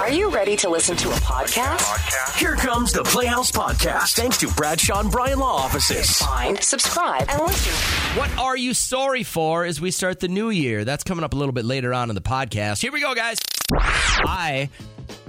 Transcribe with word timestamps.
Are 0.00 0.10
you 0.12 0.30
ready 0.30 0.56
to 0.58 0.68
listen 0.70 0.96
to 0.98 1.08
a 1.08 1.14
podcast? 1.14 2.36
Here 2.38 2.54
comes 2.54 2.92
the 2.92 3.02
Playhouse 3.02 3.50
Podcast, 3.50 4.14
thanks 4.14 4.38
to 4.38 4.48
Bradshaw 4.48 5.00
and 5.00 5.10
Bryan 5.10 5.40
Law 5.40 5.56
Offices. 5.56 6.18
Find, 6.18 6.62
subscribe, 6.62 7.26
and 7.28 7.42
listen. 7.42 8.18
What 8.18 8.30
are 8.38 8.56
you 8.56 8.74
sorry 8.74 9.24
for 9.24 9.64
as 9.64 9.80
we 9.80 9.90
start 9.90 10.20
the 10.20 10.28
new 10.28 10.50
year? 10.50 10.84
That's 10.84 11.02
coming 11.02 11.24
up 11.24 11.32
a 11.32 11.36
little 11.36 11.52
bit 11.52 11.64
later 11.64 11.92
on 11.92 12.10
in 12.10 12.14
the 12.14 12.20
podcast. 12.20 12.80
Here 12.80 12.92
we 12.92 13.00
go, 13.00 13.12
guys. 13.14 13.38
I, 13.72 14.70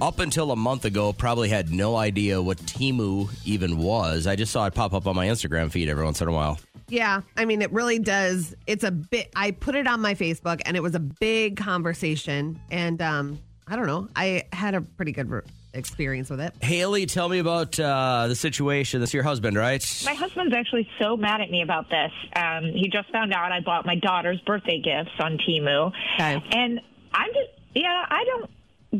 up 0.00 0.20
until 0.20 0.52
a 0.52 0.56
month 0.56 0.84
ago, 0.84 1.12
probably 1.12 1.48
had 1.48 1.70
no 1.72 1.96
idea 1.96 2.40
what 2.40 2.58
Temu 2.58 3.28
even 3.44 3.76
was. 3.76 4.28
I 4.28 4.36
just 4.36 4.52
saw 4.52 4.66
it 4.66 4.74
pop 4.74 4.94
up 4.94 5.08
on 5.08 5.16
my 5.16 5.26
Instagram 5.26 5.72
feed 5.72 5.88
every 5.88 6.04
once 6.04 6.20
in 6.20 6.28
a 6.28 6.32
while. 6.32 6.60
Yeah, 6.88 7.22
I 7.36 7.44
mean, 7.44 7.60
it 7.60 7.72
really 7.72 7.98
does. 7.98 8.54
It's 8.68 8.84
a 8.84 8.90
bit. 8.92 9.30
I 9.34 9.50
put 9.50 9.74
it 9.74 9.88
on 9.88 10.00
my 10.00 10.14
Facebook, 10.14 10.60
and 10.64 10.76
it 10.76 10.82
was 10.82 10.94
a 10.94 11.00
big 11.00 11.56
conversation. 11.56 12.60
And 12.70 13.00
um, 13.02 13.38
I 13.70 13.76
don't 13.76 13.86
know. 13.86 14.08
I 14.16 14.42
had 14.52 14.74
a 14.74 14.80
pretty 14.80 15.12
good 15.12 15.30
re- 15.30 15.42
experience 15.74 16.28
with 16.28 16.40
it. 16.40 16.54
Haley, 16.60 17.06
tell 17.06 17.28
me 17.28 17.38
about 17.38 17.78
uh, 17.78 18.26
the 18.26 18.34
situation. 18.34 19.00
This 19.00 19.10
is 19.10 19.14
your 19.14 19.22
husband, 19.22 19.56
right? 19.56 19.80
My 20.04 20.14
husband's 20.14 20.52
actually 20.54 20.88
so 21.00 21.16
mad 21.16 21.40
at 21.40 21.50
me 21.52 21.62
about 21.62 21.88
this. 21.88 22.10
Um, 22.34 22.64
he 22.74 22.88
just 22.92 23.10
found 23.12 23.32
out 23.32 23.52
I 23.52 23.60
bought 23.60 23.86
my 23.86 23.94
daughter's 23.94 24.40
birthday 24.40 24.80
gifts 24.80 25.14
on 25.20 25.38
Temu. 25.38 25.92
Okay. 26.16 26.42
And 26.50 26.80
I'm 27.14 27.28
just, 27.28 27.50
yeah, 27.74 28.04
I 28.08 28.24
don't 28.24 28.50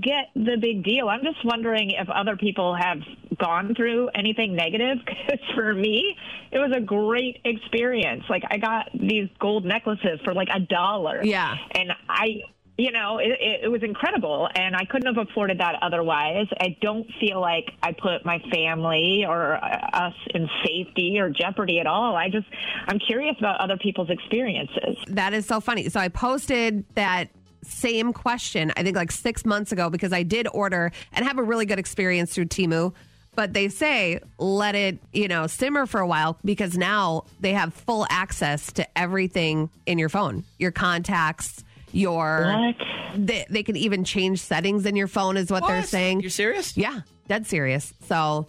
get 0.00 0.26
the 0.36 0.56
big 0.60 0.84
deal. 0.84 1.08
I'm 1.08 1.24
just 1.24 1.44
wondering 1.44 1.90
if 1.90 2.08
other 2.08 2.36
people 2.36 2.76
have 2.76 2.98
gone 3.40 3.74
through 3.74 4.08
anything 4.14 4.54
negative. 4.54 4.98
Because 5.30 5.40
for 5.54 5.74
me, 5.74 6.16
it 6.52 6.58
was 6.58 6.72
a 6.76 6.80
great 6.80 7.40
experience. 7.44 8.22
Like, 8.30 8.44
I 8.48 8.58
got 8.58 8.90
these 8.94 9.28
gold 9.40 9.64
necklaces 9.64 10.20
for 10.24 10.32
like 10.32 10.48
a 10.54 10.60
dollar. 10.60 11.20
Yeah. 11.24 11.56
And 11.72 11.90
I, 12.08 12.42
you 12.80 12.92
know, 12.92 13.18
it, 13.18 13.62
it, 13.64 13.70
was 13.70 13.82
incredible, 13.82 14.48
and 14.54 14.74
I 14.74 14.86
couldn't 14.86 15.14
have 15.14 15.28
afforded 15.28 15.58
that 15.58 15.74
otherwise. 15.82 16.46
I 16.60 16.78
don't 16.80 17.06
feel 17.20 17.38
like 17.38 17.70
I 17.82 17.92
put 17.92 18.24
my 18.24 18.38
family 18.50 19.26
or 19.28 19.62
uh, 19.62 19.90
us 19.92 20.14
in 20.34 20.48
safety 20.64 21.18
or 21.18 21.28
jeopardy 21.28 21.78
at 21.78 21.86
all. 21.86 22.16
I 22.16 22.30
just, 22.30 22.46
I'm 22.86 22.98
curious 22.98 23.36
about 23.38 23.60
other 23.60 23.76
people's 23.76 24.08
experiences. 24.08 24.96
That 25.08 25.34
is 25.34 25.44
so 25.44 25.60
funny. 25.60 25.90
So 25.90 26.00
I 26.00 26.08
posted 26.08 26.86
that 26.94 27.28
same 27.62 28.14
question, 28.14 28.72
I 28.74 28.82
think 28.82 28.96
like 28.96 29.12
six 29.12 29.44
months 29.44 29.72
ago, 29.72 29.90
because 29.90 30.14
I 30.14 30.22
did 30.22 30.48
order 30.50 30.90
and 31.12 31.26
have 31.26 31.36
a 31.36 31.42
really 31.42 31.66
good 31.66 31.78
experience 31.78 32.32
through 32.32 32.46
Temu. 32.46 32.94
But 33.36 33.52
they 33.52 33.68
say 33.68 34.20
let 34.38 34.74
it, 34.74 34.98
you 35.12 35.28
know, 35.28 35.46
simmer 35.46 35.84
for 35.84 36.00
a 36.00 36.06
while 36.06 36.38
because 36.44 36.78
now 36.78 37.24
they 37.40 37.52
have 37.52 37.74
full 37.74 38.06
access 38.08 38.72
to 38.72 38.98
everything 38.98 39.68
in 39.84 39.98
your 39.98 40.08
phone, 40.08 40.44
your 40.58 40.72
contacts, 40.72 41.62
your. 41.92 42.74
They, 43.16 43.44
they 43.50 43.62
can 43.62 43.76
even 43.76 44.04
change 44.04 44.40
settings 44.40 44.86
in 44.86 44.96
your 44.96 45.08
phone, 45.08 45.36
is 45.36 45.50
what, 45.50 45.66
they're 45.66 45.82
saying. 45.82 46.20
You're 46.20 46.30
serious? 46.30 46.76
Yeah, 46.76 47.00
dead 47.28 47.46
serious. 47.46 47.92
So, 48.06 48.46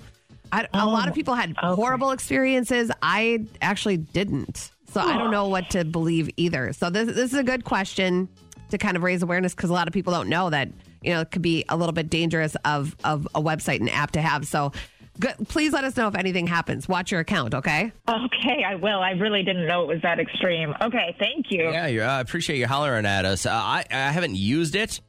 I, 0.52 0.68
a 0.74 0.86
lot 0.86 1.08
of 1.08 1.14
oh, 1.14 1.16
people 1.16 1.34
had 1.34 1.56
horrible 1.58 2.12
experiences. 2.12 2.92
I 3.02 3.46
actually 3.62 3.98
didn't. 3.98 4.72
So 4.92 5.00
I 5.00 5.18
don't 5.18 5.32
know 5.32 5.48
what 5.48 5.70
to 5.70 5.86
believe 5.86 6.30
either. 6.36 6.74
So 6.74 6.90
this 6.90 7.08
this 7.08 7.32
is 7.32 7.40
a 7.40 7.44
good 7.44 7.64
question 7.64 8.28
to 8.72 8.78
kind 8.78 8.98
of 8.98 9.04
raise 9.04 9.24
awareness 9.24 9.56
because 9.56 9.70
a 9.70 9.74
lot 9.74 9.88
of 9.88 9.94
people 9.94 10.12
don't 10.12 10.28
know 10.28 10.50
that 10.50 10.70
you 11.02 11.14
know 11.14 11.22
it 11.22 11.32
could 11.32 11.42
be 11.42 11.64
a 11.70 11.78
little 11.78 11.94
bit 11.94 12.10
dangerous 12.10 12.56
of 12.66 12.96
of 13.06 13.26
a 13.34 13.42
website 13.42 13.80
and 13.80 13.90
app 13.90 14.12
to 14.12 14.22
have. 14.22 14.46
So. 14.48 14.72
Good. 15.20 15.36
Please 15.48 15.74
let 15.74 15.84
us 15.84 15.96
know 15.98 16.08
if 16.08 16.16
anything 16.16 16.48
happens. 16.48 16.88
Watch 16.88 17.12
your 17.12 17.20
account, 17.20 17.54
okay? 17.54 17.92
Okay, 18.08 18.64
I 18.66 18.76
will. 18.76 19.00
I 19.00 19.12
really 19.12 19.44
didn't 19.44 19.68
know 19.68 19.84
it 19.84 19.88
was 19.88 20.02
that 20.04 20.20
extreme. 20.20 20.74
Okay, 20.82 21.16
thank 21.20 21.48
you. 21.52 21.64
Yeah, 21.64 21.88
you're, 21.88 22.06
I 22.08 22.22
appreciate 22.22 22.58
you 22.58 22.68
hollering 22.68 23.06
at 23.06 23.26
us. 23.26 23.46
Uh, 23.46 23.52
I, 23.52 23.86
I 23.92 24.12
haven't 24.12 24.36
used 24.36 24.76
it. 24.76 25.02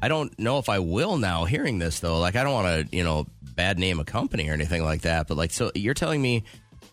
I 0.00 0.08
don't 0.08 0.38
know 0.38 0.58
if 0.58 0.68
I 0.68 0.78
will 0.78 1.18
now 1.18 1.44
hearing 1.44 1.78
this, 1.78 2.00
though. 2.00 2.18
Like, 2.18 2.36
I 2.36 2.44
don't 2.44 2.52
want 2.52 2.90
to, 2.90 2.96
you 2.96 3.04
know, 3.04 3.26
bad 3.54 3.78
name 3.78 4.00
a 4.00 4.04
company 4.04 4.48
or 4.48 4.52
anything 4.52 4.84
like 4.84 5.02
that. 5.02 5.28
But, 5.28 5.36
like, 5.36 5.50
so 5.50 5.70
you're 5.74 5.94
telling 5.94 6.20
me 6.20 6.44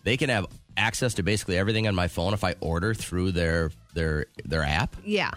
they 0.04 0.16
can 0.16 0.28
have 0.28 0.46
access 0.76 1.14
to 1.14 1.22
basically 1.22 1.58
everything 1.58 1.86
on 1.86 1.94
my 1.94 2.08
phone 2.08 2.34
if 2.34 2.44
I 2.44 2.54
order 2.60 2.94
through 2.94 3.32
their 3.32 3.70
their 3.94 4.26
their 4.44 4.62
app? 4.62 4.96
Yeah. 5.04 5.30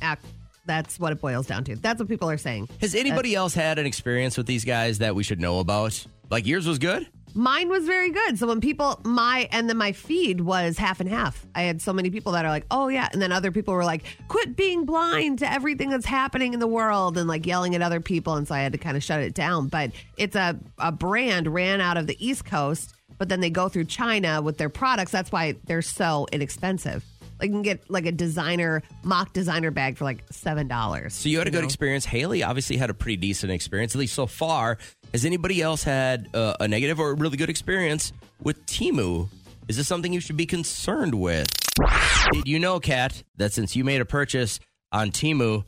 Act. 0.00 0.24
That's 0.64 1.00
what 1.00 1.12
it 1.12 1.20
boils 1.20 1.46
down 1.46 1.64
to. 1.64 1.76
That's 1.76 1.98
what 1.98 2.08
people 2.08 2.30
are 2.30 2.38
saying. 2.38 2.68
Has 2.80 2.94
anybody 2.94 3.34
else 3.34 3.52
had 3.52 3.78
an 3.78 3.86
experience 3.86 4.36
with 4.36 4.46
these 4.46 4.64
guys 4.64 4.98
that 4.98 5.14
we 5.14 5.24
should 5.24 5.40
know 5.40 5.58
about? 5.58 6.06
Like, 6.32 6.46
yours 6.46 6.66
was 6.66 6.78
good? 6.78 7.06
Mine 7.34 7.68
was 7.68 7.84
very 7.84 8.10
good. 8.10 8.38
So 8.38 8.46
when 8.46 8.60
people 8.60 9.00
my 9.04 9.48
and 9.52 9.68
then 9.68 9.76
my 9.76 9.92
feed 9.92 10.40
was 10.40 10.78
half 10.78 10.98
and 11.00 11.08
half. 11.08 11.46
I 11.54 11.62
had 11.62 11.80
so 11.80 11.92
many 11.92 12.10
people 12.10 12.32
that 12.32 12.44
are 12.44 12.50
like, 12.50 12.66
"Oh 12.70 12.88
yeah," 12.88 13.08
and 13.12 13.22
then 13.22 13.32
other 13.32 13.50
people 13.50 13.72
were 13.72 13.84
like, 13.84 14.04
"Quit 14.28 14.54
being 14.56 14.84
blind 14.84 15.38
to 15.38 15.50
everything 15.50 15.88
that's 15.88 16.04
happening 16.04 16.52
in 16.52 16.60
the 16.60 16.66
world," 16.66 17.16
and 17.16 17.28
like 17.28 17.46
yelling 17.46 17.74
at 17.74 17.80
other 17.80 18.00
people, 18.00 18.34
and 18.34 18.46
so 18.46 18.54
I 18.54 18.60
had 18.60 18.72
to 18.72 18.78
kind 18.78 18.98
of 18.98 19.02
shut 19.02 19.20
it 19.20 19.34
down. 19.34 19.68
But 19.68 19.92
it's 20.18 20.36
a 20.36 20.58
a 20.78 20.92
brand 20.92 21.48
ran 21.48 21.80
out 21.80 21.96
of 21.96 22.06
the 22.06 22.16
East 22.18 22.44
Coast, 22.44 22.94
but 23.18 23.30
then 23.30 23.40
they 23.40 23.50
go 23.50 23.70
through 23.70 23.84
China 23.84 24.42
with 24.42 24.58
their 24.58 24.70
products. 24.70 25.10
That's 25.10 25.32
why 25.32 25.56
they're 25.64 25.80
so 25.80 26.26
inexpensive. 26.32 27.02
You 27.42 27.50
can 27.50 27.62
get 27.62 27.90
like 27.90 28.06
a 28.06 28.12
designer 28.12 28.82
mock 29.02 29.32
designer 29.32 29.70
bag 29.70 29.96
for 29.96 30.04
like 30.04 30.24
seven 30.30 30.68
dollars. 30.68 31.14
So 31.14 31.28
you 31.28 31.38
had 31.38 31.48
a 31.48 31.50
good 31.50 31.64
experience. 31.64 32.04
Haley 32.04 32.42
obviously 32.42 32.76
had 32.76 32.90
a 32.90 32.94
pretty 32.94 33.16
decent 33.16 33.52
experience, 33.52 33.94
at 33.94 33.98
least 33.98 34.14
so 34.14 34.26
far. 34.26 34.78
Has 35.12 35.24
anybody 35.24 35.60
else 35.60 35.82
had 35.82 36.28
uh, 36.34 36.54
a 36.60 36.68
negative 36.68 37.00
or 37.00 37.10
a 37.10 37.14
really 37.14 37.36
good 37.36 37.50
experience 37.50 38.12
with 38.42 38.64
Temu? 38.66 39.28
Is 39.68 39.76
this 39.76 39.88
something 39.88 40.12
you 40.12 40.20
should 40.20 40.36
be 40.36 40.46
concerned 40.46 41.14
with? 41.14 41.48
Did 42.32 42.46
you 42.46 42.58
know, 42.58 42.80
Kat, 42.80 43.22
that 43.36 43.52
since 43.52 43.76
you 43.76 43.84
made 43.84 44.00
a 44.00 44.04
purchase 44.04 44.60
on 44.90 45.10
Temu, 45.10 45.64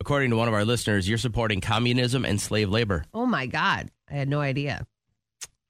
according 0.00 0.30
to 0.30 0.36
one 0.36 0.48
of 0.48 0.54
our 0.54 0.64
listeners, 0.64 1.08
you're 1.08 1.18
supporting 1.18 1.60
communism 1.60 2.24
and 2.24 2.40
slave 2.40 2.70
labor? 2.70 3.04
Oh 3.14 3.26
my 3.26 3.46
god, 3.46 3.90
I 4.10 4.14
had 4.14 4.28
no 4.28 4.40
idea. 4.40 4.86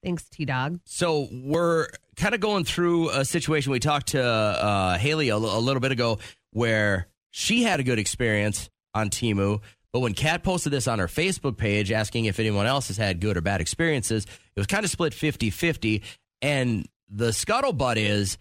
Thanks, 0.03 0.23
T 0.29 0.45
Dog. 0.45 0.79
So 0.85 1.27
we're 1.31 1.87
kind 2.15 2.33
of 2.33 2.41
going 2.41 2.63
through 2.65 3.09
a 3.11 3.23
situation. 3.25 3.71
We 3.71 3.79
talked 3.79 4.07
to 4.09 4.23
uh, 4.23 4.97
Haley 4.97 5.29
a, 5.29 5.35
l- 5.35 5.57
a 5.57 5.59
little 5.59 5.79
bit 5.79 5.91
ago 5.91 6.19
where 6.51 7.07
she 7.29 7.63
had 7.63 7.79
a 7.79 7.83
good 7.83 7.99
experience 7.99 8.69
on 8.93 9.09
Temu. 9.09 9.61
But 9.93 9.99
when 9.99 10.13
Kat 10.13 10.43
posted 10.43 10.71
this 10.71 10.87
on 10.87 10.99
her 10.99 11.07
Facebook 11.07 11.57
page 11.57 11.91
asking 11.91 12.25
if 12.25 12.39
anyone 12.39 12.65
else 12.65 12.87
has 12.87 12.97
had 12.97 13.19
good 13.19 13.37
or 13.37 13.41
bad 13.41 13.61
experiences, 13.61 14.25
it 14.25 14.59
was 14.59 14.67
kind 14.67 14.83
of 14.85 14.89
split 14.91 15.13
50 15.13 15.49
50. 15.49 16.01
And 16.41 16.87
the 17.09 17.29
scuttlebutt 17.29 17.97
is 17.97 18.37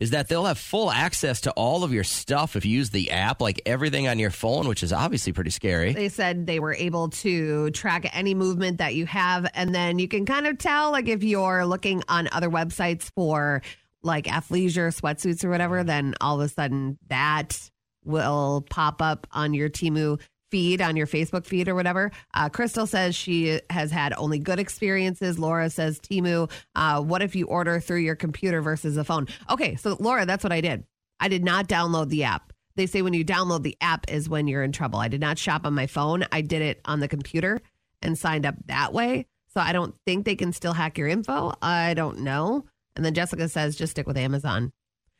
is 0.00 0.10
that 0.10 0.28
they'll 0.28 0.46
have 0.46 0.58
full 0.58 0.90
access 0.90 1.42
to 1.42 1.50
all 1.52 1.84
of 1.84 1.92
your 1.92 2.04
stuff 2.04 2.56
if 2.56 2.64
you 2.64 2.72
use 2.72 2.90
the 2.90 3.10
app, 3.10 3.40
like 3.40 3.60
everything 3.66 4.08
on 4.08 4.18
your 4.18 4.30
phone, 4.30 4.66
which 4.66 4.82
is 4.82 4.92
obviously 4.92 5.32
pretty 5.32 5.50
scary. 5.50 5.92
They 5.92 6.08
said 6.08 6.46
they 6.46 6.58
were 6.58 6.74
able 6.74 7.10
to 7.10 7.70
track 7.70 8.10
any 8.16 8.34
movement 8.34 8.78
that 8.78 8.94
you 8.94 9.04
have. 9.06 9.46
And 9.54 9.74
then 9.74 9.98
you 9.98 10.08
can 10.08 10.24
kind 10.24 10.46
of 10.46 10.58
tell, 10.58 10.90
like, 10.90 11.06
if 11.06 11.22
you're 11.22 11.66
looking 11.66 12.02
on 12.08 12.28
other 12.32 12.48
websites 12.48 13.10
for 13.14 13.62
like 14.02 14.24
athleisure 14.24 14.98
sweatsuits 14.98 15.44
or 15.44 15.50
whatever, 15.50 15.84
then 15.84 16.14
all 16.20 16.40
of 16.40 16.46
a 16.46 16.48
sudden 16.48 16.98
that 17.08 17.70
will 18.02 18.64
pop 18.70 19.02
up 19.02 19.26
on 19.32 19.52
your 19.52 19.68
Temu 19.68 20.18
feed, 20.50 20.80
on 20.80 20.96
your 20.96 21.06
Facebook 21.06 21.46
feed 21.46 21.68
or 21.68 21.74
whatever. 21.74 22.10
Uh, 22.34 22.48
Crystal 22.48 22.86
says 22.86 23.14
she 23.14 23.60
has 23.70 23.90
had 23.90 24.12
only 24.16 24.38
good 24.38 24.58
experiences. 24.58 25.38
Laura 25.38 25.70
says, 25.70 26.00
Temu, 26.00 26.50
uh, 26.74 27.00
what 27.00 27.22
if 27.22 27.34
you 27.34 27.46
order 27.46 27.80
through 27.80 28.00
your 28.00 28.16
computer 28.16 28.60
versus 28.62 28.96
a 28.96 29.04
phone? 29.04 29.26
Okay, 29.48 29.76
so 29.76 29.96
Laura, 30.00 30.26
that's 30.26 30.44
what 30.44 30.52
I 30.52 30.60
did. 30.60 30.84
I 31.18 31.28
did 31.28 31.44
not 31.44 31.68
download 31.68 32.08
the 32.08 32.24
app. 32.24 32.52
They 32.76 32.86
say 32.86 33.02
when 33.02 33.12
you 33.12 33.24
download 33.24 33.62
the 33.62 33.76
app 33.80 34.10
is 34.10 34.28
when 34.28 34.48
you're 34.48 34.62
in 34.62 34.72
trouble. 34.72 34.98
I 34.98 35.08
did 35.08 35.20
not 35.20 35.38
shop 35.38 35.66
on 35.66 35.74
my 35.74 35.86
phone. 35.86 36.24
I 36.32 36.40
did 36.40 36.62
it 36.62 36.80
on 36.84 37.00
the 37.00 37.08
computer 37.08 37.60
and 38.00 38.18
signed 38.18 38.46
up 38.46 38.54
that 38.66 38.92
way. 38.92 39.26
So 39.52 39.60
I 39.60 39.72
don't 39.72 39.94
think 40.06 40.24
they 40.24 40.36
can 40.36 40.52
still 40.52 40.72
hack 40.72 40.96
your 40.96 41.08
info. 41.08 41.52
I 41.60 41.94
don't 41.94 42.20
know. 42.20 42.64
And 42.96 43.04
then 43.04 43.14
Jessica 43.14 43.48
says 43.48 43.76
just 43.76 43.92
stick 43.92 44.06
with 44.06 44.16
Amazon, 44.16 44.72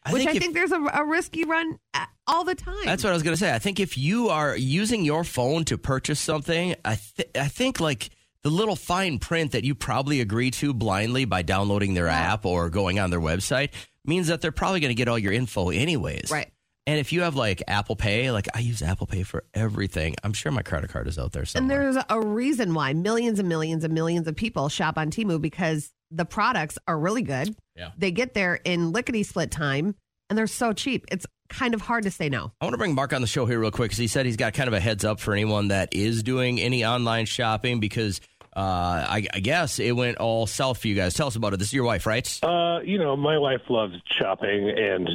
I 0.05 0.13
which 0.13 0.21
think 0.21 0.31
I 0.31 0.33
if- 0.37 0.43
think 0.43 0.55
there's 0.55 0.73
a, 0.73 0.81
a 0.81 1.05
risk 1.05 1.37
you 1.37 1.47
run 1.47 1.79
uh, 1.95 2.07
all 2.27 2.45
the 2.45 2.55
time. 2.55 2.85
That's 2.85 3.05
what 3.05 3.11
I 3.11 3.15
was 3.15 3.23
going 3.23 3.35
to 3.35 3.41
say. 3.41 3.53
I 3.55 3.59
think 3.59 3.81
if 3.81 3.99
you 3.99 4.29
are 4.31 4.57
using 4.57 5.05
your 5.05 5.25
phone 5.25 5.65
to 5.67 5.77
purchase 5.79 6.21
something, 6.21 6.75
I, 6.85 6.99
th- 7.17 7.31
I 7.35 7.49
think 7.49 7.81
like 7.81 8.11
the 8.43 8.51
little 8.51 8.77
fine 8.77 9.19
print 9.19 9.53
that 9.53 9.65
you 9.65 9.75
probably 9.75 10.21
agree 10.23 10.51
to 10.53 10.73
blindly 10.73 11.27
by 11.27 11.43
downloading 11.43 11.93
their 11.95 12.09
app 12.09 12.47
or 12.47 12.71
going 12.71 12.99
on 12.99 13.11
their 13.11 13.21
website 13.21 13.71
means 14.07 14.29
that 14.29 14.41
they're 14.41 14.53
probably 14.53 14.81
going 14.81 14.91
to 14.91 14.95
get 14.95 15.09
all 15.09 15.19
your 15.19 15.33
info 15.33 15.69
anyways. 15.69 16.31
Right. 16.31 16.51
And 16.91 16.99
if 16.99 17.13
you 17.13 17.23
have 17.23 17.37
like 17.37 17.63
Apple 17.69 17.95
Pay, 17.95 18.33
like 18.33 18.49
I 18.53 18.59
use 18.59 18.83
Apple 18.83 19.07
Pay 19.07 19.23
for 19.23 19.45
everything, 19.55 20.17
I'm 20.25 20.33
sure 20.33 20.51
my 20.51 20.63
credit 20.63 20.91
card 20.91 21.07
is 21.07 21.21
out 21.21 21.31
there 21.31 21.45
somewhere. 21.45 21.87
And 21.87 21.95
there's 21.95 22.05
a 22.11 22.21
reason 22.21 22.75
why 22.75 22.95
millions 22.95 23.39
and 23.39 23.49
millions 23.49 23.85
and 23.85 23.95
millions 23.95 24.27
of 24.27 24.35
people 24.35 24.69
shop 24.69 24.99
on 24.99 25.13
Temu 25.13 25.41
because 25.41 25.93
the 26.11 26.25
products 26.25 26.79
are 26.89 26.99
really 26.99 27.23
good. 27.23 27.55
Yeah. 27.77 27.91
They 27.97 28.11
get 28.11 28.35
there 28.35 28.59
in 28.65 28.91
lickety 28.91 29.23
split 29.23 29.53
time 29.53 29.95
and 30.29 30.37
they're 30.37 30.49
so 30.49 30.73
cheap. 30.73 31.07
It's 31.13 31.27
kind 31.49 31.75
of 31.75 31.81
hard 31.81 32.03
to 32.03 32.11
say 32.11 32.29
no. 32.29 32.51
I 32.61 32.65
want 32.65 32.75
to 32.75 32.79
bring 32.79 32.97
Mark 32.97 33.13
on 33.13 33.21
the 33.21 33.29
show 33.29 33.47
here 33.47 33.61
real 33.61 33.71
quick 33.71 33.91
because 33.91 33.99
he 33.99 34.09
said 34.09 34.27
he's 34.27 34.37
got 34.37 34.55
kind 34.55 34.67
of 34.67 34.75
a 34.75 34.81
heads 34.81 35.05
up 35.05 35.21
for 35.21 35.33
anyone 35.33 35.69
that 35.69 35.95
is 35.95 36.25
doing 36.25 36.61
any 36.61 36.85
online 36.85 37.27
shopping 37.27 37.79
because 37.79 38.21
uh, 38.57 38.61
I, 39.09 39.27
I 39.33 39.41
guess 39.41 39.79
it 39.79 39.93
went 39.93 40.19
all 40.19 40.47
south 40.47 40.79
for 40.79 40.89
you 40.89 40.95
guys. 40.95 41.15
Tell 41.15 41.27
us 41.29 41.37
about 41.37 41.53
it. 41.55 41.59
This 41.59 41.69
is 41.69 41.75
your 41.75 41.85
wife, 41.85 42.07
right? 42.07 42.39
Uh, 42.43 42.81
you 42.85 42.99
know, 42.99 43.17
my 43.17 43.39
wife 43.39 43.63
loves 43.69 43.95
shopping 44.19 44.71
and 44.77 45.09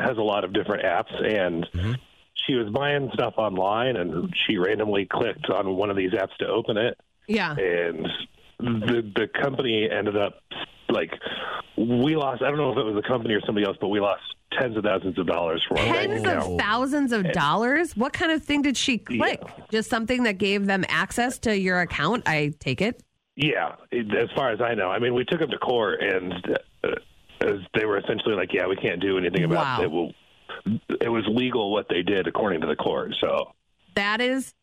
has 0.00 0.16
a 0.18 0.22
lot 0.22 0.44
of 0.44 0.52
different 0.52 0.84
apps, 0.84 1.12
and 1.24 1.66
she 2.46 2.54
was 2.54 2.68
buying 2.72 3.10
stuff 3.14 3.34
online, 3.38 3.96
and 3.96 4.32
she 4.46 4.56
randomly 4.56 5.06
clicked 5.06 5.50
on 5.50 5.74
one 5.76 5.90
of 5.90 5.96
these 5.96 6.12
apps 6.12 6.36
to 6.38 6.46
open 6.46 6.76
it, 6.76 6.98
Yeah. 7.26 7.52
and 7.56 8.06
the 8.58 9.02
the 9.14 9.26
company 9.42 9.88
ended 9.90 10.16
up 10.16 10.40
like 10.88 11.10
we 11.76 12.16
lost. 12.16 12.42
I 12.42 12.48
don't 12.48 12.58
know 12.58 12.72
if 12.72 12.78
it 12.78 12.84
was 12.84 12.94
the 12.94 13.06
company 13.08 13.34
or 13.34 13.40
somebody 13.44 13.66
else, 13.66 13.76
but 13.80 13.88
we 13.88 14.00
lost 14.00 14.22
tens 14.58 14.76
of 14.76 14.84
thousands 14.84 15.18
of 15.18 15.26
dollars 15.26 15.62
from 15.68 15.78
our 15.78 15.84
bank 15.84 16.08
Tens 16.12 16.22
account. 16.22 16.52
of 16.52 16.58
thousands 16.58 17.12
of 17.12 17.32
dollars? 17.32 17.96
What 17.96 18.12
kind 18.12 18.32
of 18.32 18.42
thing 18.42 18.62
did 18.62 18.76
she 18.76 18.98
click? 18.98 19.42
Just 19.70 19.90
something 19.90 20.22
that 20.24 20.38
gave 20.38 20.66
them 20.66 20.84
access 20.88 21.38
to 21.40 21.56
your 21.58 21.80
account? 21.80 22.22
I 22.26 22.52
take 22.60 22.80
it. 22.80 23.02
Yeah, 23.34 23.74
as 23.92 24.30
far 24.34 24.50
as 24.52 24.60
I 24.62 24.74
know. 24.74 24.88
I 24.90 24.98
mean, 24.98 25.12
we 25.14 25.24
took 25.24 25.40
them 25.40 25.50
to 25.50 25.58
court, 25.58 26.00
and 26.02 26.32
uh, 26.84 26.88
as 27.42 27.56
they 27.74 27.84
were 27.84 27.98
essentially 27.98 28.34
like, 28.34 28.54
"Yeah, 28.54 28.66
we 28.66 28.76
can't 28.76 29.00
do 29.00 29.18
anything 29.18 29.44
about 29.44 29.80
Wow. 29.80 29.82
it." 29.82 29.90
Well, 29.90 30.12
it 31.02 31.08
was 31.10 31.24
legal 31.28 31.70
what 31.70 31.86
they 31.90 32.02
did 32.02 32.26
according 32.26 32.62
to 32.62 32.66
the 32.66 32.76
court. 32.76 33.14
So 33.20 33.52
That 33.94 34.20
is 34.22 34.54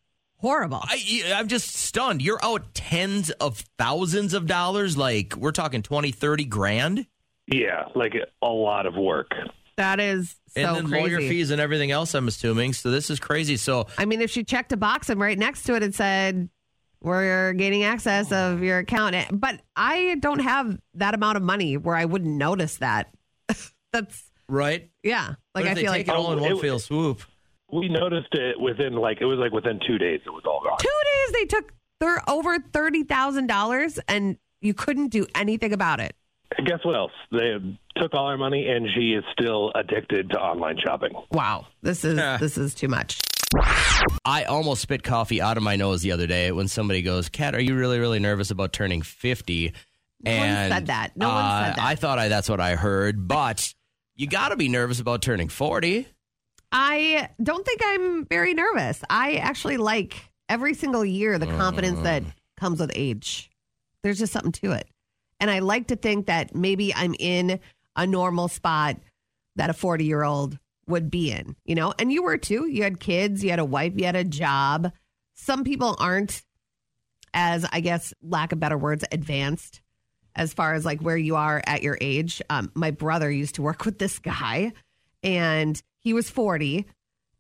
horrible. 0.44 0.82
I, 0.84 1.34
I'm 1.36 1.48
just 1.48 1.74
stunned. 1.74 2.22
You're 2.22 2.44
out 2.44 2.76
tens 2.76 3.32
of 3.32 3.64
thousands 3.80 4.36
of 4.36 4.46
dollars. 4.46 4.96
Like 4.98 5.36
we're 5.36 5.52
talking 5.52 5.82
20, 5.82 6.12
30 6.12 6.46
grand. 6.46 7.08
yeah, 7.48 7.86
like 7.96 8.14
a 8.44 8.48
lot 8.48 8.86
of 8.86 8.94
work. 8.96 9.32
That 9.78 10.00
is 10.00 10.36
so 10.50 10.62
and 10.62 10.76
then 10.76 10.88
crazy. 10.88 11.02
lawyer 11.16 11.20
fees 11.20 11.50
and 11.50 11.60
everything 11.60 11.90
else, 11.90 12.14
I'm 12.14 12.28
assuming. 12.28 12.74
So 12.74 12.92
this 12.92 13.10
is 13.10 13.20
crazy. 13.20 13.58
So 13.58 13.88
I 13.98 14.06
mean, 14.06 14.22
if 14.22 14.30
she 14.30 14.44
checked 14.44 14.72
a 14.72 14.78
box 14.78 15.10
and 15.10 15.20
right 15.20 15.38
next 15.40 15.64
to 15.64 15.74
it 15.76 15.82
it 15.82 15.96
said, 15.96 16.48
we're 17.02 17.54
gaining 17.54 17.84
access 17.84 18.32
of 18.32 18.62
your 18.62 18.78
account. 18.80 19.16
But 19.32 19.62
I 19.76 20.16
don't 20.20 20.40
have 20.40 20.78
that 20.94 21.16
amount 21.16 21.38
of 21.38 21.44
money 21.44 21.76
where 21.78 21.96
I 21.96 22.06
wouldn't 22.06 22.36
notice 22.38 22.78
that. 22.78 23.14
That's, 23.92 24.24
right, 24.48 24.90
yeah. 25.04 25.36
Like, 25.56 25.66
What 25.66 25.66
if 25.66 25.72
I 25.72 25.74
they 25.74 25.82
feel 25.82 25.92
take 25.94 26.08
like 26.08 26.16
it 26.16 26.20
all 26.20 26.32
in 26.34 26.40
Oh, 26.40 26.42
one 26.44 26.52
it- 26.54 26.62
fell 26.62 26.80
swoop. 26.80 27.22
We 27.74 27.90
noticed 27.90 28.34
it 28.34 28.60
within 28.60 28.94
like 28.94 29.20
it 29.22 29.26
was 29.26 29.40
like 29.40 29.52
within 29.52 29.80
two 29.88 29.98
days. 29.98 30.22
It 30.26 30.30
was 30.30 30.44
all 30.46 30.62
gone. 30.64 30.78
two 30.80 30.88
days 30.88 31.34
they 31.34 31.46
took 31.46 31.74
thir- 32.00 32.22
over 32.28 32.60
$30,000 32.60 34.00
and 34.08 34.38
you 34.62 34.74
couldn't 34.74 35.08
do 35.10 35.26
anything 35.36 35.74
about 35.74 36.00
it. 36.00 36.16
And 36.58 36.68
guess 36.68 36.80
what 36.84 36.96
else? 36.96 37.12
They 37.32 37.56
took 37.98 38.14
all 38.14 38.28
our 38.28 38.38
money, 38.38 38.68
and 38.68 38.88
she 38.96 39.14
is 39.14 39.24
still 39.32 39.72
addicted 39.76 40.30
to 40.30 40.38
online 40.40 40.78
shopping. 40.86 41.12
Wow. 41.32 41.66
This 41.82 42.06
is, 42.06 42.18
Yeah. 42.18 42.38
this 42.38 42.58
is 42.60 42.76
too 42.76 42.88
much. 42.88 43.20
I 44.26 44.44
almost 44.44 44.82
spit 44.82 45.04
coffee 45.04 45.42
out 45.42 45.58
of 45.58 45.64
my 45.64 45.76
nose 45.76 46.02
the 46.04 46.12
other 46.12 46.28
day 46.28 46.52
when 46.52 46.68
somebody 46.68 47.02
goes, 47.02 47.30
"Kat, 47.30 47.56
are 47.56 47.62
you 47.62 47.76
really, 47.76 48.00
really 48.00 48.20
nervous 48.20 48.52
about 48.52 48.72
turning 48.74 49.02
50? 49.02 49.74
No 50.22 50.32
one 50.38 50.48
said 50.70 50.86
that. 50.88 51.12
No 51.18 51.28
one 51.30 51.44
uh, 51.44 51.66
said 51.66 51.76
that. 51.78 51.86
I 51.86 51.96
thought 51.96 52.20
I, 52.20 52.28
that's 52.30 52.50
what 52.50 52.60
I 52.60 52.76
heard, 52.76 53.28
but 53.28 53.74
you 54.16 54.28
got 54.28 54.50
to 54.50 54.56
be 54.56 54.70
nervous 54.70 55.00
about 55.00 55.22
turning 55.22 55.50
40. 55.50 56.08
I 56.74 57.30
don't 57.42 57.64
think 57.64 57.82
I'm 57.86 58.26
very 58.26 58.56
nervous. 58.56 59.04
I 59.08 59.36
actually 59.36 59.78
like 59.78 60.32
every 60.50 60.74
single 60.74 61.06
year 61.06 61.38
the 61.38 61.46
confidence 61.46 62.00
that 62.00 62.24
comes 62.58 62.80
with 62.80 62.92
age. 62.96 63.52
There's 64.02 64.18
just 64.18 64.34
something 64.34 64.52
to 64.54 64.72
it. 64.72 64.88
And 65.40 65.52
I 65.52 65.60
like 65.60 65.88
to 65.88 65.96
think 65.96 66.26
that 66.26 66.56
maybe 66.56 66.94
I'm 66.94 67.16
in 67.20 67.60
a 67.96 68.08
normal 68.08 68.48
spot 68.48 68.98
that 69.56 69.70
a 69.70 69.74
40 69.74 70.04
year 70.04 70.24
old 70.24 70.58
would 70.88 71.12
be 71.12 71.32
in, 71.32 71.56
you 71.64 71.76
know? 71.76 71.94
And 72.00 72.12
you 72.12 72.24
were 72.24 72.38
too. 72.38 72.68
You 72.68 72.84
had 72.84 73.00
kids, 73.00 73.44
you 73.44 73.52
had 73.52 73.60
a 73.60 73.66
wife, 73.66 73.94
you 73.96 74.06
had 74.06 74.16
a 74.16 74.24
job. 74.24 74.92
Some 75.36 75.64
people 75.64 75.96
aren't 76.00 76.42
as, 77.36 77.66
I 77.72 77.82
guess, 77.82 78.14
lack 78.22 78.52
of 78.52 78.60
better 78.60 78.78
words, 78.78 79.06
advanced 79.12 79.82
as 80.36 80.54
far 80.54 80.74
as 80.74 80.86
like 80.86 81.02
where 81.02 81.18
you 81.18 81.36
are 81.36 81.62
at 81.68 81.84
your 81.84 81.98
age. 82.02 82.42
Um, 82.50 82.72
my 82.74 82.90
brother 82.90 83.30
used 83.30 83.56
to 83.56 83.62
work 83.62 83.86
with 83.86 84.00
this 84.00 84.18
guy 84.18 84.74
and 85.22 85.82
he 86.04 86.14
was 86.14 86.30
40 86.30 86.86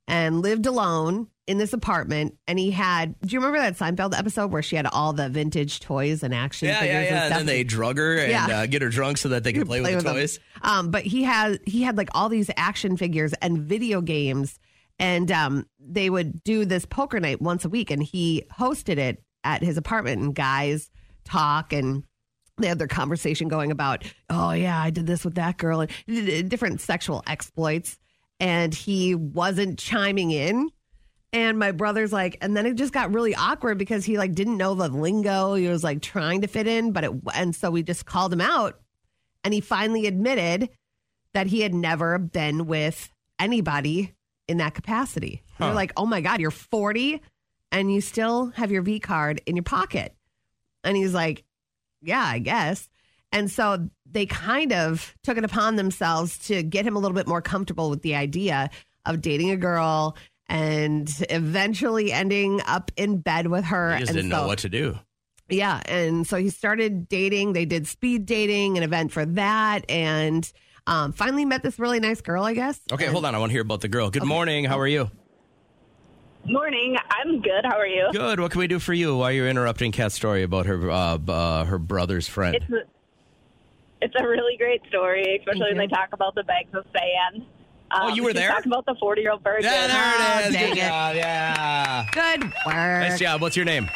and 0.07 0.41
lived 0.41 0.65
alone 0.65 1.27
in 1.45 1.57
this 1.57 1.73
apartment 1.73 2.37
and 2.47 2.57
he 2.57 2.71
had 2.71 3.19
do 3.21 3.33
you 3.33 3.39
remember 3.39 3.57
that 3.59 3.77
Seinfeld 3.77 4.17
episode 4.17 4.49
where 4.51 4.61
she 4.61 4.77
had 4.77 4.85
all 4.87 5.11
the 5.11 5.27
vintage 5.27 5.81
toys 5.81 6.23
and 6.23 6.33
action 6.33 6.69
Yeah, 6.69 6.79
figures 6.79 6.93
yeah, 6.93 6.99
and 6.99 7.07
yeah. 7.09 7.15
And 7.23 7.27
stuff 7.27 7.37
then 7.39 7.45
they 7.47 7.63
drug 7.65 7.97
her 7.97 8.17
and 8.17 8.31
Yeah. 8.31 8.47
uh, 8.59 8.65
get 8.65 8.81
her 8.81 8.87
drunk 8.89 9.17
so 9.17 9.29
that 9.29 9.43
they 9.43 9.51
can 9.53 9.65
play, 9.67 9.81
with 9.81 9.91
the 9.91 10.01
them. 10.03 10.13
toys. 10.15 10.39
Um, 10.61 10.89
but 10.91 11.03
he 11.03 11.23
had 11.23 11.59
he 11.65 11.81
had 11.83 11.97
like 11.97 12.09
all 12.13 12.29
these 12.29 12.49
action 12.55 12.95
figures 12.95 13.33
and 13.41 13.59
video 13.59 13.99
games, 13.99 14.57
and 14.99 15.29
um, 15.33 15.65
they 15.79 16.09
would 16.09 16.41
do 16.45 16.63
this 16.63 16.85
poker 16.85 17.19
night 17.19 17.41
once 17.41 17.65
a 17.65 17.69
week, 17.69 17.91
and 17.91 18.01
he 18.01 18.43
hosted 18.57 18.97
it 18.97 19.21
at 19.43 19.61
his 19.63 19.75
apartment, 19.77 20.21
and 20.21 20.33
guys 20.35 20.89
talk 21.25 21.73
and. 21.73 22.03
They 22.59 22.67
had 22.67 22.77
their 22.77 22.87
conversation 22.87 23.47
going 23.47 23.71
about, 23.71 24.03
oh 24.29 24.51
yeah, 24.51 24.79
I 24.79 24.91
did 24.91 25.07
this 25.07 25.25
with 25.25 25.33
that 25.35 25.57
girl 25.57 25.81
and 25.81 26.49
different 26.49 26.81
sexual 26.81 27.23
exploits, 27.25 27.97
and 28.43 28.73
he 28.73 29.15
wasn't 29.15 29.79
chiming 29.79 30.31
in. 30.31 30.69
And 31.31 31.57
my 31.57 31.71
brother's 31.71 32.11
like, 32.11 32.37
and 32.41 32.57
then 32.57 32.65
it 32.65 32.75
just 32.75 32.91
got 32.91 33.13
really 33.13 33.33
awkward 33.33 33.77
because 33.77 34.03
he 34.03 34.17
like 34.17 34.35
didn't 34.35 34.57
know 34.57 34.75
the 34.75 34.89
lingo. 34.89 35.53
He 35.53 35.69
was 35.69 35.81
like 35.81 36.01
trying 36.01 36.41
to 36.41 36.47
fit 36.47 36.67
in, 36.67 36.91
but 36.91 37.05
it, 37.05 37.11
and 37.33 37.55
so 37.55 37.71
we 37.71 37.83
just 37.83 38.05
called 38.05 38.33
him 38.33 38.41
out 38.41 38.81
and 39.45 39.53
he 39.53 39.61
finally 39.61 40.07
admitted 40.07 40.69
that 41.33 41.47
he 41.47 41.61
had 41.61 41.73
never 41.73 42.19
been 42.19 42.65
with 42.65 43.09
anybody 43.39 44.13
in 44.49 44.57
that 44.57 44.73
capacity. 44.73 45.41
We 45.57 45.65
You're 45.65 45.73
like, 45.73 45.93
oh 45.95 46.05
my 46.05 46.19
God, 46.19 46.41
you're 46.41 46.51
40 46.51 47.21
and 47.71 47.93
you 47.93 48.01
still 48.01 48.47
have 48.57 48.71
your 48.71 48.81
V 48.81 48.99
card 48.99 49.39
in 49.45 49.55
your 49.55 49.63
pocket. 49.63 50.13
And 50.83 50.97
he's 50.97 51.13
like, 51.13 51.45
yeah, 52.01 52.25
I 52.25 52.39
guess. 52.39 52.89
And 53.33 53.51
so 53.51 53.89
they 54.09 54.25
kind 54.25 54.71
of 54.71 55.13
took 55.23 55.37
it 55.37 55.43
upon 55.43 55.75
themselves 55.75 56.37
to 56.47 56.63
get 56.63 56.85
him 56.85 56.95
a 56.95 56.99
little 56.99 57.15
bit 57.15 57.27
more 57.27 57.41
comfortable 57.41 57.89
with 57.89 58.01
the 58.03 58.15
idea 58.15 58.69
of 59.05 59.19
dating 59.21 59.49
a 59.51 59.57
girl 59.57 60.15
and 60.47 61.09
eventually 61.29 62.11
ending 62.11 62.61
up 62.67 62.91
in 62.95 63.17
bed 63.19 63.47
with 63.47 63.65
her. 63.65 63.91
I 63.91 63.99
just 63.99 64.11
and 64.11 64.15
didn't 64.17 64.31
so- 64.31 64.41
know 64.41 64.47
what 64.47 64.59
to 64.59 64.69
do. 64.69 64.97
yeah. 65.49 65.81
And 65.87 66.25
so 66.27 66.37
he 66.37 66.49
started 66.49 67.09
dating. 67.09 67.53
They 67.53 67.65
did 67.65 67.87
speed 67.87 68.25
dating, 68.25 68.77
an 68.77 68.83
event 68.83 69.11
for 69.11 69.25
that. 69.25 69.89
And 69.89 70.49
um, 70.85 71.11
finally 71.13 71.45
met 71.45 71.63
this 71.63 71.79
really 71.79 71.99
nice 71.99 72.21
girl, 72.21 72.43
I 72.43 72.53
guess. 72.53 72.79
Okay, 72.91 73.05
And- 73.05 73.13
hold 73.13 73.25
on. 73.25 73.33
I 73.35 73.39
want 73.39 73.49
to 73.49 73.53
hear 73.53 73.61
about 73.63 73.81
the 73.81 73.87
girl. 73.87 74.09
Good 74.11 74.25
morning. 74.25 74.63
How 74.65 74.79
are 74.79 74.87
you? 74.87 75.09
Morning. 76.45 76.97
I'm 77.09 77.41
good. 77.41 77.63
How 77.63 77.77
are 77.77 77.87
you? 77.87 78.09
Good. 78.11 78.39
What 78.39 78.51
can 78.51 78.59
we 78.59 78.67
do 78.67 78.77
for 78.79 78.93
you? 78.93 79.15
Why 79.15 79.29
are 79.29 79.31
you 79.33 79.47
interrupting 79.47 79.93
Kat's 79.93 80.15
story 80.15 80.43
about 80.43 80.65
her 80.65 80.91
uh, 80.91 81.17
uh, 81.17 81.63
her 81.65 81.79
brother's 81.79 82.27
friend? 82.27 82.55
It's 82.55 82.69
a, 82.69 82.83
it's 84.03 84.15
a 84.19 84.27
really 84.27 84.57
great 84.57 84.81
story, 84.89 85.37
especially 85.39 85.69
when 85.69 85.77
they 85.77 85.87
talk 85.87 86.09
about 86.11 86.35
the 86.35 86.43
bags 86.43 86.69
of 86.73 86.85
sand. 86.91 87.45
Oh, 87.95 88.09
you 88.09 88.21
um, 88.21 88.25
were 88.25 88.33
there? 88.33 88.49
Talk 88.49 88.65
about 88.65 88.85
the 88.85 88.95
40 88.99 89.21
year 89.21 89.31
old 89.31 89.43
virgin. 89.43 89.63
yeah, 89.71 89.87
there 89.87 90.41
it 90.43 90.47
is. 90.47 90.55
Oh, 90.55 90.59
dang 90.59 90.69
Good 90.69 90.77
it. 90.77 90.81
job. 90.81 91.15
Yeah. 91.15 92.07
Good 92.11 92.43
work. 92.43 92.55
Nice 92.65 93.19
job. 93.19 93.41
What's 93.41 93.55
your 93.55 93.65
name? 93.65 93.89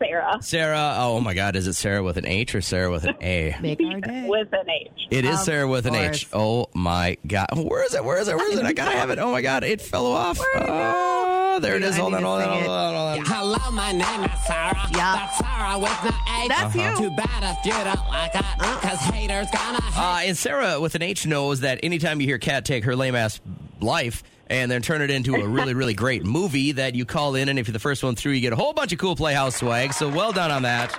Sarah 0.00 0.38
Sarah. 0.40 0.94
Oh, 0.96 1.16
oh 1.16 1.20
my 1.20 1.34
God. 1.34 1.56
Is 1.56 1.66
it 1.66 1.74
Sarah 1.74 2.02
with 2.02 2.16
an 2.16 2.26
H 2.26 2.54
or 2.54 2.60
Sarah 2.60 2.90
with 2.90 3.04
an 3.04 3.16
A? 3.20 3.56
Make 3.62 3.80
our 3.84 4.00
day. 4.00 4.26
with 4.26 4.52
an 4.52 4.68
H. 4.68 4.88
It 5.10 5.24
is 5.24 5.40
Of 5.40 5.44
Sarah 5.44 5.68
with 5.68 5.86
an 5.86 5.94
H. 5.94 6.28
Oh 6.32 6.68
my 6.74 7.18
God. 7.26 7.48
Where 7.54 7.84
is 7.84 7.94
it? 7.94 8.04
Where 8.04 8.18
is 8.18 8.28
it? 8.28 8.36
Where 8.36 8.50
is 8.50 8.58
it? 8.58 8.64
I 8.64 8.72
gotta 8.72 8.96
have 8.96 9.10
it. 9.10 9.18
Oh 9.18 9.30
my 9.30 9.42
God. 9.42 9.64
It 9.64 9.80
fell 9.80 10.06
off. 10.06 10.40
Oh, 10.54 11.58
there 11.60 11.76
it 11.76 11.82
is. 11.82 11.90
Dude, 11.90 11.90
is. 11.90 11.98
I 11.98 12.00
Hold 12.00 12.12
need 12.12 12.16
on. 12.16 12.22
to 12.22 12.28
Hold 12.28 12.40
on. 12.42 12.48
Hold 12.48 12.68
on. 12.68 12.94
Hold 12.94 13.18
on. 13.18 13.24
Hello, 13.26 13.70
my 13.72 13.92
name 13.92 14.24
is 14.24 14.46
Sarah. 14.46 14.88
Yeah. 14.92 15.16
That's 15.16 15.38
Sarah 15.38 15.78
with 15.78 16.04
no 16.04 16.10
H. 16.42 16.48
That's 16.48 16.76
uh-huh. 16.76 17.02
you. 17.02 17.08
Too 17.08 17.16
bad 17.16 17.58
if 17.58 17.66
you 17.66 17.72
don't 17.72 18.08
like 18.08 18.34
it, 18.34 18.44
because 18.58 18.98
uh-huh. 18.98 19.12
haters 19.12 19.46
gonna 19.52 19.78
uh, 19.78 19.82
hate. 19.82 20.26
Uh, 20.26 20.28
and 20.28 20.38
Sarah 20.38 20.80
with 20.80 20.94
an 20.94 21.02
H 21.02 21.26
knows 21.26 21.60
that 21.60 21.80
anytime 21.82 22.20
you 22.20 22.26
hear 22.26 22.38
Kat 22.38 22.64
take 22.64 22.84
her 22.84 22.96
lame 22.96 23.14
ass 23.14 23.40
life 23.80 24.22
and 24.50 24.70
then 24.70 24.82
turn 24.82 25.00
it 25.00 25.10
into 25.10 25.36
a 25.36 25.46
really, 25.46 25.72
really 25.72 25.94
great 25.94 26.24
movie, 26.24 26.72
that 26.72 26.94
you 26.96 27.06
call 27.06 27.36
in, 27.36 27.48
and 27.48 27.58
if 27.58 27.68
you're 27.68 27.72
the 27.72 27.78
first 27.78 28.02
one 28.02 28.16
through, 28.16 28.32
you 28.32 28.40
get 28.40 28.52
a 28.52 28.56
whole 28.56 28.72
bunch 28.72 28.92
of 28.92 28.98
cool 28.98 29.14
Playhouse 29.14 29.56
swag. 29.56 29.92
So 29.94 30.08
well 30.08 30.32
done 30.32 30.50
on 30.50 30.62
that. 30.62 30.94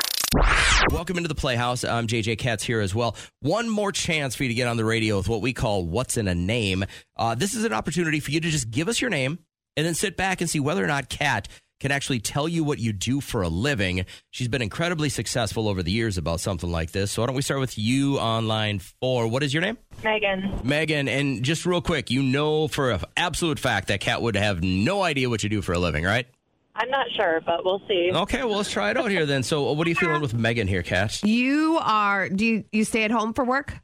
Welcome 0.90 1.18
into 1.18 1.28
the 1.28 1.36
Playhouse. 1.36 1.84
I'm 1.84 2.08
JJ 2.08 2.38
Katz 2.38 2.64
here 2.64 2.80
as 2.80 2.96
well. 2.96 3.16
One 3.42 3.70
more 3.70 3.92
chance 3.92 4.36
for 4.36 4.44
you 4.44 4.50
to 4.50 4.56
get 4.56 4.68
on 4.68 4.78
the 4.78 4.86
radio 4.86 5.18
with 5.18 5.28
what 5.28 5.42
we 5.42 5.52
call 5.52 5.86
What's 5.86 6.16
in 6.16 6.30
a 6.30 6.34
Name. 6.34 6.86
Uh, 7.18 7.36
this 7.36 7.54
is 7.54 7.66
an 7.66 7.74
opportunity 7.74 8.22
for 8.22 8.32
you 8.32 8.40
to 8.40 8.50
just 8.50 8.72
give 8.72 8.88
us 8.88 9.02
your 9.02 9.10
name 9.10 9.38
and 9.76 9.86
then 9.86 9.94
sit 9.94 10.16
back 10.16 10.40
and 10.40 10.50
see 10.50 10.60
whether 10.60 10.84
or 10.84 10.88
not 10.88 11.10
Kat 11.10 11.50
can 11.82 11.92
actually 11.92 12.20
tell 12.20 12.48
you 12.48 12.64
what 12.64 12.80
you 12.80 12.94
do 12.94 13.20
for 13.20 13.42
a 13.42 13.50
living. 13.50 14.06
She's 14.30 14.48
been 14.48 14.62
incredibly 14.62 15.10
successful 15.10 15.68
over 15.68 15.84
the 15.84 15.92
years 15.92 16.18
about 16.18 16.40
something 16.40 16.72
like 16.72 16.92
this. 16.92 17.12
So 17.12 17.22
why 17.22 17.26
don't 17.26 17.36
we 17.36 17.42
start 17.42 17.60
with 17.60 17.78
you 17.78 18.20
on 18.20 18.48
line 18.48 18.80
four? 18.80 19.28
What 19.28 19.44
is 19.44 19.54
your 19.54 19.62
name? 19.62 19.78
Megan. 20.04 20.62
Megan. 20.64 21.08
And 21.08 21.44
just 21.44 21.66
real 21.66 21.82
quick, 21.82 22.12
you 22.12 22.24
know 22.24 22.68
for 22.68 22.92
an 22.92 23.02
absolute 23.18 23.60
fact 23.60 23.90
that 23.90 24.00
Kat 24.00 24.22
would 24.22 24.36
have 24.36 24.64
no 24.64 25.02
idea 25.02 25.28
what 25.28 25.44
you 25.44 25.50
do 25.50 25.62
for 25.62 25.74
a 25.74 25.80
living, 25.80 26.04
right? 26.04 26.28
I'm 26.76 26.90
not 26.90 27.08
sure, 27.18 27.42
but 27.46 27.66
we'll 27.66 27.82
see. 27.88 28.12
Okay, 28.14 28.44
well, 28.44 28.58
let's 28.58 28.72
try 28.72 28.92
it 28.92 28.98
out 28.98 29.10
here 29.10 29.26
then. 29.26 29.44
So 29.44 29.74
what 29.74 29.86
are 29.86 29.90
you 29.90 29.96
feeling 29.96 30.22
with 30.22 30.34
Megan 30.34 30.68
here, 30.68 30.84
Kat? 30.84 31.22
You 31.24 31.80
are, 31.82 32.30
do 32.30 32.46
you, 32.46 32.64
you 32.72 32.86
stay 32.86 33.04
at 33.04 33.12
home 33.12 33.34
for 33.34 33.44
work? 33.44 33.80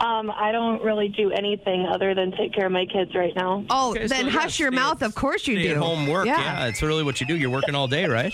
Um, 0.00 0.30
I 0.30 0.52
don't 0.52 0.82
really 0.82 1.08
do 1.08 1.30
anything 1.30 1.86
other 1.86 2.14
than 2.14 2.32
take 2.32 2.52
care 2.54 2.66
of 2.66 2.72
my 2.72 2.86
kids 2.86 3.14
right 3.14 3.34
now. 3.36 3.64
Oh, 3.70 3.90
Okay, 3.90 4.06
then 4.06 4.08
so, 4.08 4.26
yeah, 4.26 4.30
hush 4.30 4.58
your 4.58 4.70
stay- 4.70 4.76
mouth. 4.76 5.02
Of 5.02 5.14
course 5.14 5.46
you 5.46 5.54
Stay 5.56 5.68
do. 5.68 5.70
at 5.72 5.76
home 5.76 6.06
work. 6.06 6.26
Yeah. 6.26 6.66
it's 6.66 6.82
really 6.82 7.02
what 7.02 7.20
you 7.20 7.26
do. 7.26 7.36
You're 7.36 7.50
working 7.50 7.74
all 7.74 7.88
day, 7.88 8.06
right? 8.06 8.32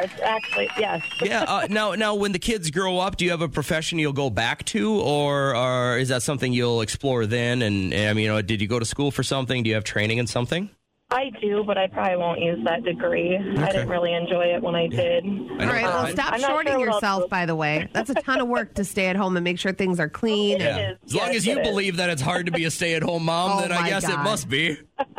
Yes, 0.00 0.10
actually, 0.22 0.68
yes. 0.78 1.02
Yeah. 1.22 1.42
Uh, 1.46 1.66
now, 1.70 1.92
now, 1.94 2.14
when 2.14 2.32
the 2.32 2.38
kids 2.38 2.70
grow 2.70 2.98
up, 2.98 3.16
do 3.16 3.24
you 3.24 3.30
have 3.30 3.42
a 3.42 3.48
profession 3.48 3.98
you'll 3.98 4.12
go 4.12 4.30
back 4.30 4.64
to, 4.66 5.00
or, 5.00 5.54
or 5.56 5.98
is 5.98 6.08
that 6.08 6.22
something 6.22 6.52
you'll 6.52 6.80
explore 6.80 7.26
then? 7.26 7.62
And, 7.62 7.92
and 7.92 8.10
I 8.10 8.12
mean, 8.12 8.24
you 8.24 8.28
know, 8.28 8.42
did 8.42 8.60
you 8.60 8.68
go 8.68 8.78
to 8.78 8.84
school 8.84 9.10
for 9.10 9.22
something? 9.22 9.62
Do 9.62 9.68
you 9.68 9.74
have 9.74 9.84
training 9.84 10.18
in 10.18 10.26
something? 10.26 10.70
I 11.12 11.30
do, 11.40 11.62
but 11.66 11.76
I 11.78 11.86
probably 11.88 12.16
won't 12.16 12.40
use 12.40 12.58
that 12.64 12.82
degree. 12.84 13.36
I 13.36 13.66
didn't 13.72 13.88
really 13.88 14.12
enjoy 14.12 14.44
it 14.46 14.62
when 14.62 14.74
I 14.74 14.86
did. 14.86 15.24
I 15.24 15.28
All 15.66 15.72
well, 15.72 16.06
Um, 16.06 16.12
stop 16.12 16.32
I'm 16.32 16.40
shorting 16.40 16.72
sure 16.72 16.80
yourself, 16.86 17.28
by 17.28 17.46
the 17.46 17.54
way. 17.54 17.88
That's 17.92 18.10
a 18.10 18.14
ton 18.14 18.40
of 18.40 18.48
work 18.48 18.74
to 18.74 18.84
stay 18.84 19.06
at 19.06 19.16
home 19.16 19.36
and 19.36 19.44
make 19.44 19.58
sure 19.58 19.72
things 19.72 20.00
are 20.00 20.08
clean. 20.08 20.60
It 20.60 20.62
and- 20.62 20.78
Yeah. 20.78 20.92
As 21.04 21.14
long 21.14 21.26
Yes, 21.28 21.36
as 21.36 21.46
you 21.46 21.58
it 21.58 21.62
is. 21.62 21.68
believe 21.68 21.96
that 21.98 22.10
it's 22.10 22.22
hard 22.22 22.46
to 22.46 22.52
be 22.52 22.64
a 22.64 22.70
stay-at-home 22.70 23.24
mom, 23.24 23.58
Oh 23.58 23.60
then 23.60 23.72
I 23.72 23.80
my 23.82 23.88
guess 23.88 24.08
it 24.08 24.18
must 24.18 24.48
be. 24.48 24.76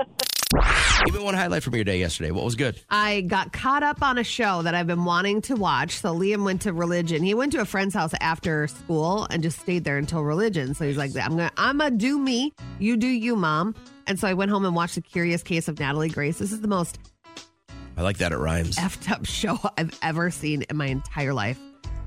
Give 1.05 1.15
me 1.15 1.23
one 1.23 1.33
highlight 1.33 1.63
from 1.63 1.73
your 1.75 1.83
day 1.83 2.00
yesterday. 2.00 2.31
What 2.31 2.45
was 2.45 2.55
good? 2.55 2.79
I 2.89 3.21
got 3.21 3.51
caught 3.51 3.81
up 3.83 4.01
on 4.03 4.17
a 4.19 4.23
show 4.23 4.62
that 4.62 4.75
I've 4.75 4.88
been 4.88 5.03
wanting 5.03 5.41
to 5.43 5.55
watch. 5.55 6.00
So 6.00 6.13
Liam 6.15 6.45
went 6.45 6.62
to 6.62 6.71
religion. 6.73 7.23
He 7.23 7.33
went 7.33 7.51
to 7.53 7.59
a 7.62 7.65
friend's 7.65 7.93
house 7.95 8.12
after 8.21 8.67
school 8.67 9.27
and 9.31 9.41
just 9.43 9.59
stayed 9.59 9.83
there 9.83 9.97
until 9.97 10.21
religion. 10.23 10.75
So 10.75 10.85
he's 10.85 10.95
like, 10.97 11.12
I'm 11.17 11.31
gonna 11.31 11.51
I'm 11.57 11.79
gonna 11.79 11.91
do 11.91 12.17
me. 12.19 12.53
You 12.79 12.95
do 12.97 13.07
you, 13.07 13.35
mom. 13.35 13.75
And 14.07 14.19
so 14.19 14.27
I 14.27 14.33
went 14.33 14.51
home 14.51 14.65
and 14.65 14.75
watched 14.75 14.95
the 14.95 15.01
curious 15.01 15.43
case 15.43 15.67
of 15.67 15.79
Natalie 15.79 16.10
Grace. 16.10 16.38
This 16.39 16.51
is 16.51 16.62
the 16.62 16.67
most 16.67 17.00
I 17.95 18.01
like 18.01 18.17
that 18.17 18.31
it 18.31 18.38
rhymes. 18.38 18.75
effed 18.77 19.12
up 19.12 19.25
show 19.27 19.57
I've 19.77 19.98
ever 20.01 20.31
seen 20.31 20.63
in 20.69 20.77
my 20.77 20.88
entire 20.88 21.33
life. 21.33 21.60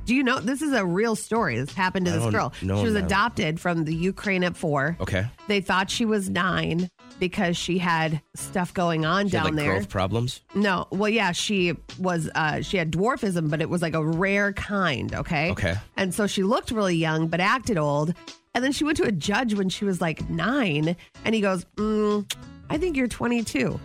Do 0.05 0.15
you 0.15 0.23
know 0.23 0.39
this 0.39 0.63
is 0.63 0.73
a 0.73 0.85
real 0.87 1.17
story? 1.17 1.59
This 1.59 1.75
happened 1.75 2.07
to 2.07 2.13
I 2.13 2.15
this 2.15 2.23
don't 2.25 2.33
girl. 2.33 2.53
know 2.63 2.79
She 2.79 2.85
was 2.85 2.95
that. 2.95 3.07
adopted 3.07 3.59
from 3.59 3.85
the 3.85 3.95
Ukraine 3.95 4.45
at 4.45 4.57
four. 4.57 4.97
Okay. 5.01 5.27
They 5.49 5.61
thought 5.61 5.91
she 5.91 6.05
was 6.05 6.31
nine 6.31 6.89
because 7.19 7.57
she 7.57 7.79
had 7.79 8.21
stuff 8.37 8.73
going 8.73 9.05
on 9.05 9.29
She 9.29 9.37
had, 9.37 9.43
down 9.45 9.57
like 9.57 9.65
there. 9.65 9.73
growth 9.75 9.89
problems. 9.89 10.43
No, 10.55 10.87
well, 10.93 11.09
yeah, 11.09 11.33
she 11.33 11.75
was. 11.99 12.31
Uh, 12.37 12.63
she 12.63 12.77
had 12.77 12.93
dwarfism, 12.93 13.51
but 13.51 13.61
it 13.61 13.69
was 13.69 13.83
like 13.83 13.95
a 13.95 14.05
rare 14.05 14.53
kind. 14.53 15.13
Okay. 15.13 15.51
Okay. 15.51 15.75
And 15.97 16.15
so 16.15 16.29
she 16.29 16.45
looked 16.45 16.71
really 16.71 16.95
young, 16.95 17.27
but 17.27 17.41
acted 17.41 17.77
old. 17.77 18.15
And 18.57 18.65
then 18.65 18.73
she 18.73 18.85
went 18.85 18.97
to 18.97 19.05
a 19.05 19.13
judge 19.13 19.53
when 19.53 19.69
she 19.69 19.85
was 19.85 20.01
like 20.01 20.31
nine, 20.31 20.97
and 21.27 21.35
he 21.35 21.43
goes, 21.43 21.67
mm, 21.77 22.25
"I 22.71 22.79
think 22.79 22.97
you're 22.97 23.07
22." 23.07 23.79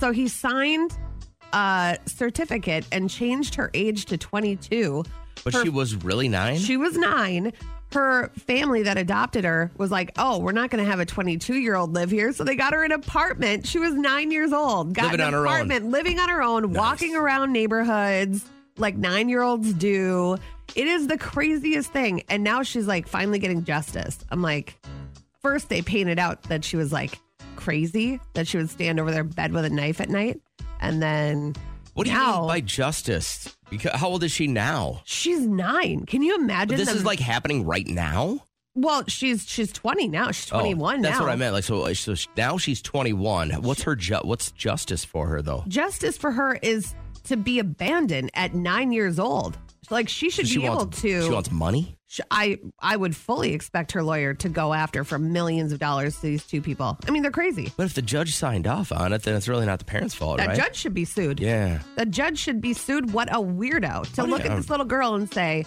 So 0.00 0.10
he 0.10 0.26
signed 0.26 0.96
a 1.52 1.98
certificate 2.06 2.86
and 2.90 3.10
changed 3.10 3.54
her 3.56 3.70
age 3.74 4.06
to 4.06 4.16
22. 4.16 5.04
But 5.44 5.52
Her- 5.52 5.62
she 5.64 5.68
was 5.68 5.94
really 5.96 6.28
nine? 6.28 6.56
She 6.58 6.78
was 6.78 6.96
nine. 6.96 7.52
Her 7.92 8.30
family 8.46 8.82
that 8.84 8.96
adopted 8.96 9.44
her 9.44 9.70
was 9.76 9.90
like, 9.90 10.12
"Oh, 10.16 10.38
we're 10.38 10.52
not 10.52 10.70
going 10.70 10.82
to 10.82 10.90
have 10.90 10.98
a 10.98 11.04
22 11.04 11.56
year 11.56 11.76
old 11.76 11.92
live 11.94 12.10
here," 12.10 12.32
so 12.32 12.42
they 12.42 12.56
got 12.56 12.72
her 12.72 12.84
an 12.84 12.92
apartment. 12.92 13.66
She 13.66 13.78
was 13.78 13.92
nine 13.92 14.30
years 14.30 14.50
old, 14.50 14.94
got 14.94 15.12
Living 15.12 15.20
an 15.20 15.26
on 15.26 15.32
her 15.34 15.40
own. 15.40 15.46
apartment, 15.46 15.90
living 15.90 16.18
on 16.18 16.30
her 16.30 16.42
own, 16.42 16.72
walking 16.72 17.14
around 17.14 17.52
neighborhoods 17.52 18.46
like 18.78 18.96
nine 18.96 19.28
year 19.28 19.42
olds 19.42 19.72
do. 19.74 20.36
It 20.74 20.86
is 20.86 21.06
the 21.06 21.16
craziest 21.18 21.92
thing, 21.92 22.22
and 22.28 22.42
now 22.44 22.62
she's 22.62 22.86
like 22.86 23.06
finally 23.08 23.38
getting 23.38 23.64
justice. 23.64 24.18
I'm 24.30 24.42
like, 24.42 24.78
first 25.40 25.68
they 25.68 25.82
painted 25.82 26.18
out 26.18 26.42
that 26.44 26.64
she 26.64 26.76
was 26.76 26.92
like 26.92 27.18
crazy, 27.56 28.20
that 28.34 28.46
she 28.48 28.56
would 28.58 28.68
stand 28.70 29.00
over 29.00 29.10
their 29.10 29.24
bed 29.24 29.52
with 29.52 29.64
a 29.64 29.70
knife 29.70 30.00
at 30.00 30.08
night, 30.10 30.40
and 30.80 31.00
then 31.02 31.54
what 31.94 32.04
do 32.04 32.10
you 32.12 32.16
now, 32.18 32.40
mean 32.40 32.48
by 32.48 32.60
justice? 32.60 33.56
Because 33.70 33.92
how 33.92 34.08
old 34.08 34.22
is 34.24 34.32
she 34.32 34.46
now? 34.46 35.00
she's 35.04 35.40
nine. 35.46 36.04
Can 36.06 36.22
you 36.22 36.34
imagine? 36.36 36.76
This 36.76 36.88
them- 36.88 36.96
is 36.96 37.04
like 37.04 37.20
happening 37.20 37.64
right 37.64 37.86
now? 37.86 38.40
Well, 38.78 39.04
she's 39.08 39.48
she's 39.48 39.72
20 39.72 40.08
now. 40.08 40.30
She's 40.32 40.52
Oh, 40.52 40.58
21 40.58 41.00
That's 41.00 41.18
now. 41.18 41.24
what 41.24 41.32
I 41.32 41.36
meant. 41.36 41.54
Like 41.54 41.64
so, 41.64 41.82
uh, 41.86 41.94
so 41.94 42.14
sh- 42.14 42.26
now 42.36 42.58
she's 42.58 42.82
21. 42.82 43.52
What's 43.62 43.82
her 43.84 43.96
ju- 43.96 44.20
what's 44.22 44.50
justice 44.52 45.02
for 45.02 45.26
her 45.28 45.40
though? 45.40 45.64
Justice 45.66 46.18
for 46.18 46.30
her 46.32 46.56
is 46.60 46.94
to 47.24 47.38
be 47.38 47.58
abandoned 47.58 48.30
at 48.34 48.54
9 48.54 48.92
years 48.92 49.18
old. 49.18 49.56
Like 49.90 50.08
she 50.08 50.30
should 50.30 50.48
she 50.48 50.58
be 50.58 50.66
able 50.66 50.86
to 50.86 51.22
she 51.22 51.30
wants 51.30 51.50
money? 51.50 51.96
sh- 52.08 52.20
I 52.30 52.58
I 52.80 52.96
would 52.96 53.14
fully 53.14 53.52
expect 53.52 53.92
her 53.92 54.02
lawyer 54.02 54.34
to 54.34 54.48
go 54.48 54.72
after 54.72 55.04
for 55.04 55.18
millions 55.18 55.72
of 55.72 55.78
dollars 55.78 56.16
to 56.16 56.22
these 56.22 56.44
two 56.46 56.60
people. 56.62 56.98
I 57.06 57.10
mean, 57.10 57.22
they're 57.22 57.30
crazy. 57.30 57.72
But 57.76 57.86
if 57.86 57.94
the 57.94 58.02
judge 58.02 58.34
signed 58.34 58.66
off 58.66 58.92
on 58.92 59.12
it, 59.12 59.22
then 59.22 59.34
it's 59.36 59.48
really 59.48 59.66
not 59.66 59.78
the 59.78 59.84
parents' 59.84 60.14
fault, 60.14 60.38
That 60.38 60.48
right? 60.48 60.56
judge 60.56 60.76
should 60.76 60.94
be 60.94 61.04
sued. 61.04 61.40
yeah. 61.40 61.80
The 61.96 62.06
judge 62.06 62.38
should 62.38 62.60
be 62.60 62.72
sued. 62.72 63.12
What 63.12 63.28
a 63.30 63.36
weirdo 63.40 64.12
to 64.14 64.22
Oh, 64.22 64.24
look 64.24 64.44
at 64.44 64.56
this 64.56 64.68
little 64.70 64.86
girl 64.86 65.14
and 65.14 65.32
say, 65.32 65.64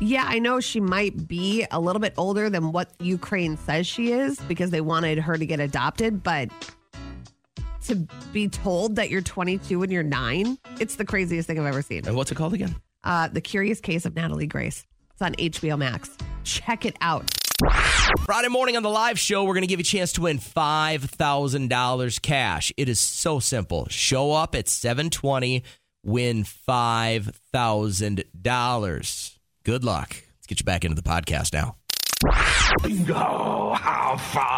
"Yeah, 0.00 0.24
I 0.26 0.38
know 0.38 0.60
she 0.60 0.80
might 0.80 1.26
be 1.28 1.66
a 1.70 1.80
little 1.80 2.00
bit 2.00 2.14
older 2.16 2.48
than 2.50 2.72
what 2.72 2.90
Ukraine 3.00 3.56
says 3.56 3.86
she 3.86 4.12
is 4.12 4.38
because 4.48 4.70
they 4.70 4.80
wanted 4.80 5.18
her 5.18 5.36
to 5.36 5.46
get 5.46 5.60
adopted, 5.60 6.22
but 6.22 6.50
to 7.86 7.96
be 8.32 8.46
told 8.48 8.96
that 8.96 9.10
you're 9.10 9.22
22 9.22 9.82
and 9.82 9.90
you're 9.92 10.02
9, 10.02 10.58
it's 10.78 10.96
the 10.96 11.04
craziest 11.04 11.46
thing 11.46 11.58
I've 11.58 11.66
ever 11.66 11.82
seen." 11.82 12.06
And 12.06 12.14
what's 12.16 12.30
it 12.30 12.34
called 12.36 12.54
again? 12.54 12.76
Uh, 13.04 13.28
the 13.28 13.40
Curious 13.40 13.80
Case 13.80 14.04
of 14.06 14.14
Natalie 14.14 14.46
Grace. 14.46 14.86
It's 15.12 15.22
on 15.22 15.34
HBO 15.34 15.78
Max. 15.78 16.16
Check 16.44 16.84
it 16.84 16.96
out. 17.00 17.30
Friday 18.24 18.48
morning 18.48 18.76
on 18.76 18.82
the 18.82 18.90
live 18.90 19.18
show, 19.18 19.44
we're 19.44 19.54
going 19.54 19.62
to 19.62 19.68
give 19.68 19.80
you 19.80 19.82
a 19.82 19.84
chance 19.84 20.12
to 20.12 20.22
win 20.22 20.38
$5,000 20.38 22.22
cash. 22.22 22.72
It 22.76 22.88
is 22.88 22.98
so 22.98 23.38
simple. 23.38 23.86
Show 23.90 24.32
up 24.32 24.54
at 24.54 24.68
720, 24.68 25.62
win 26.02 26.44
$5,000. 26.44 29.36
Good 29.64 29.84
luck. 29.84 30.16
Let's 30.38 30.46
get 30.46 30.60
you 30.60 30.64
back 30.64 30.84
into 30.84 30.96
the 30.96 31.02
podcast 31.02 31.52
now. 31.52 31.76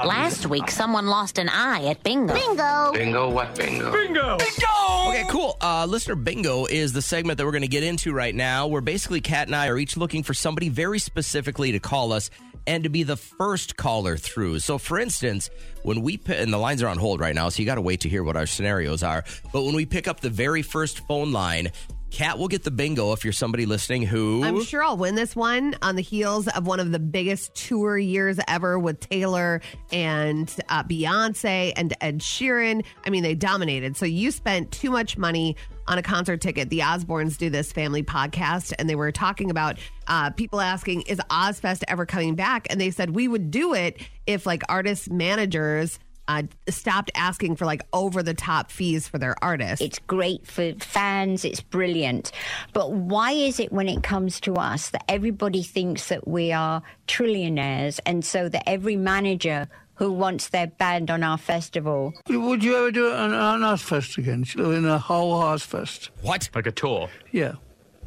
Last 0.05 0.47
week, 0.47 0.71
someone 0.71 1.07
lost 1.07 1.39
an 1.39 1.49
eye 1.49 1.85
at 1.87 2.03
bingo. 2.03 2.35
Bingo. 2.35 2.93
Bingo, 2.93 3.31
what 3.31 3.55
bingo? 3.55 3.93
Bingo! 3.93 4.37
Bingo! 4.37 5.09
Okay, 5.09 5.25
cool. 5.29 5.57
Uh, 5.61 5.87
listener 5.87 6.15
bingo 6.17 6.67
is 6.67 6.93
the 6.93 7.03
segment 7.03 7.39
that 7.39 7.45
we're 7.45 7.53
going 7.53 7.63
to 7.63 7.69
get 7.69 7.83
into 7.83 8.13
right 8.13 8.35
now, 8.35 8.67
where 8.67 8.81
basically 8.81 9.21
Kat 9.21 9.47
and 9.49 9.55
I 9.57 9.69
are 9.69 9.79
each 9.79 9.97
looking 9.97 10.23
for 10.23 10.35
somebody 10.35 10.69
very 10.69 10.99
specifically 10.99 11.73
to 11.73 11.79
call 11.79 12.13
us 12.13 12.31
and 12.67 12.85
to 12.85 12.91
be 12.91 13.03
the 13.03 13.17
first 13.17 13.77
caller 13.77 14.17
through. 14.17 14.59
So, 14.61 14.79
for 14.79 14.99
instance, 14.99 15.51
when 15.83 16.03
we 16.03 16.17
p- 16.17 16.35
and 16.35 16.53
the 16.53 16.59
lines 16.59 16.83
are 16.83 16.89
on 16.89 16.99
hold 16.99 17.21
right 17.21 17.35
now, 17.35 17.49
so 17.49 17.61
you 17.61 17.67
got 17.67 17.75
to 17.77 17.81
wait 17.81 18.01
to 18.01 18.09
hear 18.09 18.23
what 18.25 18.37
our 18.37 18.47
scenarios 18.47 19.03
are. 19.03 19.25
But 19.53 19.63
when 19.63 19.75
we 19.75 19.87
pick 19.87 20.07
up 20.09 20.21
the 20.21 20.31
very 20.31 20.63
first 20.63 21.01
phone 21.07 21.33
line, 21.33 21.73
Kat 22.13 22.39
will 22.39 22.49
get 22.49 22.63
the 22.63 22.71
bingo 22.71 23.13
if 23.13 23.25
you're 23.25 23.33
somebody 23.33 23.65
listening 23.65 24.03
who. 24.03 24.45
I'm 24.45 24.63
sure 24.65 24.85
I'll 24.85 24.99
win 24.99 25.15
this 25.15 25.35
one 25.35 25.75
on 25.81 25.97
the 25.97 26.03
heels 26.03 26.47
of 26.47 26.67
one 26.67 26.79
of 26.79 26.93
the 26.93 26.99
biggest 26.99 27.55
tour 27.55 27.97
years 27.97 28.39
ever 28.47 28.79
with 28.79 29.01
Taylor 29.01 29.63
and 29.91 30.55
uh, 30.69 30.85
Beyonce 30.85 31.73
and 31.75 31.95
Ed 32.03 32.19
Sheeran. 32.19 32.85
I 33.07 33.11
mean, 33.11 33.23
they 33.23 33.35
dominated. 33.35 33.97
So 33.97 34.05
you 34.05 34.31
spent 34.31 34.71
too 34.71 34.91
much 34.91 35.17
money 35.17 35.57
on 35.89 35.97
a 35.97 36.03
concert 36.03 36.43
ticket. 36.43 36.69
The 36.69 36.81
Osbournes 36.81 37.39
do 37.39 37.49
this 37.49 37.73
family 37.73 38.03
podcast, 38.03 38.75
and 38.79 38.91
they 38.91 38.95
were 38.95 39.11
talking 39.11 39.51
about 39.51 39.79
uh, 40.07 40.31
people 40.31 40.61
asking, 40.61 41.03
"Is 41.03 41.19
Ozzfest 41.31 41.83
ever 41.89 42.05
coming 42.05 42.35
back?" 42.35 42.67
And 42.69 42.79
they 42.79 42.91
said 42.91 43.17
we 43.17 43.27
would 43.27 43.51
do 43.51 43.73
it 43.73 43.99
if 44.27 44.45
like 44.45 44.63
artists 44.69 45.09
managers. 45.09 45.99
Uh, 46.29 46.45
stopped 46.69 47.11
asking 47.17 47.57
for 47.57 47.67
like 47.67 47.83
over 47.93 48.23
the 48.23 48.33
top 48.33 48.71
fees 48.71 49.09
for 49.09 49.19
their 49.19 49.35
artists. 49.43 49.85
It's 49.85 49.99
great 49.99 50.47
for 50.47 50.73
fans, 50.75 51.45
it's 51.45 51.61
brilliant. 51.61 52.31
But 52.73 52.93
why 52.93 53.33
is 53.33 53.59
it 53.59 53.73
when 53.73 53.89
it 53.89 54.03
comes 54.05 54.41
to 54.43 54.55
us 54.55 54.91
that 54.91 55.05
everybody 55.09 55.63
thinks 55.65 56.09
that 56.09 56.29
we 56.29 56.53
are 56.53 56.81
trillionaires 57.09 57.99
and 58.07 58.25
so 58.25 58.49
that 58.49 58.69
every 58.69 58.97
manager 58.97 59.69
who 59.95 60.13
wants 60.13 60.49
their 60.49 60.69
band 60.69 61.11
on 61.11 61.23
our 61.23 61.39
festival 61.39 62.13
Would 62.29 62.65
you 62.65 62.77
ever 62.77 62.91
do 62.91 63.09
it 63.09 63.15
on 63.15 63.33
an 63.33 63.61
Ozzfest 63.61 64.17
again? 64.19 64.45
In 64.57 64.85
a 64.85 64.99
whole 64.99 65.43
Ozzfest? 65.43 66.11
What? 66.23 66.49
Like 66.55 66.67
a 66.67 66.73
tour? 66.73 67.09
Yeah. 67.31 67.55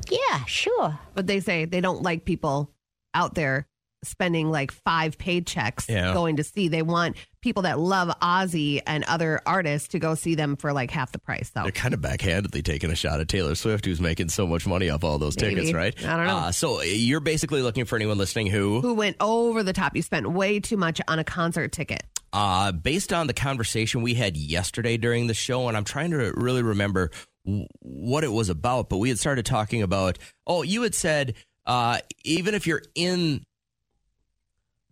Yeah, 0.10 0.46
sure. 0.46 0.98
But 1.14 1.28
they 1.28 1.40
say 1.40 1.66
they 1.66 1.82
don't 1.82 2.02
like 2.02 2.26
people 2.26 2.70
out 3.14 3.36
there 3.36 3.68
spending 4.08 4.50
like 4.50 4.72
five 4.72 5.18
paychecks 5.18 5.90
Yeah. 5.90 6.14
going 6.14 6.38
to 6.38 6.44
see. 6.44 6.68
They 6.68 6.82
want 6.82 7.18
people 7.42 7.64
that 7.64 7.80
love 7.80 8.10
Ozzy 8.22 8.82
and 8.88 9.04
other 9.06 9.40
artists 9.46 9.90
to 9.90 10.00
go 10.00 10.16
see 10.16 10.36
them 10.36 10.56
for 10.56 10.74
like 10.74 10.90
half 10.92 11.12
the 11.12 11.20
price. 11.20 11.52
So 11.54 11.62
They're 11.64 11.72
kind 11.72 11.94
of 11.94 12.02
backhandedly 12.02 12.64
taking 12.64 12.90
a 12.92 12.96
shot 12.96 13.20
at 13.20 13.28
Taylor 13.28 13.54
Swift, 13.56 13.86
who's 13.86 14.02
making 14.02 14.30
so 14.30 14.48
much 14.48 14.66
money 14.66 14.90
off 14.90 15.04
all 15.04 15.20
those 15.20 15.40
Maybe. 15.40 15.56
tickets, 15.56 15.74
right? 15.74 15.94
I 16.06 16.18
don't 16.18 16.28
know. 16.28 16.36
Uh, 16.38 16.52
so 16.52 16.82
you're 16.82 17.20
basically 17.20 17.62
looking 17.62 17.86
for 17.86 17.96
anyone 17.96 18.18
listening 18.18 18.48
who, 18.48 18.82
who 18.82 18.94
went 18.96 19.18
over 19.20 19.62
the 19.64 19.74
top? 19.74 19.96
You 19.96 20.02
spent 20.02 20.30
way 20.32 20.60
too 20.60 20.78
much 20.78 21.00
on 21.08 21.20
a 21.20 21.24
concert 21.24 21.72
ticket. 21.72 22.04
uh, 22.34 22.72
based 22.72 23.14
on 23.14 23.28
the 23.28 23.34
conversation 23.34 24.02
we 24.02 24.14
had 24.16 24.36
yesterday 24.36 24.98
during 24.98 25.28
the 25.28 25.34
show, 25.34 25.68
and 25.68 25.78
I'm 25.78 25.84
trying 25.86 26.12
to 26.12 26.34
really 26.36 26.64
remember 26.64 27.12
w- 27.46 27.66
what 27.80 28.24
it 28.24 28.32
was 28.32 28.50
about, 28.50 28.90
but 28.90 28.98
we 28.98 29.10
had 29.10 29.20
started 29.20 29.46
talking 29.46 29.82
about. 29.84 30.18
Oh, 30.48 30.64
you 30.64 30.82
had 30.82 30.94
said 30.96 31.36
uh, 31.66 32.00
even 32.26 32.54
if 32.56 32.68
you're 32.68 32.82
in 32.96 33.44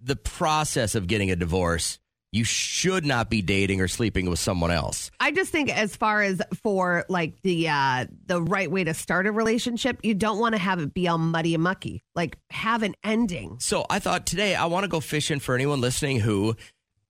the 0.03 0.15
process 0.15 0.95
of 0.95 1.07
getting 1.07 1.31
a 1.31 1.35
divorce, 1.35 1.97
you 2.31 2.43
should 2.43 3.05
not 3.05 3.29
be 3.29 3.41
dating 3.41 3.79
or 3.79 3.87
sleeping 3.87 4.29
with 4.29 4.39
someone 4.39 4.71
else. 4.71 5.11
I 5.19 5.31
just 5.31 5.51
think 5.51 5.69
as 5.69 5.95
far 5.95 6.21
as 6.23 6.41
for 6.63 7.05
like 7.07 7.39
the 7.43 7.69
uh 7.69 8.05
the 8.25 8.41
right 8.41 8.69
way 8.69 8.83
to 8.83 8.93
start 8.93 9.27
a 9.27 9.31
relationship, 9.31 9.99
you 10.03 10.13
don't 10.15 10.39
want 10.39 10.55
to 10.55 10.59
have 10.59 10.79
it 10.79 10.93
be 10.93 11.07
all 11.07 11.17
muddy 11.19 11.53
and 11.53 11.63
mucky. 11.63 12.03
Like 12.15 12.37
have 12.49 12.81
an 12.83 12.95
ending. 13.03 13.57
So 13.59 13.85
I 13.89 13.99
thought 13.99 14.25
today 14.25 14.55
I 14.55 14.65
want 14.65 14.83
to 14.83 14.87
go 14.89 14.99
fishing 14.99 15.39
for 15.39 15.53
anyone 15.55 15.79
listening 15.79 16.19
who 16.19 16.55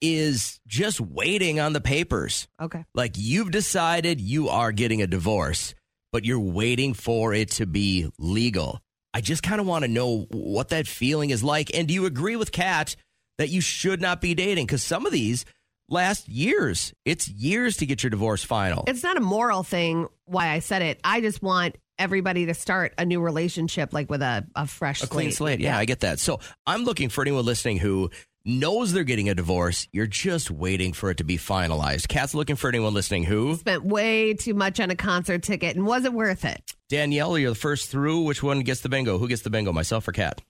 is 0.01 0.59
just 0.67 0.99
waiting 0.99 1.61
on 1.61 1.71
the 1.71 1.79
papers. 1.81 2.47
Okay. 2.61 2.83
Like 2.93 3.13
you've 3.15 3.51
decided 3.51 4.19
you 4.19 4.49
are 4.49 4.73
getting 4.73 5.01
a 5.01 5.07
divorce. 5.07 5.73
but 6.11 6.25
you're 6.25 6.39
waiting 6.39 6.93
for 6.93 7.33
it 7.33 7.49
to 7.49 7.65
be 7.65 8.07
legal. 8.19 8.79
I 9.13 9.21
just 9.21 9.43
kind 9.43 9.61
of 9.61 9.67
want 9.67 9.83
to 9.83 9.87
know 9.87 10.27
what 10.31 10.69
that 10.69 10.87
feeling 10.87 11.29
is 11.29 11.43
like. 11.43 11.75
And 11.75 11.87
do 11.87 11.93
you 11.93 12.05
agree 12.05 12.35
with 12.35 12.51
Kat 12.51 12.95
that 13.37 13.49
you 13.49 13.61
should 13.61 14.01
not 14.01 14.21
be 14.21 14.33
dating? 14.33 14.65
Because 14.65 14.83
some 14.83 15.05
of 15.05 15.11
these 15.11 15.45
last 15.89 16.27
years. 16.27 16.93
It's 17.05 17.27
years 17.27 17.77
to 17.77 17.85
get 17.85 18.03
your 18.03 18.09
divorce 18.09 18.43
final. 18.43 18.83
It's 18.87 19.03
not 19.03 19.17
a 19.17 19.21
moral 19.21 19.63
thing 19.63 20.07
why 20.25 20.49
I 20.49 20.59
said 20.59 20.81
it. 20.81 20.99
I 21.03 21.21
just 21.21 21.41
want 21.41 21.77
everybody 21.99 22.47
to 22.47 22.53
start 22.53 22.93
a 22.97 23.05
new 23.05 23.21
relationship 23.21 23.93
like 23.93 24.09
with 24.09 24.21
a, 24.21 24.45
a 24.55 24.65
fresh 24.65 25.03
a 25.03 25.07
clean 25.07 25.31
slate. 25.31 25.59
Yeah, 25.59 25.77
I 25.77 25.85
get 25.85 26.01
that. 26.01 26.19
So 26.19 26.39
I'm 26.65 26.83
looking 26.83 27.09
for 27.09 27.21
anyone 27.21 27.45
listening 27.45 27.77
who 27.77 28.09
knows 28.45 28.91
they're 28.93 29.03
getting 29.03 29.29
a 29.29 29.35
divorce. 29.35 29.87
You're 29.91 30.07
just 30.07 30.51
waiting 30.51 30.93
for 30.93 31.09
it 31.09 31.17
to 31.17 31.23
be 31.23 31.37
finalized. 31.37 32.07
Kat's 32.07 32.33
looking 32.33 32.55
for 32.55 32.67
anyone 32.67 32.93
listening 32.93 33.23
who 33.23 33.55
Spent 33.55 33.85
way 33.85 34.33
too 34.33 34.53
much 34.53 34.79
on 34.79 34.89
a 34.89 34.95
concert 34.95 35.43
ticket 35.43 35.75
and 35.75 35.85
wasn't 35.85 36.13
worth 36.13 36.45
it. 36.45 36.73
Danielle, 36.89 37.37
you're 37.37 37.51
the 37.51 37.55
first 37.55 37.89
through. 37.89 38.21
Which 38.21 38.43
one 38.43 38.61
gets 38.61 38.81
the 38.81 38.89
bingo? 38.89 39.17
Who 39.17 39.27
gets 39.27 39.41
the 39.41 39.49
bingo? 39.49 39.71
Myself 39.71 40.07
or 40.07 40.11
Kat? 40.11 40.41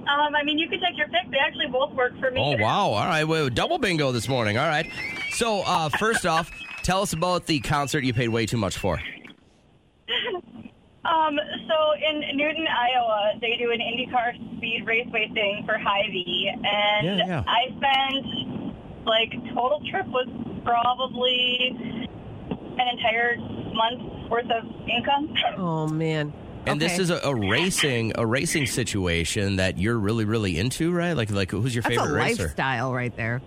Um, 0.00 0.34
I 0.34 0.42
mean, 0.44 0.58
you 0.58 0.68
can 0.68 0.80
take 0.80 0.96
your 0.96 1.08
pick. 1.08 1.30
They 1.30 1.38
actually 1.38 1.66
both 1.66 1.92
work 1.94 2.18
for 2.18 2.30
me. 2.30 2.40
Oh 2.40 2.56
wow! 2.62 2.88
All 2.88 3.06
right, 3.06 3.24
well, 3.24 3.48
double 3.48 3.78
bingo 3.78 4.10
this 4.10 4.28
morning. 4.28 4.56
All 4.56 4.66
right. 4.66 4.90
So 5.32 5.62
uh, 5.66 5.88
first 5.90 6.24
off, 6.26 6.50
tell 6.82 7.02
us 7.02 7.12
about 7.12 7.46
the 7.46 7.60
concert 7.60 8.04
you 8.04 8.14
paid 8.14 8.28
way 8.28 8.46
too 8.46 8.56
much 8.56 8.78
for. 8.78 9.00
Um, 11.08 11.38
so 11.66 11.74
in 12.10 12.36
Newton, 12.36 12.66
Iowa, 12.68 13.32
they 13.40 13.56
do 13.58 13.70
an 13.72 13.80
IndyCar 13.80 14.56
speed 14.56 14.84
raceway 14.86 15.30
thing 15.32 15.62
for 15.64 15.78
Hy-Vee, 15.78 16.50
and 16.54 17.06
Yeah, 17.18 17.26
yeah. 17.26 17.44
I 17.46 17.68
spent 17.76 18.74
like 19.06 19.32
total 19.54 19.80
trip 19.90 20.06
was 20.08 20.28
probably 20.64 21.74
an 22.78 22.88
entire 22.92 23.36
month's 23.74 24.30
worth 24.30 24.50
of 24.50 24.64
income. 24.88 25.34
Oh 25.56 25.86
man. 25.86 26.32
And 26.66 26.78
this 26.78 26.98
is 26.98 27.08
a, 27.08 27.16
a 27.24 27.34
racing 27.34 28.12
a 28.16 28.26
racing 28.26 28.66
situation 28.66 29.56
that 29.56 29.78
you're 29.78 29.98
really 29.98 30.26
really 30.26 30.58
into, 30.58 30.92
right? 30.92 31.14
Like 31.14 31.30
like 31.30 31.50
who's 31.50 31.74
your 31.74 31.82
That's 31.82 31.94
favorite 31.96 32.10
a 32.10 32.14
racer? 32.14 32.42
lifestyle 32.44 32.92
right 32.92 33.16
there. 33.16 33.40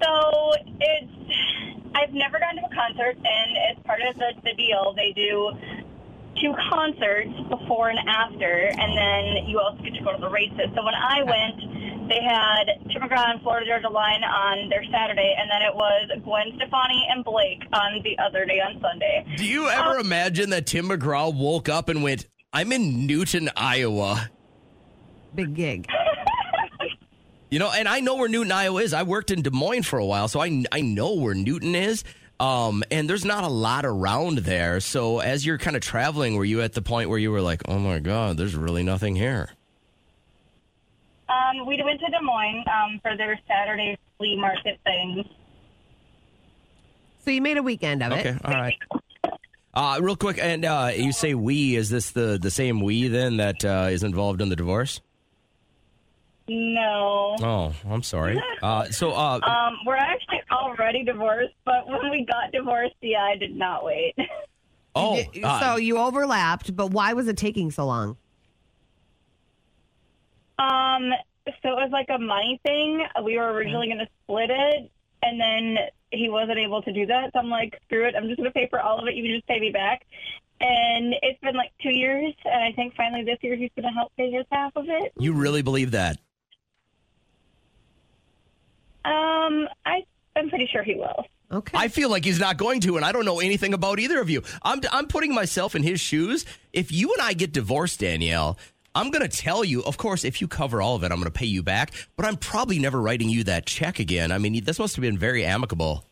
So 0.00 0.52
it's 0.80 1.10
I've 1.96 2.12
never 2.12 2.38
gone 2.38 2.56
to 2.56 2.62
a 2.64 2.74
concert, 2.74 3.16
and 3.16 3.56
as 3.76 3.82
part 3.84 4.00
of 4.08 4.14
the, 4.16 4.32
the 4.44 4.54
deal, 4.54 4.92
they 4.96 5.12
do 5.12 5.50
two 6.40 6.54
concerts 6.70 7.32
before 7.48 7.90
and 7.90 7.98
after, 8.08 8.70
and 8.72 8.96
then 8.96 9.48
you 9.48 9.58
also 9.58 9.82
get 9.82 9.94
to 9.94 10.04
go 10.04 10.12
to 10.12 10.20
the 10.20 10.30
races. 10.30 10.68
So 10.74 10.84
when 10.84 10.94
I 10.94 11.22
went, 11.22 12.08
they 12.08 12.20
had 12.22 12.64
Tim 12.92 13.02
McGraw 13.02 13.30
and 13.30 13.40
Florida 13.42 13.66
Georgia 13.66 13.88
Line 13.88 14.22
on 14.22 14.68
their 14.68 14.84
Saturday, 14.90 15.34
and 15.38 15.50
then 15.50 15.62
it 15.62 15.74
was 15.74 16.10
Gwen 16.22 16.52
Stefani 16.56 17.06
and 17.10 17.24
Blake 17.24 17.62
on 17.72 18.02
the 18.02 18.18
other 18.22 18.44
day 18.44 18.60
on 18.60 18.80
Sunday. 18.80 19.24
Do 19.36 19.44
you 19.44 19.68
ever 19.68 19.98
uh, 19.98 20.00
imagine 20.00 20.50
that 20.50 20.66
Tim 20.66 20.88
McGraw 20.88 21.34
woke 21.34 21.68
up 21.68 21.88
and 21.88 22.02
went, 22.02 22.26
"I'm 22.52 22.72
in 22.72 23.06
Newton, 23.06 23.50
Iowa." 23.56 24.30
Big 25.34 25.54
gig. 25.54 25.88
You 27.50 27.58
know, 27.60 27.70
and 27.70 27.86
I 27.86 28.00
know 28.00 28.16
where 28.16 28.28
Newton, 28.28 28.50
Iowa 28.50 28.82
is. 28.82 28.92
I 28.92 29.04
worked 29.04 29.30
in 29.30 29.42
Des 29.42 29.50
Moines 29.50 29.84
for 29.84 29.98
a 29.98 30.04
while, 30.04 30.28
so 30.28 30.40
I 30.40 30.64
I 30.72 30.80
know 30.80 31.14
where 31.14 31.34
Newton 31.34 31.74
is. 31.74 32.02
Um, 32.40 32.82
and 32.90 33.08
there's 33.08 33.24
not 33.24 33.44
a 33.44 33.48
lot 33.48 33.84
around 33.86 34.38
there. 34.38 34.80
So 34.80 35.20
as 35.20 35.46
you're 35.46 35.58
kind 35.58 35.76
of 35.76 35.82
traveling, 35.82 36.36
were 36.36 36.44
you 36.44 36.62
at 36.62 36.72
the 36.72 36.82
point 36.82 37.08
where 37.08 37.18
you 37.18 37.30
were 37.30 37.40
like, 37.40 37.62
"Oh 37.68 37.78
my 37.78 38.00
God, 38.00 38.36
there's 38.36 38.56
really 38.56 38.82
nothing 38.82 39.14
here"? 39.14 39.50
Um, 41.28 41.66
we 41.66 41.80
went 41.82 42.00
to 42.00 42.06
Des 42.06 42.20
Moines 42.20 42.64
um, 42.66 43.00
for 43.02 43.16
their 43.16 43.38
Saturday 43.48 43.96
flea 44.18 44.36
market 44.36 44.78
thing. 44.84 45.24
So 47.24 47.30
you 47.30 47.40
made 47.40 47.56
a 47.56 47.62
weekend 47.62 48.02
of 48.02 48.12
it. 48.12 48.26
Okay, 48.26 48.38
all 48.44 48.52
right. 48.52 48.74
Uh, 49.72 49.98
real 50.00 50.14
quick, 50.14 50.38
and 50.40 50.64
uh, 50.64 50.90
you 50.94 51.12
say 51.12 51.34
we. 51.34 51.76
Is 51.76 51.88
this 51.88 52.10
the 52.10 52.38
the 52.40 52.50
same 52.50 52.80
we 52.80 53.08
then 53.08 53.38
that 53.38 53.64
uh, 53.64 53.88
is 53.90 54.02
involved 54.02 54.40
in 54.40 54.48
the 54.48 54.56
divorce? 54.56 55.00
No. 56.46 57.36
Oh, 57.40 57.74
I'm 57.90 58.02
sorry. 58.02 58.40
Uh, 58.62 58.84
so 58.86 59.12
uh, 59.12 59.40
Um, 59.46 59.78
we're 59.86 59.96
actually 59.96 60.42
already 60.50 61.04
divorced, 61.04 61.54
but 61.64 61.86
when 61.88 62.10
we 62.10 62.24
got 62.26 62.52
divorced, 62.52 62.96
yeah, 63.00 63.22
I 63.22 63.36
did 63.36 63.56
not 63.56 63.84
wait. 63.84 64.14
oh, 64.94 65.22
uh, 65.42 65.60
so 65.60 65.76
you 65.76 65.98
overlapped, 65.98 66.74
but 66.76 66.90
why 66.90 67.12
was 67.14 67.28
it 67.28 67.36
taking 67.36 67.70
so 67.70 67.86
long? 67.86 68.16
Um, 70.58 71.10
so 71.46 71.70
it 71.70 71.76
was 71.76 71.90
like 71.92 72.06
a 72.10 72.18
money 72.18 72.60
thing. 72.64 73.04
We 73.24 73.38
were 73.38 73.52
originally 73.52 73.86
going 73.88 73.98
to 73.98 74.08
split 74.22 74.50
it, 74.50 74.90
and 75.22 75.40
then 75.40 75.76
he 76.10 76.28
wasn't 76.28 76.58
able 76.58 76.82
to 76.82 76.92
do 76.92 77.06
that. 77.06 77.30
So 77.32 77.38
I'm 77.40 77.48
like, 77.50 77.78
screw 77.86 78.06
it. 78.06 78.14
I'm 78.16 78.26
just 78.26 78.36
going 78.36 78.50
to 78.50 78.54
pay 78.54 78.68
for 78.68 78.80
all 78.80 78.98
of 79.00 79.08
it. 79.08 79.14
You 79.14 79.22
can 79.24 79.34
just 79.34 79.46
pay 79.46 79.58
me 79.60 79.70
back. 79.70 80.06
And 80.60 81.14
it's 81.22 81.40
been 81.40 81.56
like 81.56 81.72
two 81.82 81.90
years, 81.90 82.32
and 82.44 82.62
I 82.62 82.72
think 82.72 82.94
finally 82.94 83.24
this 83.24 83.38
year 83.42 83.56
he's 83.56 83.70
going 83.76 83.88
to 83.88 83.94
help 83.94 84.12
pay 84.16 84.30
his 84.30 84.46
half 84.52 84.72
of 84.76 84.84
it. 84.88 85.12
you 85.18 85.32
really 85.32 85.62
believe 85.62 85.90
that? 85.90 86.18
Um, 89.04 89.68
I 89.84 90.04
I'm 90.36 90.48
pretty 90.48 90.68
sure 90.72 90.82
he 90.82 90.94
will. 90.94 91.26
Okay. 91.52 91.76
I 91.76 91.88
feel 91.88 92.10
like 92.10 92.24
he's 92.24 92.40
not 92.40 92.56
going 92.56 92.80
to, 92.80 92.96
and 92.96 93.04
I 93.04 93.12
don't 93.12 93.24
know 93.24 93.38
anything 93.40 93.74
about 93.74 94.00
either 94.00 94.20
of 94.20 94.30
you. 94.30 94.42
I'm 94.62 94.80
I'm 94.90 95.06
putting 95.06 95.34
myself 95.34 95.74
in 95.74 95.82
his 95.82 96.00
shoes. 96.00 96.44
If 96.72 96.90
you 96.90 97.12
and 97.12 97.22
I 97.22 97.32
get 97.34 97.52
divorced, 97.52 98.00
Danielle. 98.00 98.58
I'm 98.96 99.10
going 99.10 99.28
to 99.28 99.36
tell 99.36 99.64
you, 99.64 99.82
of 99.82 99.96
course, 99.96 100.24
if 100.24 100.40
you 100.40 100.46
cover 100.46 100.80
all 100.80 100.94
of 100.94 101.02
it, 101.02 101.10
I'm 101.10 101.18
going 101.18 101.24
to 101.24 101.32
pay 101.32 101.46
you 101.46 101.64
back, 101.64 101.92
but 102.16 102.24
I'm 102.24 102.36
probably 102.36 102.78
never 102.78 103.00
writing 103.00 103.28
you 103.28 103.42
that 103.44 103.66
check 103.66 103.98
again. 103.98 104.30
I 104.30 104.38
mean, 104.38 104.62
this 104.64 104.78
must 104.78 104.94
have 104.94 105.02
been 105.02 105.18
very 105.18 105.44
amicable. 105.44 106.04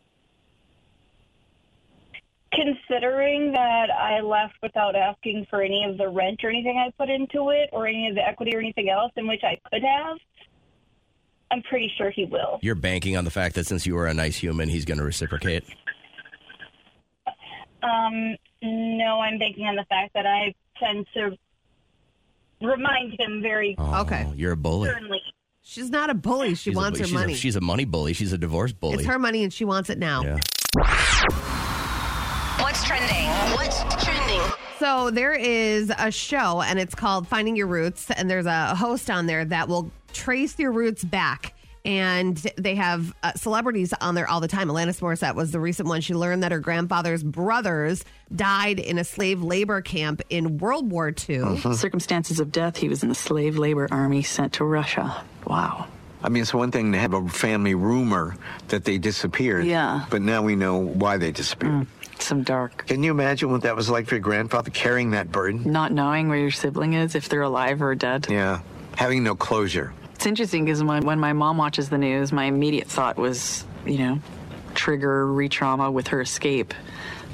Considering 2.52 3.52
that 3.52 3.88
I 3.90 4.20
left 4.20 4.55
without 4.62 4.96
asking 4.96 5.46
for 5.48 5.62
any 5.62 5.85
of 5.88 5.96
the 5.96 6.09
rent 6.09 6.40
or 6.42 6.50
anything 6.50 6.76
I 6.76 6.90
put 6.98 7.09
into 7.09 7.50
it, 7.50 7.70
or 7.72 7.87
any 7.87 8.09
of 8.09 8.16
the 8.16 8.26
equity 8.26 8.55
or 8.55 8.59
anything 8.59 8.90
else 8.90 9.12
in 9.16 9.28
which 9.28 9.42
I 9.44 9.61
could 9.70 9.83
have, 9.85 10.18
I'm 11.52 11.62
pretty 11.62 11.92
sure 11.98 12.10
he 12.10 12.24
will. 12.24 12.58
You're 12.62 12.74
banking 12.74 13.16
on 13.16 13.24
the 13.24 13.30
fact 13.30 13.54
that 13.56 13.66
since 13.66 13.86
you 13.86 13.96
are 13.98 14.06
a 14.06 14.14
nice 14.14 14.36
human, 14.36 14.68
he's 14.68 14.84
going 14.86 14.98
to 14.98 15.04
reciprocate. 15.04 15.64
Um, 17.82 18.36
no, 18.62 19.20
I'm 19.20 19.38
banking 19.38 19.66
on 19.66 19.76
the 19.76 19.84
fact 19.88 20.14
that 20.14 20.24
I 20.26 20.54
tend 20.78 21.06
to 21.14 21.36
remind 22.60 23.18
him 23.20 23.42
very 23.42 23.74
Oh, 23.78 24.02
Okay. 24.02 24.26
You're 24.36 24.52
a 24.52 24.56
bully. 24.56 24.88
sternly. 24.88 25.20
She's 25.62 25.90
not 25.90 26.08
a 26.10 26.14
bully. 26.14 26.50
She 26.50 26.70
She's 26.70 26.74
a- 26.74 26.76
wants 26.76 26.98
her 27.00 27.04
she's 27.04 27.12
a- 27.12 27.18
money. 27.18 27.34
she's 27.34 27.56
a 27.56 27.60
money 27.60 27.84
bully. 27.84 28.12
She's 28.14 28.32
a 28.32 28.38
divorce 28.38 28.72
bully. 28.72 28.94
it's 28.96 29.04
her 29.04 29.18
money 29.18 29.42
and 29.44 29.52
she 29.52 29.64
wants 29.64 29.90
it 29.90 29.98
now. 29.98 30.22
Yeah. 30.22 30.38
What's 32.60 32.84
trending? 32.84 33.26
What's 33.56 33.82
trending? 34.04 34.40
So 34.78 35.10
there 35.10 35.34
is 35.34 35.92
a 35.98 36.10
show 36.10 36.62
and 36.62 36.78
it's 36.78 36.94
called 36.94 37.28
Finding 37.28 37.54
Your 37.56 37.66
Roots 37.68 38.10
and 38.10 38.28
there's 38.30 38.46
a 38.46 38.74
host 38.74 39.10
on 39.10 39.26
there 39.26 39.44
that 39.44 39.68
will 39.68 39.90
trace 40.12 40.59
your 40.59 40.72
roots 40.72 41.05
back. 41.05 41.55
And 41.85 42.37
they 42.57 42.77
have 42.77 43.12
uh, 43.25 43.33
celebrities 43.33 43.92
on 44.01 44.14
there 44.14 44.29
all 44.29 44.38
the 44.38 44.46
time. 44.46 44.68
Alanis 44.68 45.01
Morissette 45.01 45.35
was 45.35 45.51
the 45.51 45.59
recent 45.59 45.88
one. 45.88 46.01
She 46.01 46.14
learned 46.14 46.44
that 46.44 46.53
her 46.53 46.61
grandfather's 46.61 47.25
brothers 47.25 48.05
died 48.33 48.79
in 48.79 48.98
a 48.98 49.05
slave 49.05 49.42
labor 49.42 49.81
camp 49.81 50.22
in 50.31 50.59
World 50.59 50.88
War 50.88 51.12
II. 51.29 51.59
Circumstances 51.75 52.38
of 52.38 52.53
death, 52.53 52.77
he 52.77 52.88
was 52.88 53.03
in 53.03 53.09
the 53.09 53.16
slave 53.16 53.59
labor 53.59 53.88
army 53.90 54.22
sent 54.22 54.53
to 54.55 54.64
Russia. 54.64 55.25
Wow. 55.44 55.88
I 56.22 56.29
mean, 56.29 56.42
it's 56.42 56.55
one 56.55 56.70
thing 56.70 56.92
to 56.92 56.98
have 56.98 57.14
a 57.14 57.29
family 57.29 57.75
rumor 57.75 58.37
that 58.68 58.85
they 58.85 58.98
disappeared. 58.98 59.66
Yeah. 59.66 60.07
But 60.09 60.22
now 60.22 60.40
we 60.42 60.55
know 60.55 60.79
why 60.79 61.16
they 61.16 61.33
disappeared. 61.33 61.88
Some 62.20 62.44
dark. 62.44 62.87
Can 62.87 63.03
you 63.03 63.11
imagine 63.11 63.51
what 63.51 63.62
that 63.62 63.75
was 63.75 63.90
like 63.90 64.07
for 64.07 64.14
your 64.14 64.22
grandfather 64.22 64.70
carrying 64.70 65.11
that 65.11 65.33
burden? 65.33 65.72
Not 65.72 65.90
knowing 65.90 66.29
where 66.29 66.38
your 66.38 66.53
sibling 66.53 66.92
is, 66.92 67.16
if 67.16 67.29
they're 67.29 67.42
alive 67.42 67.83
or 67.83 67.96
dead. 67.96 68.29
Yeah. 68.31 68.61
Having 68.94 69.25
no 69.25 69.35
closure. 69.35 69.92
It's 70.22 70.28
interesting 70.28 70.64
because 70.64 70.85
when, 70.85 71.04
when 71.04 71.18
my 71.18 71.32
mom 71.32 71.56
watches 71.56 71.88
the 71.88 71.98
news, 71.98 72.30
my 72.30 72.44
immediate 72.44 72.87
thought 72.87 73.16
was, 73.16 73.64
you 73.85 73.98
know, 73.98 74.20
trigger 74.72 75.26
re 75.26 75.48
trauma 75.48 75.90
with 75.90 76.06
her 76.06 76.20
escape. 76.20 76.74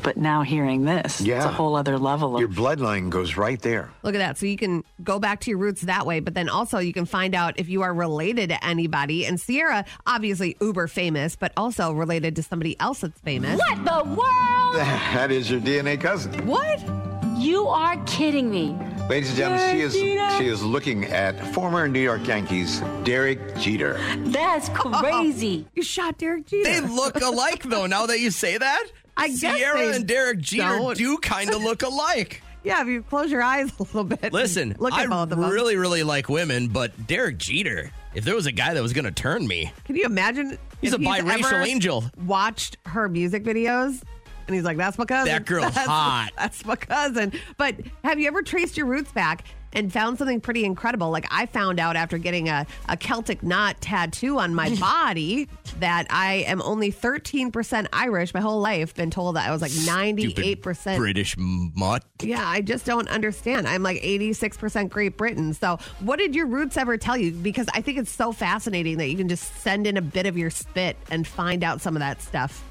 But 0.03 0.17
now 0.17 0.41
hearing 0.41 0.87
this, 0.87 1.21
yeah. 1.21 1.37
it's 1.37 1.45
a 1.45 1.51
whole 1.51 1.77
other 1.77 1.99
level 1.99 2.37
of 2.37 2.41
Your 2.41 2.49
bloodline 2.49 3.11
goes 3.11 3.37
right 3.37 3.61
there. 3.61 3.91
Look 4.03 4.15
at 4.15 4.19
that. 4.21 4.39
So 4.39 4.47
you 4.47 4.57
can 4.57 4.85
go 5.05 5.19
back 5.19 5.41
to 5.41 5.51
your 5.51 5.59
roots 5.59 5.83
that 5.83 6.07
way, 6.07 6.21
but 6.21 6.33
then 6.33 6.49
also 6.49 6.79
you 6.79 6.95
can 6.95 7.05
find 7.05 7.35
out 7.35 7.59
if 7.59 7.69
you 7.69 7.83
are 7.83 7.93
related 7.93 8.49
to 8.49 8.65
anybody. 8.65 9.27
And 9.27 9.39
Sierra, 9.39 9.85
obviously 10.07 10.57
uber 10.59 10.87
famous, 10.87 11.37
but 11.37 11.53
also 11.59 11.93
related 11.93 12.37
to 12.37 12.43
somebody 12.43 12.81
else 12.81 13.01
that's 13.01 13.21
famous. 13.21 13.59
What 13.59 13.85
the 13.85 14.05
world? 14.15 14.77
That 15.19 15.31
is 15.31 15.51
your 15.51 15.61
DNA 15.61 16.01
cousin. 16.01 16.47
What? 16.47 17.08
You 17.39 17.67
are 17.69 17.97
kidding 18.05 18.51
me. 18.51 18.77
Ladies 19.09 19.29
and 19.31 19.39
gentlemen, 19.39 19.71
she 19.77 19.81
is 19.83 19.95
she 20.39 20.47
is 20.49 20.63
looking 20.63 21.05
at 21.05 21.39
former 21.55 21.87
New 21.89 22.01
York 22.01 22.27
Yankees 22.27 22.81
Derek 23.05 23.57
Jeter. 23.57 23.99
That's 24.27 24.69
crazy. 24.71 25.67
You 25.75 25.83
shot 25.83 26.19
Derek 26.19 26.47
Jeter. 26.47 26.65
They 26.65 26.81
look 26.81 27.21
alike, 27.21 27.63
though. 27.63 27.87
Now 27.87 28.07
that 28.07 28.19
you 28.19 28.31
say 28.33 28.59
that, 28.59 28.85
I 29.17 29.29
guess 29.29 29.39
Sierra 29.41 29.79
they 29.79 29.97
and 29.97 30.07
Derek 30.07 30.41
Jeter 30.41 30.63
don't. 30.79 30.97
do 30.97 31.17
kind 31.19 31.51
of 31.51 31.63
look 31.63 31.83
alike. 31.83 32.43
Yeah, 32.65 32.83
if 32.83 32.89
you 32.89 33.03
close 33.05 33.31
your 33.31 33.41
eyes 33.41 33.71
a 33.79 33.83
little 33.85 34.03
bit. 34.03 34.33
Listen, 34.33 34.75
look 34.81 34.93
at 34.93 34.99
I 34.99 35.07
both 35.07 35.31
of 35.33 35.39
them. 35.39 35.49
really, 35.49 35.77
really 35.77 36.03
like 36.03 36.29
women, 36.29 36.67
but 36.69 37.07
Derek 37.07 37.39
Jeter, 37.39 37.93
if 38.15 38.25
there 38.25 38.35
was 38.35 38.47
a 38.47 38.53
guy 38.53 38.75
that 38.75 38.83
was 38.83 38.93
going 38.93 39.05
to 39.05 39.13
turn 39.13 39.47
me, 39.47 39.73
Can 39.85 39.95
you 39.95 40.05
imagine? 40.05 40.59
He's 40.81 40.93
if 40.93 40.99
a 41.01 41.03
biracial 41.03 41.45
ever 41.53 41.63
angel. 41.63 42.05
Watched 42.27 42.77
her 42.85 43.09
music 43.09 43.45
videos. 43.45 44.03
And 44.49 44.55
he's 44.55 44.65
like, 44.65 44.79
that's 44.79 44.97
my 44.99 45.05
cousin. 45.05 45.33
That 45.33 45.45
girl's 45.45 45.67
That's- 45.75 45.87
hot. 45.87 46.31
That's 46.37 46.65
my 46.65 46.75
cousin. 46.77 47.33
But 47.59 47.77
have 48.03 48.19
you 48.19 48.27
ever 48.29 48.43
traced 48.43 48.77
your 48.77 48.87
roots 48.87 49.13
back 49.13 49.45
and 49.75 49.93
found 49.93 50.17
something 50.17 50.41
pretty 50.41 50.65
incredible? 50.65 51.11
Like 51.11 51.27
I 51.31 51.45
found 51.45 51.79
out 51.79 51.97
after 51.97 52.17
getting 52.17 52.49
a, 52.49 52.67
a 52.89 52.97
Celtic 52.97 53.43
knot 53.43 53.79
tattoo 53.83 54.39
on 54.39 54.55
my 54.55 54.75
body 54.81 55.47
that 55.81 56.07
I 56.09 56.37
am 56.47 56.63
only 56.63 56.91
13% 56.91 57.89
Irish 57.93 58.33
my 58.33 58.41
whole 58.41 58.59
life. 58.61 58.95
Been 58.95 59.11
told 59.11 59.37
that 59.37 59.47
I 59.47 59.53
was 59.53 59.61
like 59.61 59.71
98%. 59.71 60.97
British 60.97 61.37
mutt. 61.39 62.05
Yeah, 62.23 62.43
I 62.49 62.63
just 62.63 62.87
don't 62.87 63.09
understand. 63.09 63.69
I'm 63.69 63.83
like 63.83 64.01
86% 64.03 64.89
Great 64.89 65.19
Britain. 65.19 65.53
So, 65.53 65.79
what 66.01 66.19
did 66.19 66.35
your 66.35 66.47
roots 66.47 66.79
ever 66.79 66.97
tell 66.97 67.19
you? 67.19 67.33
Because 67.33 67.67
I 67.75 67.83
think 67.83 67.99
it's 67.99 68.11
so 68.11 68.33
fascinating 68.33 68.97
that 68.97 69.09
you 69.09 69.17
can 69.19 69.29
just 69.29 69.55
send 69.61 69.87
in 69.87 69.99
a 69.99 70.03
bit 70.03 70.25
of 70.25 70.39
your 70.39 70.49
spit 70.51 70.97
and 71.11 71.27
find 71.27 71.63
out 71.63 71.83
some 71.83 71.95
of 71.95 72.01
that 72.01 72.23
stuff. 72.23 72.65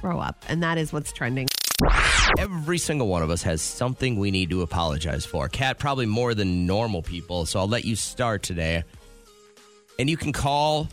Grow 0.00 0.18
up. 0.18 0.44
And 0.48 0.62
that 0.62 0.78
is 0.78 0.92
what's 0.92 1.12
trending. 1.12 1.48
Every 2.38 2.78
single 2.78 3.08
one 3.08 3.22
of 3.22 3.30
us 3.30 3.42
has 3.42 3.60
something 3.62 4.18
we 4.18 4.30
need 4.30 4.50
to 4.50 4.62
apologize 4.62 5.24
for. 5.26 5.48
Kat, 5.48 5.78
probably 5.78 6.06
more 6.06 6.34
than 6.34 6.66
normal 6.66 7.02
people. 7.02 7.46
So 7.46 7.58
I'll 7.58 7.68
let 7.68 7.84
you 7.84 7.96
start 7.96 8.42
today. 8.42 8.84
And 9.98 10.08
you 10.08 10.16
can 10.16 10.32
call. 10.32 10.88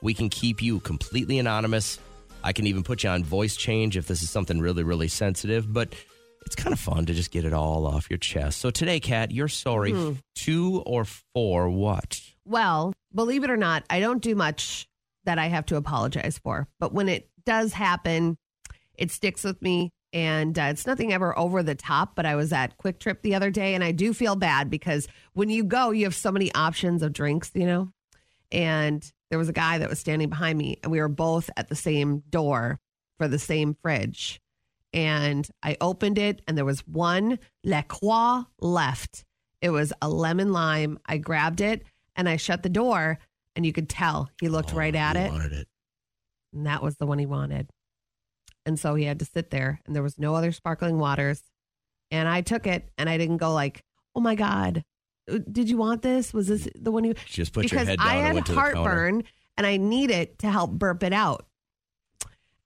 We 0.00 0.14
can 0.14 0.28
keep 0.28 0.62
you 0.62 0.80
completely 0.80 1.38
anonymous. 1.38 1.98
I 2.44 2.52
can 2.52 2.66
even 2.66 2.82
put 2.82 3.04
you 3.04 3.10
on 3.10 3.24
voice 3.24 3.56
change 3.56 3.96
if 3.96 4.06
this 4.06 4.22
is 4.22 4.30
something 4.30 4.60
really, 4.60 4.82
really 4.82 5.08
sensitive. 5.08 5.72
But 5.72 5.94
it's 6.44 6.56
kind 6.56 6.72
of 6.72 6.80
fun 6.80 7.06
to 7.06 7.14
just 7.14 7.30
get 7.30 7.44
it 7.44 7.52
all 7.52 7.86
off 7.86 8.10
your 8.10 8.18
chest. 8.18 8.60
So 8.60 8.70
today, 8.70 9.00
Kat, 9.00 9.30
you're 9.30 9.48
sorry. 9.48 9.92
Hmm. 9.92 10.12
Two 10.34 10.82
or 10.86 11.04
four 11.34 11.70
what? 11.70 12.20
Well, 12.44 12.92
believe 13.14 13.44
it 13.44 13.50
or 13.50 13.56
not, 13.56 13.84
I 13.88 14.00
don't 14.00 14.20
do 14.20 14.34
much 14.34 14.88
that 15.24 15.38
I 15.38 15.46
have 15.46 15.66
to 15.66 15.76
apologize 15.76 16.38
for. 16.42 16.66
But 16.80 16.92
when 16.92 17.08
it 17.08 17.28
does 17.44 17.72
happen, 17.72 18.36
it 19.02 19.10
sticks 19.10 19.42
with 19.42 19.60
me. 19.60 19.90
And 20.12 20.56
uh, 20.56 20.68
it's 20.70 20.86
nothing 20.86 21.12
ever 21.12 21.36
over 21.36 21.62
the 21.62 21.74
top. 21.74 22.14
But 22.14 22.24
I 22.24 22.36
was 22.36 22.52
at 22.52 22.78
QuikTrip 22.78 23.22
the 23.22 23.34
other 23.34 23.50
day 23.50 23.74
and 23.74 23.82
I 23.82 23.90
do 23.90 24.14
feel 24.14 24.36
bad 24.36 24.70
because 24.70 25.08
when 25.32 25.50
you 25.50 25.64
go, 25.64 25.90
you 25.90 26.04
have 26.04 26.14
so 26.14 26.30
many 26.30 26.54
options 26.54 27.02
of 27.02 27.12
drinks, 27.12 27.50
you 27.52 27.66
know? 27.66 27.88
And 28.52 29.10
there 29.30 29.40
was 29.40 29.48
a 29.48 29.54
guy 29.54 29.78
that 29.78 29.88
was 29.88 29.98
standing 29.98 30.28
behind 30.28 30.56
me 30.56 30.78
and 30.82 30.92
we 30.92 31.00
were 31.00 31.08
both 31.08 31.50
at 31.56 31.68
the 31.68 31.74
same 31.74 32.22
door 32.30 32.78
for 33.18 33.26
the 33.26 33.40
same 33.40 33.74
fridge. 33.82 34.40
And 34.92 35.48
I 35.62 35.76
opened 35.80 36.18
it 36.18 36.42
and 36.46 36.56
there 36.56 36.64
was 36.64 36.86
one 36.86 37.40
La 37.64 37.82
Croix 37.82 38.42
left. 38.60 39.24
It 39.62 39.70
was 39.70 39.92
a 40.00 40.08
lemon 40.08 40.52
lime. 40.52 40.98
I 41.06 41.16
grabbed 41.16 41.60
it 41.60 41.82
and 42.14 42.28
I 42.28 42.36
shut 42.36 42.62
the 42.62 42.68
door 42.68 43.18
and 43.56 43.66
you 43.66 43.72
could 43.72 43.88
tell 43.88 44.30
he 44.40 44.48
looked 44.48 44.72
right 44.72 44.94
at 44.94 45.16
it. 45.16 45.32
it. 45.52 45.68
And 46.52 46.66
that 46.66 46.82
was 46.82 46.96
the 46.98 47.06
one 47.06 47.18
he 47.18 47.26
wanted. 47.26 47.68
And 48.64 48.78
so 48.78 48.94
he 48.94 49.04
had 49.04 49.18
to 49.18 49.24
sit 49.24 49.50
there 49.50 49.80
and 49.86 49.94
there 49.94 50.02
was 50.02 50.18
no 50.18 50.34
other 50.34 50.52
sparkling 50.52 50.98
waters. 50.98 51.42
And 52.10 52.28
I 52.28 52.42
took 52.42 52.66
it 52.66 52.90
and 52.98 53.08
I 53.08 53.18
didn't 53.18 53.38
go 53.38 53.52
like, 53.52 53.82
"Oh 54.14 54.20
my 54.20 54.34
god, 54.34 54.84
uh, 55.30 55.38
did 55.50 55.70
you 55.70 55.76
want 55.76 56.02
this? 56.02 56.32
Was 56.32 56.48
this 56.48 56.68
the 56.74 56.92
one 56.92 57.04
you 57.04 57.14
Just 57.26 57.52
put 57.52 57.64
your 57.64 57.70
because 57.70 57.88
head 57.88 57.98
down 57.98 58.08
I 58.08 58.14
and 58.16 58.36
had 58.36 58.46
to 58.46 58.54
heartburn 58.54 59.24
and 59.56 59.66
I 59.66 59.76
need 59.76 60.10
it 60.10 60.38
to 60.40 60.50
help 60.50 60.70
burp 60.72 61.02
it 61.02 61.12
out. 61.12 61.46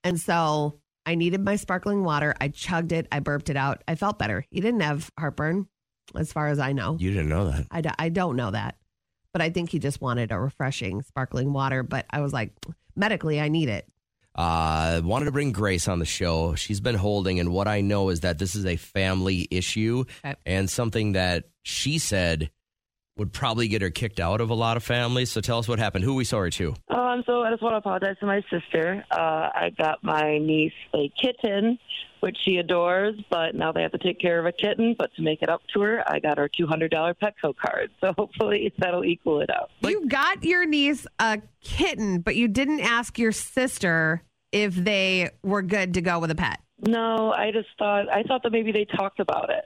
And 0.03 0.19
so 0.19 0.79
I 1.05 1.15
needed 1.15 1.43
my 1.43 1.55
sparkling 1.55 2.03
water. 2.03 2.35
I 2.39 2.49
chugged 2.49 2.91
it. 2.91 3.07
I 3.11 3.19
burped 3.19 3.49
it 3.49 3.57
out. 3.57 3.83
I 3.87 3.95
felt 3.95 4.19
better. 4.19 4.45
He 4.49 4.61
didn't 4.61 4.81
have 4.81 5.09
heartburn, 5.17 5.67
as 6.15 6.31
far 6.31 6.47
as 6.47 6.59
I 6.59 6.73
know. 6.73 6.97
You 6.99 7.11
didn't 7.11 7.29
know 7.29 7.49
that. 7.49 7.67
I, 7.71 7.81
d- 7.81 7.89
I 7.97 8.09
don't 8.09 8.35
know 8.35 8.51
that. 8.51 8.77
But 9.33 9.41
I 9.41 9.49
think 9.49 9.69
he 9.69 9.79
just 9.79 10.01
wanted 10.01 10.31
a 10.31 10.39
refreshing 10.39 11.01
sparkling 11.01 11.53
water. 11.53 11.83
But 11.83 12.05
I 12.09 12.21
was 12.21 12.33
like, 12.33 12.53
medically, 12.95 13.39
I 13.39 13.49
need 13.49 13.69
it. 13.69 13.87
Uh, 14.37 15.01
wanted 15.03 15.25
to 15.25 15.31
bring 15.31 15.51
Grace 15.51 15.87
on 15.87 15.99
the 15.99 16.05
show. 16.05 16.53
She's 16.55 16.79
been 16.79 16.95
holding, 16.95 17.39
and 17.39 17.51
what 17.51 17.67
I 17.67 17.81
know 17.81 18.09
is 18.09 18.19
that 18.21 18.37
this 18.37 18.55
is 18.55 18.65
a 18.65 18.75
family 18.75 19.47
issue 19.49 20.05
Okay. 20.23 20.35
and 20.45 20.69
something 20.69 21.13
that 21.13 21.45
she 21.63 21.97
said 21.97 22.51
would 23.17 23.33
probably 23.33 23.67
get 23.67 23.81
her 23.81 23.89
kicked 23.89 24.19
out 24.19 24.39
of 24.41 24.51
a 24.51 24.53
lot 24.53 24.77
of 24.77 24.83
families. 24.83 25.31
So 25.31 25.41
tell 25.41 25.57
us 25.57 25.67
what 25.67 25.79
happened. 25.79 26.03
Who 26.03 26.11
are 26.11 26.15
we 26.17 26.23
sorry 26.23 26.51
to? 26.51 26.75
Um, 26.89 27.23
so 27.25 27.41
I 27.41 27.49
just 27.49 27.63
want 27.63 27.73
to 27.73 27.77
apologize 27.77 28.15
to 28.19 28.27
my 28.27 28.43
sister. 28.51 29.03
Uh, 29.09 29.15
I 29.17 29.71
got 29.75 30.03
my 30.03 30.37
niece 30.37 30.71
a 30.93 31.11
kitten, 31.19 31.79
which 32.21 32.37
she 32.43 32.57
adores, 32.57 33.15
but 33.29 33.55
now 33.55 33.71
they 33.71 33.81
have 33.81 33.91
to 33.91 33.97
take 33.97 34.19
care 34.19 34.39
of 34.39 34.45
a 34.45 34.51
kitten. 34.51 34.95
But 34.97 35.13
to 35.15 35.21
make 35.21 35.41
it 35.41 35.49
up 35.49 35.61
to 35.73 35.81
her, 35.81 36.03
I 36.11 36.19
got 36.19 36.37
her 36.37 36.47
two 36.47 36.67
hundred 36.67 36.91
dollar 36.91 37.13
Petco 37.13 37.55
card. 37.55 37.91
So 38.01 38.13
hopefully 38.17 38.73
that'll 38.77 39.05
equal 39.05 39.41
it 39.41 39.49
out. 39.49 39.69
you 39.81 40.07
got 40.07 40.43
your 40.43 40.65
niece 40.65 41.05
a 41.19 41.41
kitten, 41.61 42.19
but 42.21 42.35
you 42.35 42.47
didn't 42.47 42.79
ask 42.81 43.17
your 43.17 43.31
sister 43.31 44.21
if 44.51 44.75
they 44.75 45.29
were 45.43 45.61
good 45.61 45.93
to 45.95 46.01
go 46.01 46.19
with 46.19 46.31
a 46.31 46.35
pet. 46.35 46.59
No, 46.79 47.31
I 47.33 47.51
just 47.51 47.69
thought 47.79 48.07
I 48.09 48.23
thought 48.23 48.43
that 48.43 48.51
maybe 48.51 48.71
they 48.71 48.85
talked 48.85 49.19
about 49.19 49.49
it 49.49 49.65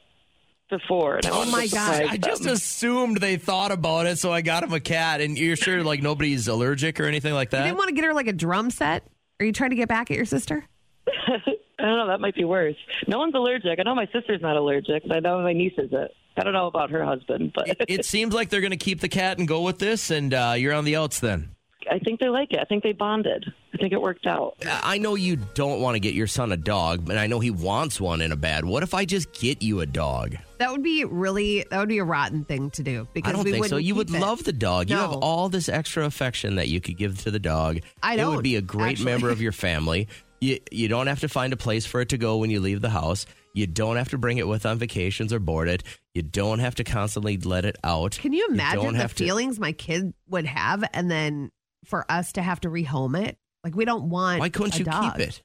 before. 0.69 1.17
And 1.17 1.25
I 1.25 1.29
Oh 1.31 1.45
my 1.51 1.65
to 1.67 1.75
god! 1.75 1.93
surprise 1.95 2.07
I 2.11 2.17
just 2.17 2.43
them. 2.43 2.53
assumed 2.53 3.17
they 3.17 3.35
thought 3.35 3.71
about 3.71 4.05
it, 4.05 4.17
so 4.19 4.31
I 4.31 4.41
got 4.41 4.63
him 4.63 4.71
a 4.71 4.79
cat. 4.79 5.19
And 5.19 5.37
you're 5.37 5.57
sure 5.57 5.83
like 5.83 6.01
nobody's 6.01 6.47
allergic 6.47 6.99
or 6.99 7.05
anything 7.05 7.33
like 7.33 7.49
that? 7.49 7.59
You 7.59 7.63
didn't 7.65 7.77
want 7.77 7.89
to 7.89 7.95
get 7.95 8.05
her 8.05 8.13
like 8.13 8.27
a 8.27 8.33
drum 8.33 8.71
set? 8.71 9.03
Are 9.41 9.45
you 9.45 9.51
trying 9.51 9.71
to 9.71 9.75
get 9.75 9.89
back 9.89 10.09
at 10.11 10.15
your 10.17 10.25
sister? 10.25 10.63
I 11.81 11.85
don't 11.85 11.97
know. 11.97 12.07
That 12.07 12.19
might 12.21 12.35
be 12.35 12.43
worse. 12.43 12.75
No 13.07 13.19
one's 13.19 13.33
allergic. 13.35 13.79
I 13.79 13.83
know 13.83 13.95
my 13.95 14.07
sister's 14.13 14.41
not 14.41 14.55
allergic, 14.57 15.03
but 15.07 15.17
I 15.17 15.19
know 15.19 15.41
my 15.41 15.53
niece 15.53 15.73
is 15.77 15.89
it. 15.91 16.11
I 16.37 16.43
don't 16.43 16.53
know 16.53 16.67
about 16.67 16.91
her 16.91 17.03
husband, 17.03 17.51
but 17.53 17.67
it 17.89 18.05
seems 18.05 18.33
like 18.33 18.49
they're 18.49 18.61
going 18.61 18.71
to 18.71 18.77
keep 18.77 19.01
the 19.01 19.09
cat 19.09 19.37
and 19.37 19.47
go 19.47 19.61
with 19.63 19.79
this, 19.79 20.11
and 20.11 20.33
uh, 20.33 20.53
you're 20.57 20.73
on 20.73 20.85
the 20.85 20.95
outs 20.95 21.19
then. 21.19 21.49
I 21.91 21.97
think 21.99 22.19
they 22.19 22.29
like 22.29 22.53
it. 22.53 22.59
I 22.59 22.63
think 22.65 22.83
they 22.83 22.93
bonded. 22.93 23.43
I 23.73 23.77
think 23.77 23.91
it 23.91 23.99
worked 24.01 24.27
out. 24.27 24.55
I 24.65 24.99
know 24.99 25.15
you 25.15 25.35
don't 25.35 25.81
want 25.81 25.95
to 25.95 25.99
get 25.99 26.13
your 26.13 26.27
son 26.27 26.51
a 26.51 26.57
dog, 26.57 27.03
but 27.05 27.17
I 27.17 27.25
know 27.27 27.39
he 27.39 27.49
wants 27.49 27.99
one 27.99 28.21
in 28.21 28.31
a 28.31 28.35
bad. 28.35 28.63
What 28.63 28.83
if 28.83 28.93
I 28.93 29.03
just 29.03 29.33
get 29.33 29.61
you 29.63 29.81
a 29.81 29.85
dog? 29.87 30.35
That 30.59 30.71
would 30.71 30.83
be 30.83 31.03
really 31.05 31.65
that 31.71 31.79
would 31.79 31.89
be 31.89 31.97
a 31.97 32.03
rotten 32.03 32.45
thing 32.45 32.69
to 32.71 32.83
do 32.83 33.07
because 33.13 33.29
I 33.31 33.35
don't 33.35 33.43
we 33.43 33.51
think 33.51 33.65
so. 33.65 33.77
You 33.77 33.95
would 33.95 34.13
it. 34.13 34.19
love 34.19 34.43
the 34.43 34.53
dog. 34.53 34.91
You 34.91 34.97
have 34.97 35.11
all 35.13 35.49
this 35.49 35.67
extra 35.69 36.05
affection 36.05 36.55
that 36.55 36.67
you 36.69 36.79
could 36.79 36.97
give 36.97 37.19
to 37.23 37.31
the 37.31 37.39
dog. 37.39 37.79
I 38.03 38.13
It 38.13 38.17
don't, 38.17 38.35
would 38.35 38.43
be 38.43 38.57
a 38.57 38.61
great 38.61 38.91
actually. 38.91 39.05
member 39.05 39.29
of 39.31 39.41
your 39.41 39.51
family. 39.51 40.07
You 40.41 40.57
you 40.71 40.87
don't 40.87 41.05
have 41.07 41.19
to 41.19 41.29
find 41.29 41.53
a 41.53 41.57
place 41.57 41.85
for 41.85 42.01
it 42.01 42.09
to 42.09 42.17
go 42.17 42.37
when 42.37 42.49
you 42.49 42.59
leave 42.59 42.81
the 42.81 42.89
house. 42.89 43.25
You 43.53 43.67
don't 43.67 43.97
have 43.97 44.09
to 44.09 44.17
bring 44.17 44.37
it 44.39 44.47
with 44.47 44.65
on 44.65 44.79
vacations 44.79 45.31
or 45.31 45.39
board 45.39 45.69
it. 45.69 45.83
You 46.15 46.23
don't 46.23 46.59
have 46.59 46.75
to 46.75 46.83
constantly 46.83 47.37
let 47.37 47.63
it 47.63 47.77
out. 47.83 48.17
Can 48.19 48.33
you 48.33 48.47
imagine 48.49 48.81
don't 48.81 48.93
the 48.93 48.99
have 48.99 49.13
to- 49.15 49.23
feelings 49.23 49.59
my 49.59 49.71
kid 49.71 50.13
would 50.29 50.45
have, 50.47 50.83
and 50.93 51.11
then 51.11 51.51
for 51.85 52.05
us 52.09 52.31
to 52.33 52.41
have 52.41 52.59
to 52.61 52.69
rehome 52.69 53.21
it? 53.23 53.37
Like 53.63 53.75
we 53.75 53.85
don't 53.85 54.09
want. 54.09 54.39
Why 54.39 54.49
couldn't 54.49 54.79
you 54.79 54.85
dog. 54.85 55.17
keep 55.17 55.27
it? 55.27 55.43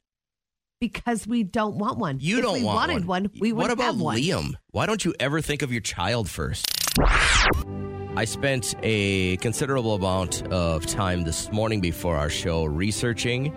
Because 0.81 1.27
we 1.27 1.43
don't 1.43 1.75
want 1.77 1.97
one. 1.99 2.17
You 2.19 2.37
if 2.37 2.43
don't 2.43 2.59
we 2.59 2.63
want 2.63 2.89
wanted 2.89 3.05
one. 3.05 3.31
we 3.39 3.51
would 3.53 3.69
have 3.69 3.77
one. 3.77 3.85
What 3.87 3.89
about 3.95 4.03
one. 4.03 4.17
Liam? 4.17 4.53
Why 4.71 4.85
don't 4.87 5.03
you 5.05 5.13
ever 5.19 5.41
think 5.41 5.61
of 5.61 5.71
your 5.71 5.81
child 5.81 6.29
first? 6.29 6.65
I 6.99 8.25
spent 8.25 8.73
a 8.81 9.37
considerable 9.37 9.93
amount 9.93 10.47
of 10.51 10.85
time 10.87 11.23
this 11.23 11.51
morning 11.51 11.81
before 11.81 12.15
our 12.15 12.29
show 12.29 12.65
researching 12.65 13.53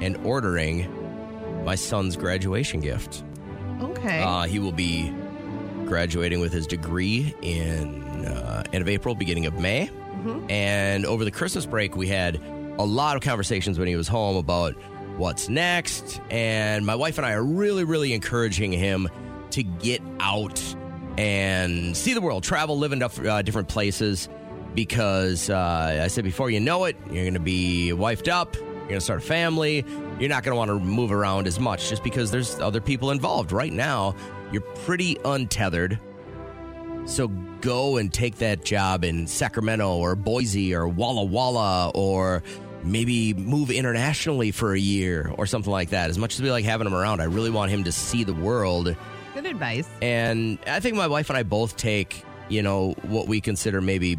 and 0.00 0.16
ordering 0.24 0.92
my 1.64 1.74
son's 1.74 2.16
graduation 2.16 2.80
gift. 2.80 3.24
Okay. 3.80 4.22
Uh, 4.22 4.44
he 4.44 4.58
will 4.58 4.72
be 4.72 5.12
graduating 5.86 6.40
with 6.40 6.52
his 6.52 6.66
degree 6.66 7.34
in 7.42 8.26
uh, 8.26 8.62
end 8.72 8.82
of 8.82 8.88
April, 8.88 9.14
beginning 9.14 9.46
of 9.46 9.58
May. 9.58 9.90
Mhm. 10.16 10.50
And 10.50 11.06
over 11.06 11.24
the 11.24 11.30
Christmas 11.30 11.66
break, 11.66 11.96
we 11.96 12.08
had 12.08 12.40
a 12.78 12.84
lot 12.84 13.16
of 13.16 13.22
conversations 13.22 13.78
when 13.78 13.88
he 13.88 13.96
was 13.96 14.08
home 14.08 14.36
about 14.36 14.74
what's 15.16 15.48
next. 15.48 16.20
And 16.30 16.84
my 16.84 16.94
wife 16.94 17.18
and 17.18 17.26
I 17.26 17.32
are 17.32 17.44
really, 17.44 17.84
really 17.84 18.12
encouraging 18.12 18.72
him 18.72 19.08
to 19.50 19.62
get 19.62 20.02
out 20.20 20.60
and 21.16 21.96
see 21.96 22.12
the 22.14 22.20
world, 22.20 22.42
travel, 22.42 22.78
live 22.78 22.92
in 22.92 23.02
uh, 23.02 23.42
different 23.42 23.68
places. 23.68 24.28
Because 24.74 25.48
uh, 25.48 26.00
I 26.02 26.08
said 26.08 26.24
before 26.24 26.50
you 26.50 26.60
know 26.60 26.84
it, 26.84 26.96
you're 27.06 27.24
going 27.24 27.32
to 27.34 27.40
be 27.40 27.92
wifed 27.94 28.28
up, 28.28 28.56
you're 28.86 28.90
going 28.90 29.00
to 29.00 29.04
start 29.04 29.18
a 29.18 29.26
family, 29.26 29.84
you're 30.20 30.28
not 30.28 30.44
going 30.44 30.52
to 30.52 30.56
want 30.56 30.68
to 30.68 30.78
move 30.78 31.10
around 31.10 31.48
as 31.48 31.58
much 31.58 31.88
just 31.88 32.04
because 32.04 32.30
there's 32.30 32.60
other 32.60 32.80
people 32.80 33.10
involved. 33.10 33.50
Right 33.50 33.72
now, 33.72 34.14
you're 34.52 34.62
pretty 34.62 35.18
untethered. 35.24 35.98
So 37.04 37.26
go 37.62 37.96
and 37.96 38.12
take 38.14 38.36
that 38.36 38.64
job 38.64 39.02
in 39.02 39.26
Sacramento 39.26 39.96
or 39.96 40.14
Boise 40.14 40.72
or 40.72 40.86
Walla 40.86 41.24
Walla 41.24 41.90
or 41.96 42.44
maybe 42.84 43.34
move 43.34 43.72
internationally 43.72 44.52
for 44.52 44.72
a 44.72 44.78
year 44.78 45.32
or 45.36 45.46
something 45.46 45.72
like 45.72 45.90
that. 45.90 46.08
As 46.08 46.16
much 46.16 46.34
as 46.34 46.42
we 46.42 46.52
like 46.52 46.64
having 46.64 46.86
him 46.86 46.94
around, 46.94 47.20
I 47.20 47.24
really 47.24 47.50
want 47.50 47.72
him 47.72 47.82
to 47.84 47.92
see 47.92 48.22
the 48.22 48.34
world. 48.34 48.94
Good 49.34 49.46
advice. 49.46 49.88
And 50.00 50.60
I 50.64 50.78
think 50.78 50.94
my 50.96 51.08
wife 51.08 51.28
and 51.28 51.36
I 51.36 51.42
both 51.42 51.76
take, 51.76 52.22
you 52.48 52.62
know, 52.62 52.92
what 53.02 53.26
we 53.26 53.40
consider 53.40 53.80
maybe 53.80 54.16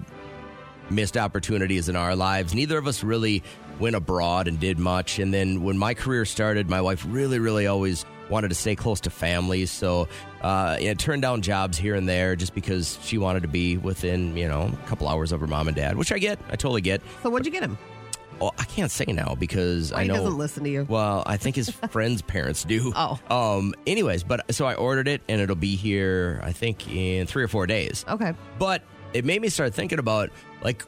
missed 0.89 1.15
opportunities 1.15 1.87
in 1.87 1.95
our 1.95 2.17
lives. 2.17 2.53
Neither 2.53 2.77
of 2.77 2.85
us 2.87 3.01
really 3.03 3.43
went 3.79 3.95
abroad 3.95 4.47
and 4.47 4.59
did 4.59 4.79
much. 4.79 5.19
And 5.19 5.33
then 5.33 5.63
when 5.63 5.77
my 5.77 5.93
career 5.93 6.25
started, 6.25 6.69
my 6.69 6.81
wife 6.81 7.05
really, 7.07 7.39
really 7.39 7.67
always 7.67 8.05
wanted 8.29 8.49
to 8.49 8.55
stay 8.55 8.75
close 8.75 8.99
to 9.01 9.09
families. 9.09 9.71
So, 9.71 10.07
uh, 10.41 10.77
yeah, 10.79 10.93
turned 10.93 11.21
down 11.21 11.41
jobs 11.41 11.77
here 11.77 11.95
and 11.95 12.07
there 12.07 12.35
just 12.35 12.53
because 12.53 12.99
she 13.01 13.17
wanted 13.17 13.43
to 13.43 13.47
be 13.47 13.77
within, 13.77 14.35
you 14.35 14.47
know, 14.47 14.71
a 14.71 14.87
couple 14.87 15.07
hours 15.07 15.31
of 15.31 15.39
her 15.39 15.47
mom 15.47 15.67
and 15.67 15.75
dad, 15.75 15.97
which 15.97 16.11
I 16.11 16.19
get. 16.19 16.39
I 16.49 16.55
totally 16.55 16.81
get. 16.81 17.01
So 17.23 17.29
what'd 17.29 17.45
you 17.45 17.51
get 17.51 17.63
him? 17.63 17.77
Oh, 18.39 18.51
I 18.57 18.65
can't 18.65 18.91
say 18.91 19.05
now 19.07 19.35
because 19.39 19.91
Why 19.91 19.99
I 19.99 20.01
he 20.03 20.07
know 20.09 20.15
doesn't 20.15 20.37
listen 20.37 20.63
to 20.63 20.69
you. 20.69 20.85
Well, 20.87 21.23
I 21.25 21.37
think 21.37 21.55
his 21.55 21.69
friends' 21.89 22.21
parents 22.21 22.63
do. 22.63 22.93
Oh. 22.95 23.19
Um. 23.31 23.73
Anyways, 23.87 24.23
but 24.23 24.53
so 24.53 24.65
I 24.65 24.75
ordered 24.75 25.07
it, 25.07 25.21
and 25.27 25.41
it'll 25.41 25.55
be 25.55 25.75
here. 25.75 26.39
I 26.43 26.51
think 26.51 26.87
in 26.87 27.25
three 27.25 27.43
or 27.43 27.47
four 27.47 27.65
days. 27.65 28.05
Okay. 28.07 28.33
But 28.59 28.83
it 29.13 29.25
made 29.25 29.41
me 29.41 29.49
start 29.49 29.73
thinking 29.73 29.97
about 29.97 30.29
like 30.61 30.83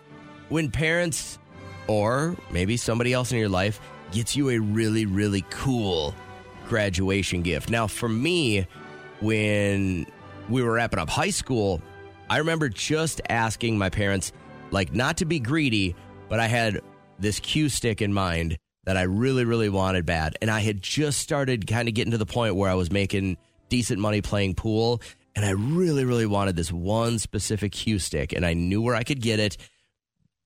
when 0.49 0.69
parents 0.69 1.38
or 1.89 2.36
maybe 2.52 2.78
somebody 2.78 3.13
else 3.13 3.32
in 3.32 3.39
your 3.39 3.49
life 3.49 3.82
gets 4.12 4.36
you 4.36 4.52
a 4.52 4.60
really, 4.60 5.08
really 5.08 5.43
cool 5.49 6.13
graduation 6.67 7.41
gift. 7.41 7.71
Now, 7.71 7.88
for 7.88 8.08
me, 8.08 8.67
when 9.21 10.06
we 10.49 10.62
were 10.62 10.73
wrapping 10.73 10.99
up 10.99 11.10
high 11.10 11.32
school, 11.32 11.82
I 12.30 12.38
remember 12.38 12.69
just 12.69 13.21
asking 13.28 13.80
my 13.80 13.89
parents, 13.89 14.32
like, 14.69 14.93
not 14.93 15.17
to 15.17 15.25
be 15.25 15.39
greedy, 15.39 15.95
but 16.30 16.39
I 16.39 16.45
had 16.45 16.80
this 17.17 17.39
cue 17.39 17.69
stick 17.69 18.04
in 18.04 18.13
mind 18.13 18.60
that 18.84 18.95
I 18.95 19.02
really, 19.04 19.43
really 19.43 19.69
wanted 19.69 20.06
bad. 20.06 20.38
And 20.43 20.52
I 20.52 20.60
had 20.60 20.84
just 20.84 21.19
started 21.19 21.65
kind 21.65 21.88
of 21.88 21.95
getting 21.95 22.12
to 22.12 22.19
the 22.19 22.25
point 22.25 22.56
where 22.56 22.69
I 22.69 22.75
was 22.75 22.91
making 22.91 23.38
decent 23.67 23.99
money 23.99 24.21
playing 24.21 24.54
pool. 24.54 25.02
And 25.36 25.43
I 25.43 25.52
really, 25.52 26.06
really 26.06 26.28
wanted 26.28 26.56
this 26.56 26.71
one 26.71 27.17
specific 27.17 27.71
cue 27.71 27.97
stick. 27.97 28.32
And 28.32 28.45
I 28.45 28.54
knew 28.54 28.80
where 28.82 28.95
I 28.95 29.04
could 29.04 29.21
get 29.21 29.39
it, 29.39 29.58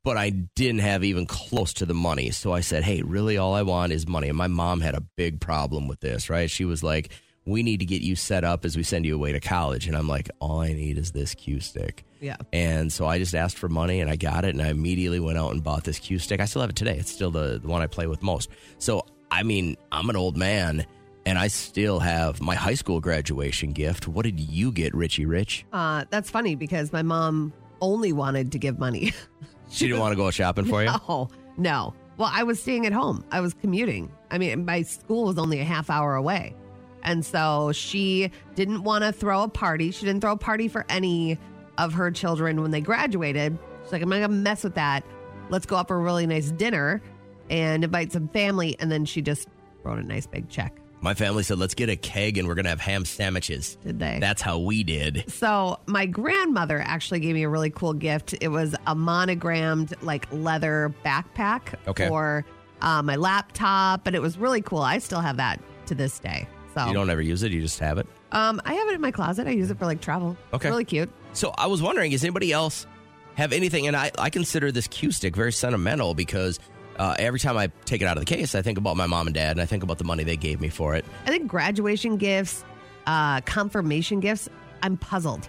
but 0.03 0.17
I 0.17 0.31
didn't 0.31 0.81
have 0.81 1.03
even 1.03 1.25
close 1.25 1.73
to 1.75 1.85
the 1.85 1.93
money. 1.93 2.31
So 2.31 2.51
I 2.51 2.59
said, 2.59 2.83
hey, 2.83 3.01
really, 3.01 3.37
all 3.37 3.53
I 3.53 3.61
want 3.61 3.93
is 3.93 4.07
money. 4.07 4.27
And 4.29 4.37
my 4.37 4.47
mom 4.47 4.81
had 4.81 4.95
a 4.95 5.01
big 5.01 5.39
problem 5.39 5.87
with 5.87 6.01
this, 6.01 6.29
right? 6.29 6.49
She 6.49 6.65
was 6.65 6.83
like, 6.83 7.09
we 7.45 7.63
need 7.63 7.79
to 7.79 7.85
get 7.85 8.01
you 8.01 8.15
set 8.15 8.43
up 8.43 8.65
as 8.65 8.77
we 8.77 8.83
send 8.83 9.05
you 9.05 9.15
away 9.15 9.31
to 9.31 9.39
college. 9.39 9.87
And 9.87 9.95
I'm 9.97 10.07
like, 10.07 10.29
all 10.39 10.59
I 10.59 10.73
need 10.73 10.97
is 10.97 11.11
this 11.11 11.33
cue 11.33 11.59
stick. 11.59 12.03
Yeah. 12.19 12.37
And 12.51 12.91
so 12.91 13.05
I 13.05 13.17
just 13.17 13.35
asked 13.35 13.57
for 13.57 13.69
money 13.69 13.99
and 13.99 14.09
I 14.09 14.15
got 14.15 14.45
it 14.45 14.53
and 14.53 14.61
I 14.61 14.69
immediately 14.69 15.19
went 15.19 15.37
out 15.37 15.51
and 15.51 15.63
bought 15.63 15.83
this 15.83 15.99
cue 15.99 16.19
stick. 16.19 16.39
I 16.39 16.45
still 16.45 16.61
have 16.61 16.69
it 16.69 16.75
today. 16.75 16.97
It's 16.97 17.11
still 17.11 17.31
the, 17.31 17.59
the 17.61 17.67
one 17.67 17.81
I 17.81 17.87
play 17.87 18.07
with 18.07 18.21
most. 18.21 18.49
So, 18.79 19.05
I 19.31 19.43
mean, 19.43 19.77
I'm 19.91 20.09
an 20.09 20.15
old 20.15 20.37
man 20.37 20.85
and 21.25 21.37
I 21.37 21.47
still 21.47 21.99
have 21.99 22.41
my 22.41 22.55
high 22.55 22.75
school 22.75 22.99
graduation 22.99 23.71
gift. 23.71 24.07
What 24.07 24.23
did 24.23 24.39
you 24.39 24.71
get, 24.71 24.93
Richie 24.93 25.25
Rich? 25.25 25.65
Uh, 25.71 26.05
that's 26.09 26.29
funny 26.29 26.55
because 26.55 26.91
my 26.91 27.01
mom 27.01 27.53
only 27.81 28.13
wanted 28.13 28.51
to 28.53 28.59
give 28.59 28.79
money. 28.79 29.13
She 29.73 29.87
didn't 29.87 30.01
want 30.01 30.11
to 30.11 30.15
go 30.15 30.29
shopping 30.29 30.65
for 30.65 30.83
you? 30.83 30.89
No, 31.07 31.29
no. 31.57 31.93
Well, 32.17 32.29
I 32.31 32.43
was 32.43 32.61
staying 32.61 32.85
at 32.85 32.93
home. 32.93 33.25
I 33.31 33.41
was 33.41 33.55
commuting. 33.55 34.11
I 34.29 34.37
mean, 34.37 34.65
my 34.65 34.83
school 34.83 35.25
was 35.25 35.37
only 35.39 35.59
a 35.59 35.63
half 35.63 35.89
hour 35.89 36.15
away. 36.15 36.55
And 37.01 37.25
so 37.25 37.71
she 37.73 38.31
didn't 38.55 38.83
want 38.83 39.03
to 39.03 39.11
throw 39.11 39.43
a 39.43 39.47
party. 39.47 39.89
She 39.91 40.05
didn't 40.05 40.21
throw 40.21 40.33
a 40.33 40.37
party 40.37 40.67
for 40.67 40.85
any 40.89 41.39
of 41.77 41.93
her 41.93 42.11
children 42.11 42.61
when 42.61 42.69
they 42.71 42.81
graduated. 42.81 43.57
She's 43.83 43.91
like, 43.91 44.03
I'm 44.03 44.09
not 44.09 44.19
going 44.19 44.29
to 44.29 44.35
mess 44.37 44.63
with 44.63 44.75
that. 44.75 45.03
Let's 45.49 45.65
go 45.65 45.75
out 45.75 45.87
for 45.87 45.95
a 45.95 45.99
really 45.99 46.27
nice 46.27 46.51
dinner 46.51 47.01
and 47.49 47.83
invite 47.83 48.11
some 48.11 48.27
family. 48.29 48.75
And 48.79 48.91
then 48.91 49.05
she 49.05 49.21
just 49.21 49.47
wrote 49.83 49.97
a 49.99 50.03
nice 50.03 50.27
big 50.27 50.49
check. 50.49 50.77
My 51.03 51.13
family 51.13 51.43
said, 51.43 51.59
let's 51.59 51.73
get 51.73 51.89
a 51.89 51.97
keg 51.97 52.37
and 52.37 52.47
we're 52.47 52.55
going 52.55 52.63
to 52.63 52.69
have 52.69 52.79
ham 52.79 53.03
sandwiches. 53.03 53.75
Did 53.83 53.99
they? 53.99 54.19
That's 54.21 54.41
how 54.41 54.57
we 54.59 54.83
did. 54.83 55.25
So 55.27 55.77
my 55.85 56.05
grandmother 56.05 56.79
actually 56.79 57.19
gave 57.19 57.35
me 57.35 57.43
a 57.43 57.49
really 57.49 57.69
cool 57.69 57.91
gift. 57.93 58.33
It 58.39 58.47
was 58.47 58.73
a 58.87 58.95
monogrammed 58.95 59.93
like 60.01 60.27
leather 60.31 60.93
backpack 61.05 61.75
Okay. 61.87 62.07
for 62.07 62.45
uh, 62.81 63.01
my 63.03 63.17
laptop, 63.17 64.07
and 64.07 64.15
it 64.15 64.21
was 64.21 64.37
really 64.37 64.61
cool. 64.61 64.79
I 64.79 64.99
still 64.99 65.19
have 65.19 65.37
that 65.37 65.59
to 65.87 65.95
this 65.95 66.19
day. 66.19 66.47
So 66.73 66.87
You 66.87 66.93
don't 66.93 67.09
ever 67.09 67.21
use 67.21 67.43
it, 67.43 67.51
you 67.51 67.61
just 67.61 67.79
have 67.79 67.97
it. 67.97 68.07
um, 68.31 68.61
I 68.65 68.73
have 68.73 68.87
it 68.87 68.95
in 68.95 69.01
my 69.01 69.11
closet. 69.11 69.45
I 69.45 69.51
use 69.51 69.69
it 69.71 69.77
for 69.77 69.85
like 69.85 69.99
travel. 69.99 70.37
Okay. 70.53 70.69
really 70.69 70.85
cute. 70.85 71.09
So 71.33 71.53
I 71.57 71.67
was 71.67 71.81
wondering, 71.81 72.11
does 72.11 72.23
anybody 72.23 72.51
else 72.53 72.87
have 73.35 73.51
anything? 73.51 73.87
And 73.87 73.95
I, 73.97 74.09
I 74.17 74.29
consider 74.29 74.71
this 74.71 74.87
cue 74.87 75.11
stick 75.11 75.35
very 75.35 75.51
sentimental 75.51 76.13
because 76.13 76.59
uh, 76.97 77.15
every 77.19 77.39
time 77.39 77.57
I 77.57 77.69
take 77.85 78.01
it 78.01 78.05
out 78.05 78.17
of 78.17 78.25
the 78.25 78.35
case, 78.35 78.55
I 78.55 78.61
think 78.61 78.77
about 78.77 78.97
my 78.97 79.07
mom 79.07 79.27
and 79.27 79.33
dad 79.33 79.51
and 79.51 79.61
I 79.61 79.65
think 79.65 79.83
about 79.83 79.97
the 79.97 80.03
money 80.03 80.23
they 80.23 80.37
gave 80.37 80.61
me 80.61 80.69
for 80.69 80.95
it. 80.95 81.05
I 81.25 81.29
think 81.29 81.47
graduation 81.47 82.17
gifts, 82.17 82.63
uh, 83.07 83.41
confirmation 83.41 84.19
gifts. 84.19 84.49
I'm 84.81 84.97
puzzled, 84.97 85.47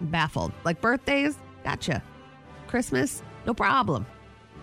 baffled. 0.00 0.52
Like 0.64 0.80
birthdays, 0.80 1.36
gotcha. 1.64 2.02
Christmas, 2.66 3.22
no 3.46 3.54
problem. 3.54 4.06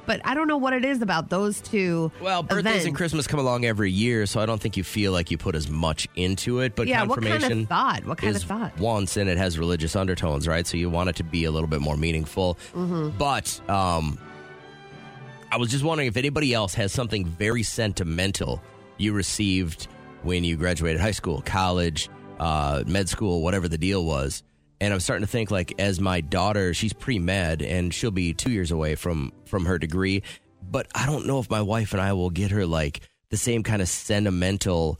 But 0.05 0.21
I 0.23 0.35
don't 0.35 0.47
know 0.47 0.55
what 0.55 0.71
it 0.71 0.85
is 0.85 1.01
about 1.01 1.29
those 1.29 1.59
two. 1.59 2.13
Well, 2.21 2.41
birthdays 2.41 2.59
events. 2.71 2.85
and 2.85 2.95
Christmas 2.95 3.27
come 3.27 3.41
along 3.41 3.65
every 3.65 3.91
year, 3.91 4.25
so 4.25 4.39
I 4.39 4.45
don't 4.45 4.61
think 4.61 4.77
you 4.77 4.83
feel 4.85 5.11
like 5.11 5.31
you 5.31 5.37
put 5.37 5.53
as 5.53 5.69
much 5.69 6.07
into 6.15 6.61
it. 6.61 6.77
But 6.77 6.87
yeah, 6.87 7.03
what 7.03 7.19
kind 7.19 7.27
confirmation 7.33 7.63
of 7.63 7.67
thought? 7.67 8.05
What 8.05 8.17
kind 8.17 8.33
of 8.33 8.41
thought? 8.41 8.79
once 8.79 9.17
and 9.17 9.29
it 9.29 9.37
has 9.37 9.59
religious 9.59 9.97
undertones, 9.97 10.47
right? 10.47 10.65
So 10.65 10.77
you 10.77 10.89
want 10.89 11.09
it 11.09 11.17
to 11.17 11.25
be 11.25 11.43
a 11.43 11.51
little 11.51 11.67
bit 11.67 11.81
more 11.81 11.97
meaningful. 11.97 12.57
Mhm. 12.73 13.17
But 13.17 13.59
um, 13.69 14.17
I 15.49 15.57
was 15.57 15.71
just 15.71 15.83
wondering 15.83 16.07
if 16.09 16.17
anybody 16.17 16.53
else 16.53 16.73
has 16.73 16.91
something 16.91 17.25
very 17.25 17.63
sentimental 17.63 18.61
you 18.97 19.13
received 19.13 19.87
when 20.23 20.43
you 20.43 20.57
graduated 20.57 20.99
high 20.99 21.11
school, 21.11 21.41
college, 21.45 22.09
uh, 22.39 22.83
med 22.85 23.07
school, 23.07 23.41
whatever 23.41 23.69
the 23.69 23.77
deal 23.77 24.03
was. 24.03 24.43
And 24.81 24.93
I'm 24.93 24.99
starting 24.99 25.25
to 25.25 25.31
think 25.31 25.49
like 25.49 25.73
as 25.79 26.01
my 26.01 26.19
daughter, 26.21 26.73
she's 26.73 26.91
pre 26.91 27.17
med 27.17 27.61
and 27.61 27.93
she'll 27.93 28.11
be 28.11 28.33
two 28.33 28.51
years 28.51 28.71
away 28.71 28.95
from 28.95 29.31
from 29.45 29.65
her 29.65 29.79
degree. 29.79 30.21
But 30.69 30.87
I 30.93 31.05
don't 31.05 31.25
know 31.25 31.39
if 31.39 31.49
my 31.49 31.61
wife 31.61 31.93
and 31.93 32.01
I 32.01 32.13
will 32.13 32.29
get 32.29 32.51
her 32.51 32.65
like 32.65 33.01
the 33.29 33.37
same 33.37 33.63
kind 33.63 33.81
of 33.81 33.87
sentimental 33.87 34.99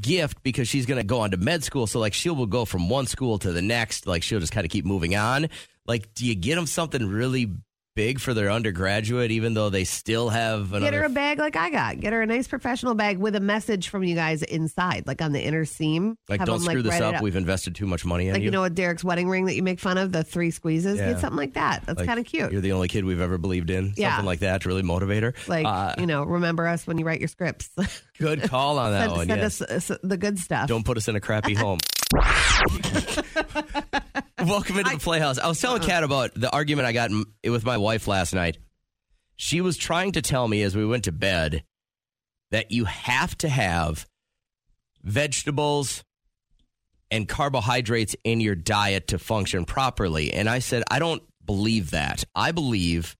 gift 0.00 0.42
because 0.42 0.66
she's 0.66 0.86
going 0.86 1.00
to 1.00 1.06
go 1.06 1.20
on 1.20 1.30
to 1.32 1.36
med 1.36 1.62
school. 1.62 1.86
So 1.86 2.00
like 2.00 2.14
she 2.14 2.30
will 2.30 2.46
go 2.46 2.64
from 2.64 2.88
one 2.88 3.06
school 3.06 3.38
to 3.40 3.52
the 3.52 3.62
next. 3.62 4.06
Like 4.06 4.22
she'll 4.22 4.40
just 4.40 4.52
kind 4.52 4.64
of 4.64 4.70
keep 4.70 4.86
moving 4.86 5.14
on. 5.14 5.48
Like, 5.86 6.14
do 6.14 6.26
you 6.26 6.34
get 6.34 6.54
them 6.54 6.66
something 6.66 7.06
really 7.06 7.52
big 7.94 8.20
for 8.20 8.34
their 8.34 8.50
undergraduate, 8.50 9.30
even 9.30 9.54
though 9.54 9.70
they 9.70 9.84
still 9.84 10.28
have 10.30 10.72
another? 10.72 10.80
Get 10.90 10.94
her 10.94 11.04
a 11.04 11.08
bag 11.08 11.38
like 11.38 11.56
I 11.56 11.70
got. 11.70 12.00
Get 12.00 12.12
her 12.12 12.22
a 12.22 12.26
nice 12.26 12.48
professional 12.48 12.94
bag 12.94 13.18
with 13.18 13.34
a 13.36 13.40
message 13.40 13.88
from 13.88 14.02
you 14.04 14.14
guys 14.14 14.42
inside, 14.42 15.06
like 15.06 15.22
on 15.22 15.32
the 15.32 15.42
inner 15.42 15.64
seam. 15.64 16.16
like, 16.28 16.40
Have 16.40 16.46
don't 16.46 16.58
them, 16.58 16.66
screw 16.70 16.82
this 16.82 16.92
write 16.92 17.02
it 17.02 17.14
up. 17.16 17.22
We've 17.22 17.36
invested 17.36 17.74
too 17.74 17.86
much 17.86 18.04
money 18.04 18.24
in 18.24 18.30
it. 18.30 18.32
like 18.34 18.40
you. 18.42 18.46
you 18.46 18.50
know, 18.50 18.64
a 18.64 18.70
Derek's 18.70 19.04
wedding 19.04 19.28
ring 19.28 19.46
that 19.46 19.54
you 19.54 19.62
make 19.62 19.80
fun 19.80 19.98
of, 19.98 20.12
the 20.12 20.24
three 20.24 20.50
squeezes. 20.50 20.98
Yeah. 20.98 21.12
Get 21.12 21.20
something 21.20 21.36
like 21.36 21.54
that. 21.54 21.84
That's 21.86 21.98
Like, 21.98 22.06
kind 22.08 22.18
of 22.20 22.26
cute. 22.26 22.52
You're 22.52 22.60
the 22.60 22.72
only 22.72 22.88
kid 22.88 23.04
we've 23.04 23.20
ever 23.20 23.38
believed 23.38 23.70
in. 23.70 23.94
Yeah. 23.96 24.10
Something 24.10 24.26
like 24.26 24.40
that 24.40 24.62
to 24.62 24.68
really 24.68 24.82
motivate 24.82 25.22
her. 25.22 25.34
Like 25.46 25.66
Uh, 25.66 25.94
you 25.98 26.06
know, 26.06 26.24
remember 26.24 26.66
us 26.66 26.86
when 26.86 26.98
you 26.98 27.04
write 27.04 27.20
your 27.20 27.28
scripts. 27.28 27.70
good 28.18 28.42
call 28.42 28.78
on 28.78 28.92
that 28.92 29.02
send 29.08 29.12
one. 29.12 29.26
send 29.28 29.40
yes. 29.40 29.60
us 29.62 29.90
uh, 29.90 29.96
the 30.02 30.16
good 30.16 30.38
stuff. 30.38 30.68
Don't 30.68 30.84
put 30.84 30.96
us 30.96 31.08
in 31.08 31.16
a 31.16 31.20
crappy 31.20 31.54
home. 31.54 31.78
Welcome 34.44 34.78
into 34.78 34.90
the 34.90 35.00
Playhouse. 35.00 35.38
I 35.38 35.48
was 35.48 35.60
telling 35.60 35.80
Uh-uh. 35.82 35.88
Kat 35.88 36.04
about 36.04 36.34
the 36.34 36.50
argument 36.50 36.86
I 36.86 36.92
got 36.92 37.10
in, 37.10 37.24
with 37.50 37.64
my 37.64 37.78
wife 37.78 38.06
last 38.06 38.34
night. 38.34 38.58
She 39.36 39.60
was 39.60 39.76
trying 39.76 40.12
to 40.12 40.22
tell 40.22 40.46
me 40.46 40.62
as 40.62 40.76
we 40.76 40.86
went 40.86 41.04
to 41.04 41.12
bed 41.12 41.64
that 42.50 42.70
you 42.70 42.84
have 42.84 43.36
to 43.38 43.48
have 43.48 44.06
vegetables 45.02 46.04
and 47.10 47.28
carbohydrates 47.28 48.14
in 48.24 48.40
your 48.40 48.54
diet 48.54 49.08
to 49.08 49.18
function 49.18 49.64
properly. 49.64 50.32
And 50.32 50.48
I 50.48 50.60
said, 50.60 50.84
I 50.90 50.98
don't 50.98 51.22
believe 51.44 51.90
that. 51.90 52.24
I 52.34 52.52
believe, 52.52 53.16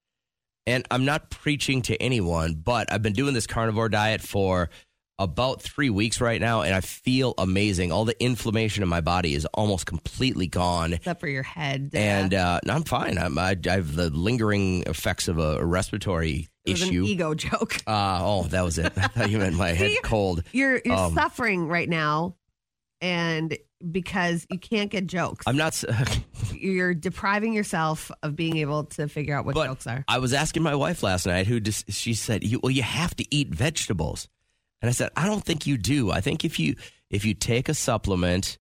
and 0.66 0.86
I'm 0.90 1.04
not 1.04 1.30
preaching 1.30 1.82
to 1.82 1.96
anyone, 2.00 2.54
but 2.54 2.92
I've 2.92 3.02
been 3.02 3.12
doing 3.12 3.34
this 3.34 3.46
carnivore 3.46 3.88
diet 3.88 4.20
for 4.20 4.70
about 5.18 5.62
three 5.62 5.90
weeks 5.90 6.20
right 6.20 6.40
now, 6.40 6.62
and 6.62 6.74
I 6.74 6.80
feel 6.80 7.34
amazing. 7.38 7.92
All 7.92 8.04
the 8.04 8.20
inflammation 8.22 8.82
in 8.82 8.88
my 8.88 9.00
body 9.00 9.34
is 9.34 9.44
almost 9.54 9.86
completely 9.86 10.46
gone. 10.48 10.92
Except 10.94 11.20
for 11.20 11.28
your 11.28 11.42
head. 11.44 11.90
And 11.94 12.34
uh, 12.34 12.60
no, 12.64 12.74
I'm 12.74 12.82
fine. 12.84 13.16
I'm, 13.18 13.38
I, 13.38 13.56
I 13.68 13.70
have 13.72 13.94
the 13.94 14.10
lingering 14.10 14.82
effects 14.86 15.28
of 15.28 15.38
a 15.38 15.64
respiratory 15.64 16.48
issue. 16.64 17.02
an 17.02 17.08
ego 17.08 17.34
joke. 17.34 17.76
Uh, 17.86 18.18
oh, 18.22 18.42
that 18.44 18.62
was 18.62 18.78
it. 18.78 18.92
I 18.96 19.08
thought 19.08 19.30
you 19.30 19.38
meant 19.38 19.56
my 19.56 19.68
head 19.70 19.92
cold. 20.02 20.42
You're 20.52 20.80
you're 20.84 20.94
Um, 20.96 21.14
suffering 21.14 21.68
right 21.68 21.88
now, 21.88 22.34
and 23.00 23.56
because 23.90 24.46
you 24.50 24.58
can't 24.58 24.90
get 24.90 25.06
jokes, 25.06 25.44
I'm 25.46 25.56
not. 25.56 25.82
you're 26.54 26.94
depriving 26.94 27.52
yourself 27.52 28.10
of 28.22 28.34
being 28.34 28.56
able 28.56 28.84
to 28.84 29.08
figure 29.08 29.36
out 29.36 29.44
what 29.44 29.54
jokes 29.54 29.86
are. 29.86 30.04
I 30.08 30.18
was 30.18 30.32
asking 30.32 30.62
my 30.62 30.74
wife 30.74 31.02
last 31.02 31.26
night, 31.26 31.46
who 31.46 31.60
just, 31.60 31.92
she 31.92 32.14
said, 32.14 32.42
you, 32.44 32.58
"Well, 32.62 32.70
you 32.70 32.82
have 32.82 33.14
to 33.16 33.34
eat 33.34 33.48
vegetables," 33.54 34.28
and 34.84 34.90
I 34.90 34.92
said, 34.92 35.08
"I 35.16 35.24
don't 35.24 35.42
think 35.42 35.66
you 35.66 35.78
do. 35.78 36.10
I 36.10 36.20
think 36.20 36.44
if 36.44 36.58
you 36.58 36.74
if 37.08 37.24
you 37.24 37.32
take 37.32 37.70
a 37.70 37.74
supplement." 37.74 38.58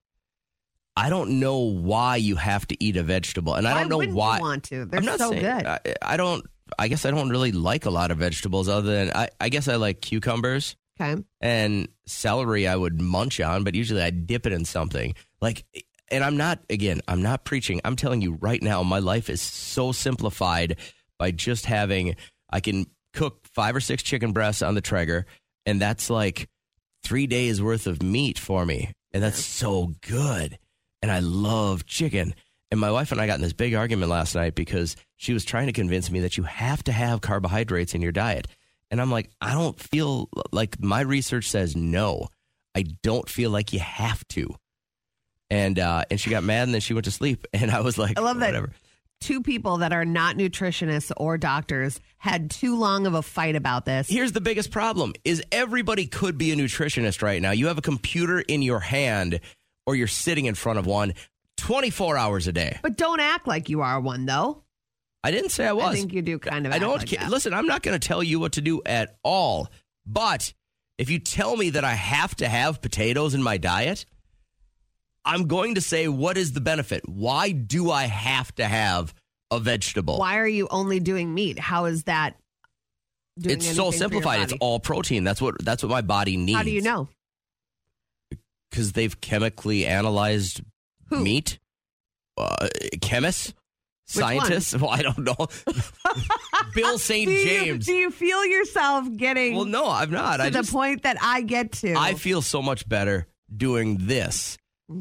I 0.95 1.09
don't 1.09 1.39
know 1.39 1.57
why 1.57 2.15
you 2.17 2.35
have 2.35 2.65
to 2.67 2.81
eat 2.81 2.95
a 2.97 3.03
vegetable, 3.03 3.55
and 3.55 3.67
I 3.67 3.79
don't 3.79 3.89
know 3.89 3.97
wouldn't 3.97 4.13
you 4.15 4.19
why. 4.19 4.39
want 4.39 4.63
to? 4.65 4.85
They're 4.85 4.99
I'm 4.99 5.05
not 5.05 5.17
so 5.19 5.31
saying- 5.31 5.41
good. 5.41 5.65
I, 5.65 5.79
I 6.01 6.17
don't. 6.17 6.45
I 6.79 6.87
guess 6.87 7.05
I 7.05 7.11
don't 7.11 7.29
really 7.29 7.51
like 7.51 7.85
a 7.85 7.89
lot 7.89 8.09
of 8.11 8.19
vegetables, 8.19 8.69
other 8.69 8.93
than 9.05 9.11
I, 9.15 9.29
I 9.41 9.49
guess 9.49 9.67
I 9.67 9.75
like 9.75 10.01
cucumbers 10.01 10.75
Okay. 11.01 11.21
and 11.41 11.87
celery. 12.05 12.67
I 12.67 12.75
would 12.75 13.01
munch 13.01 13.41
on, 13.41 13.63
but 13.65 13.75
usually 13.75 14.01
I 14.01 14.11
dip 14.11 14.45
it 14.45 14.53
in 14.53 14.65
something. 14.65 15.15
Like, 15.41 15.65
and 16.09 16.23
I'm 16.23 16.37
not 16.37 16.59
again. 16.69 17.01
I'm 17.07 17.23
not 17.23 17.43
preaching. 17.43 17.81
I'm 17.83 17.95
telling 17.95 18.21
you 18.21 18.33
right 18.39 18.61
now, 18.61 18.83
my 18.83 18.99
life 18.99 19.29
is 19.31 19.41
so 19.41 19.91
simplified 19.91 20.77
by 21.17 21.31
just 21.31 21.65
having. 21.65 22.15
I 22.51 22.59
can 22.59 22.85
cook 23.13 23.45
five 23.55 23.75
or 23.75 23.79
six 23.81 24.03
chicken 24.03 24.31
breasts 24.31 24.61
on 24.61 24.75
the 24.75 24.81
Traeger, 24.81 25.25
and 25.65 25.81
that's 25.81 26.09
like 26.09 26.49
three 27.03 27.27
days 27.27 27.61
worth 27.61 27.87
of 27.87 28.01
meat 28.01 28.37
for 28.39 28.65
me, 28.65 28.91
and 29.11 29.21
that's 29.23 29.43
so 29.43 29.93
good. 30.01 30.57
And 31.01 31.11
I 31.11 31.19
love 31.19 31.85
chicken. 31.85 32.33
And 32.71 32.79
my 32.79 32.91
wife 32.91 33.11
and 33.11 33.21
I 33.21 33.27
got 33.27 33.35
in 33.35 33.41
this 33.41 33.53
big 33.53 33.75
argument 33.75 34.09
last 34.09 34.33
night 34.33 34.55
because 34.55 34.95
she 35.17 35.33
was 35.33 35.45
trying 35.45 35.67
to 35.67 35.73
convince 35.73 36.09
me 36.09 36.21
that 36.21 36.37
you 36.37 36.43
have 36.43 36.83
to 36.85 36.91
have 36.91 37.21
carbohydrates 37.21 37.93
in 37.93 38.01
your 38.01 38.11
diet. 38.11 38.47
And 38.89 39.01
I'm 39.01 39.11
like, 39.11 39.29
I 39.41 39.53
don't 39.53 39.79
feel 39.79 40.29
like 40.51 40.81
my 40.81 41.01
research 41.01 41.49
says 41.49 41.75
no. 41.75 42.29
I 42.75 42.83
don't 43.03 43.29
feel 43.29 43.51
like 43.51 43.73
you 43.73 43.79
have 43.79 44.27
to. 44.29 44.55
And 45.49 45.77
uh, 45.77 46.05
and 46.09 46.19
she 46.19 46.29
got 46.29 46.43
mad 46.43 46.63
and 46.63 46.73
then 46.73 46.81
she 46.81 46.93
went 46.93 47.05
to 47.05 47.11
sleep. 47.11 47.45
And 47.53 47.69
I 47.69 47.81
was 47.81 47.97
like, 47.97 48.17
I 48.17 48.21
love 48.21 48.39
that 48.39 48.47
whatever. 48.47 48.71
Two 49.23 49.41
people 49.41 49.77
that 49.77 49.93
are 49.93 50.05
not 50.05 50.35
nutritionists 50.35 51.11
or 51.17 51.37
doctors 51.37 51.99
had 52.17 52.51
too 52.51 52.77
long 52.77 53.07
of 53.07 53.13
a 53.13 53.21
fight 53.21 53.55
about 53.55 53.85
this. 53.85 54.09
Here's 54.09 54.31
the 54.33 54.41
biggest 54.41 54.71
problem 54.71 55.13
is 55.23 55.41
everybody 55.51 56.05
could 56.05 56.37
be 56.37 56.51
a 56.51 56.55
nutritionist 56.55 57.21
right 57.21 57.41
now. 57.41 57.51
You 57.51 57.67
have 57.67 57.77
a 57.77 57.81
computer 57.81 58.39
in 58.39 58.61
your 58.61 58.79
hand 58.79 59.39
or 59.85 59.95
you're 59.95 60.07
sitting 60.07 60.45
in 60.45 60.55
front 60.55 60.79
of 60.79 60.85
one 60.85 61.13
24 61.57 62.17
hours 62.17 62.47
a 62.47 62.51
day. 62.51 62.77
But 62.81 62.97
don't 62.97 63.19
act 63.19 63.47
like 63.47 63.69
you 63.69 63.81
are 63.81 63.99
one, 63.99 64.25
though. 64.25 64.63
I 65.23 65.31
didn't 65.31 65.51
say 65.51 65.65
I 65.65 65.71
was. 65.71 65.85
I 65.85 65.93
think 65.93 66.13
you 66.13 66.21
do 66.21 66.37
kind 66.37 66.65
of. 66.65 66.73
I 66.73 66.75
act 66.75 66.81
don't 66.81 67.11
like 67.11 67.29
listen. 67.29 67.53
I'm 67.53 67.67
not 67.67 67.81
going 67.81 67.97
to 67.97 68.07
tell 68.07 68.21
you 68.21 68.39
what 68.39 68.53
to 68.53 68.61
do 68.61 68.81
at 68.85 69.17
all. 69.23 69.69
But 70.05 70.53
if 70.97 71.09
you 71.09 71.19
tell 71.19 71.55
me 71.55 71.69
that 71.71 71.85
I 71.85 71.93
have 71.93 72.35
to 72.35 72.49
have 72.49 72.81
potatoes 72.81 73.33
in 73.33 73.41
my 73.41 73.57
diet, 73.57 74.05
I'm 75.25 75.47
going 75.47 75.75
to 75.75 75.81
say, 75.81 76.07
what 76.07 76.37
is 76.37 76.51
the 76.53 76.61
benefit? 76.61 77.07
Why 77.07 77.51
do 77.51 77.91
I 77.91 78.03
have 78.03 78.53
to 78.55 78.65
have 78.65 79.13
a 79.51 79.59
vegetable? 79.59 80.19
Why 80.19 80.37
are 80.37 80.47
you 80.47 80.67
only 80.69 80.99
doing 80.99 81.33
meat? 81.33 81.59
How 81.59 81.85
is 81.85 82.03
that? 82.03 82.35
Doing 83.39 83.55
it's 83.55 83.65
so 83.65 83.69
anything 83.69 83.77
for 83.79 83.83
your 83.83 83.99
simplified. 83.99 84.41
It's 84.43 84.53
all 84.59 84.79
protein. 84.79 85.23
That's 85.23 85.41
what 85.41 85.55
that's 85.63 85.81
what 85.81 85.89
my 85.89 86.01
body 86.01 86.37
needs. 86.37 86.57
How 86.57 86.63
do 86.63 86.71
you 86.71 86.81
know? 86.81 87.09
Because 88.69 88.91
they've 88.91 89.19
chemically 89.21 89.85
analyzed 89.85 90.61
meat. 91.09 91.59
Uh, 92.37 92.67
chemists, 93.01 93.53
Which 94.15 94.23
one? 94.23 94.39
scientists. 94.39 94.75
Well, 94.79 94.89
I 94.89 95.01
don't 95.03 95.19
know. 95.19 95.47
Bill 96.75 96.97
St. 96.97 97.29
James. 97.29 97.85
do 97.85 97.93
you 97.93 98.09
feel 98.11 98.43
yourself 98.45 99.07
getting? 99.15 99.55
Well, 99.55 99.65
no, 99.65 99.87
I'm 99.89 100.09
not. 100.11 100.37
To 100.37 100.43
I 100.43 100.49
the 100.49 100.59
just 100.59 100.71
point 100.71 101.03
that 101.03 101.17
I 101.21 101.41
get 101.41 101.71
to. 101.73 101.93
I 101.95 102.15
feel 102.15 102.41
so 102.41 102.61
much 102.61 102.87
better 102.89 103.27
doing 103.55 103.97
this. 104.01 104.57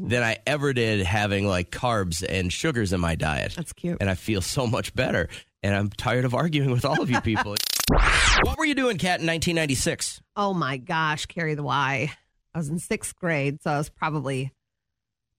Than 0.07 0.23
I 0.23 0.37
ever 0.45 0.73
did 0.73 1.05
having 1.05 1.47
like 1.47 1.71
carbs 1.71 2.23
and 2.27 2.51
sugars 2.51 2.93
in 2.93 2.99
my 2.99 3.15
diet. 3.15 3.53
That's 3.55 3.73
cute. 3.73 3.97
And 4.01 4.09
I 4.09 4.15
feel 4.15 4.41
so 4.41 4.67
much 4.67 4.93
better. 4.93 5.29
And 5.61 5.75
I'm 5.75 5.89
tired 5.89 6.25
of 6.25 6.33
arguing 6.33 6.71
with 6.71 6.85
all 6.85 7.01
of 7.01 7.09
you 7.09 7.21
people. 7.21 7.55
what 8.43 8.57
were 8.57 8.65
you 8.65 8.75
doing, 8.75 8.97
Kat, 8.97 9.19
in 9.21 9.27
1996? 9.27 10.21
Oh 10.35 10.53
my 10.53 10.77
gosh, 10.77 11.25
carry 11.25 11.55
the 11.55 11.63
Y. 11.63 12.11
I 12.53 12.57
was 12.57 12.69
in 12.69 12.79
sixth 12.79 13.15
grade, 13.15 13.61
so 13.61 13.71
I 13.71 13.77
was 13.77 13.89
probably 13.89 14.51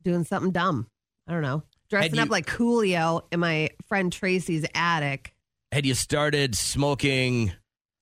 doing 0.03 0.25
something 0.25 0.51
dumb. 0.53 0.89
I 1.29 1.33
don't 1.33 1.43
know. 1.43 1.63
Dressing 1.91 2.17
you- 2.17 2.23
up 2.23 2.31
like 2.31 2.47
Coolio 2.47 3.23
in 3.31 3.41
my 3.41 3.71
friend 3.89 4.13
Tracy's 4.13 4.67
attic. 4.75 5.35
Had 5.73 5.87
you 5.87 5.95
started 5.95 6.55
smoking 6.55 7.53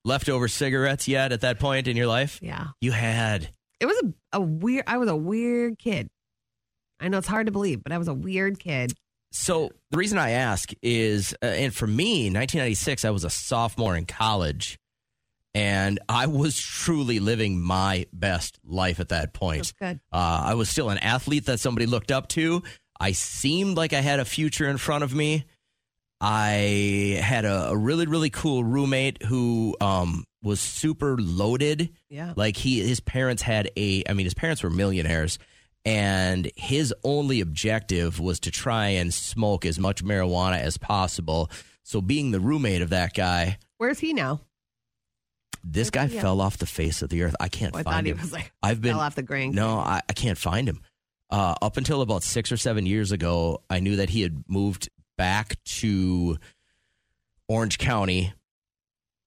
leftover 0.04 0.48
cigarettes 0.48 1.08
yet 1.08 1.32
at 1.32 1.40
that 1.40 1.58
point 1.58 1.88
in 1.88 1.96
your 1.96 2.06
life? 2.06 2.38
Yeah. 2.42 2.68
You 2.80 2.92
had. 2.92 3.50
It 3.80 3.86
was 3.86 3.96
a, 4.04 4.38
a 4.38 4.40
weird, 4.40 4.84
I 4.86 4.98
was 4.98 5.08
a 5.08 5.16
weird 5.16 5.78
kid. 5.78 6.08
I 7.02 7.08
know 7.08 7.18
it's 7.18 7.26
hard 7.26 7.46
to 7.46 7.52
believe, 7.52 7.82
but 7.82 7.92
I 7.92 7.98
was 7.98 8.08
a 8.08 8.14
weird 8.14 8.58
kid. 8.58 8.94
So 9.32 9.70
the 9.90 9.96
reason 9.96 10.18
I 10.18 10.30
ask 10.30 10.70
is, 10.82 11.34
uh, 11.42 11.46
and 11.46 11.74
for 11.74 11.86
me, 11.86 12.24
1996, 12.24 13.04
I 13.04 13.10
was 13.10 13.24
a 13.24 13.30
sophomore 13.30 13.96
in 13.96 14.04
college, 14.04 14.78
and 15.54 15.98
I 16.08 16.26
was 16.26 16.58
truly 16.58 17.18
living 17.18 17.60
my 17.60 18.06
best 18.12 18.58
life 18.64 19.00
at 19.00 19.08
that 19.08 19.32
point. 19.32 19.58
That's 19.58 19.72
good. 19.72 20.00
Uh, 20.12 20.42
I 20.44 20.54
was 20.54 20.68
still 20.68 20.90
an 20.90 20.98
athlete 20.98 21.46
that 21.46 21.60
somebody 21.60 21.86
looked 21.86 22.10
up 22.10 22.28
to. 22.28 22.62
I 23.00 23.12
seemed 23.12 23.76
like 23.76 23.92
I 23.92 24.00
had 24.00 24.20
a 24.20 24.24
future 24.24 24.68
in 24.68 24.76
front 24.76 25.02
of 25.02 25.14
me. 25.14 25.44
I 26.20 27.20
had 27.20 27.44
a, 27.44 27.70
a 27.70 27.76
really, 27.76 28.06
really 28.06 28.30
cool 28.30 28.62
roommate 28.62 29.24
who 29.24 29.76
um, 29.80 30.24
was 30.42 30.60
super 30.60 31.16
loaded. 31.18 31.90
Yeah. 32.08 32.34
Like 32.36 32.56
he, 32.56 32.80
his 32.80 33.00
parents 33.00 33.42
had 33.42 33.70
a, 33.76 34.04
I 34.08 34.12
mean, 34.12 34.24
his 34.24 34.34
parents 34.34 34.62
were 34.62 34.70
millionaires, 34.70 35.38
and 35.84 36.50
his 36.56 36.94
only 37.04 37.40
objective 37.40 38.20
was 38.20 38.38
to 38.40 38.50
try 38.50 38.88
and 38.88 39.12
smoke 39.12 39.64
as 39.66 39.78
much 39.78 40.04
marijuana 40.04 40.58
as 40.60 40.78
possible. 40.78 41.50
So, 41.82 42.00
being 42.00 42.30
the 42.30 42.40
roommate 42.40 42.82
of 42.82 42.90
that 42.90 43.14
guy, 43.14 43.58
Where's 43.78 43.98
he 43.98 44.12
now? 44.12 44.40
this 45.64 45.90
guy 45.90 46.06
he 46.06 46.18
fell 46.18 46.40
off 46.40 46.58
the 46.58 46.66
face 46.66 47.02
of 47.02 47.08
the 47.10 47.22
earth. 47.22 47.36
I 47.40 47.48
can't 47.48 47.74
Oh, 47.74 47.78
I 47.78 47.82
find 47.82 47.94
thought 47.96 48.04
he 48.04 48.10
him. 48.12 48.18
was 48.20 48.32
like 48.32 48.52
I've 48.62 48.80
been 48.80 48.92
fell 48.94 49.00
off 49.00 49.14
the 49.14 49.22
Grand 49.22 49.54
No, 49.54 49.78
I, 49.78 50.00
I 50.08 50.12
can't 50.12 50.38
find 50.38 50.68
him. 50.68 50.80
Uh, 51.30 51.54
up 51.62 51.76
until 51.76 52.02
about 52.02 52.22
six 52.22 52.52
or 52.52 52.56
seven 52.56 52.84
years 52.84 53.10
ago, 53.12 53.62
I 53.70 53.80
knew 53.80 53.96
that 53.96 54.10
he 54.10 54.22
had 54.22 54.44
moved 54.48 54.88
back 55.16 55.56
to 55.64 56.36
Orange 57.48 57.78
County, 57.78 58.32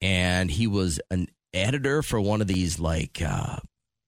and 0.02 0.52
he 0.52 0.68
was 0.68 1.00
an 1.10 1.28
editor 1.54 2.02
for 2.04 2.20
one 2.22 2.42
of 2.42 2.48
these 2.48 2.80
like 2.80 3.22
uh, 3.26 3.58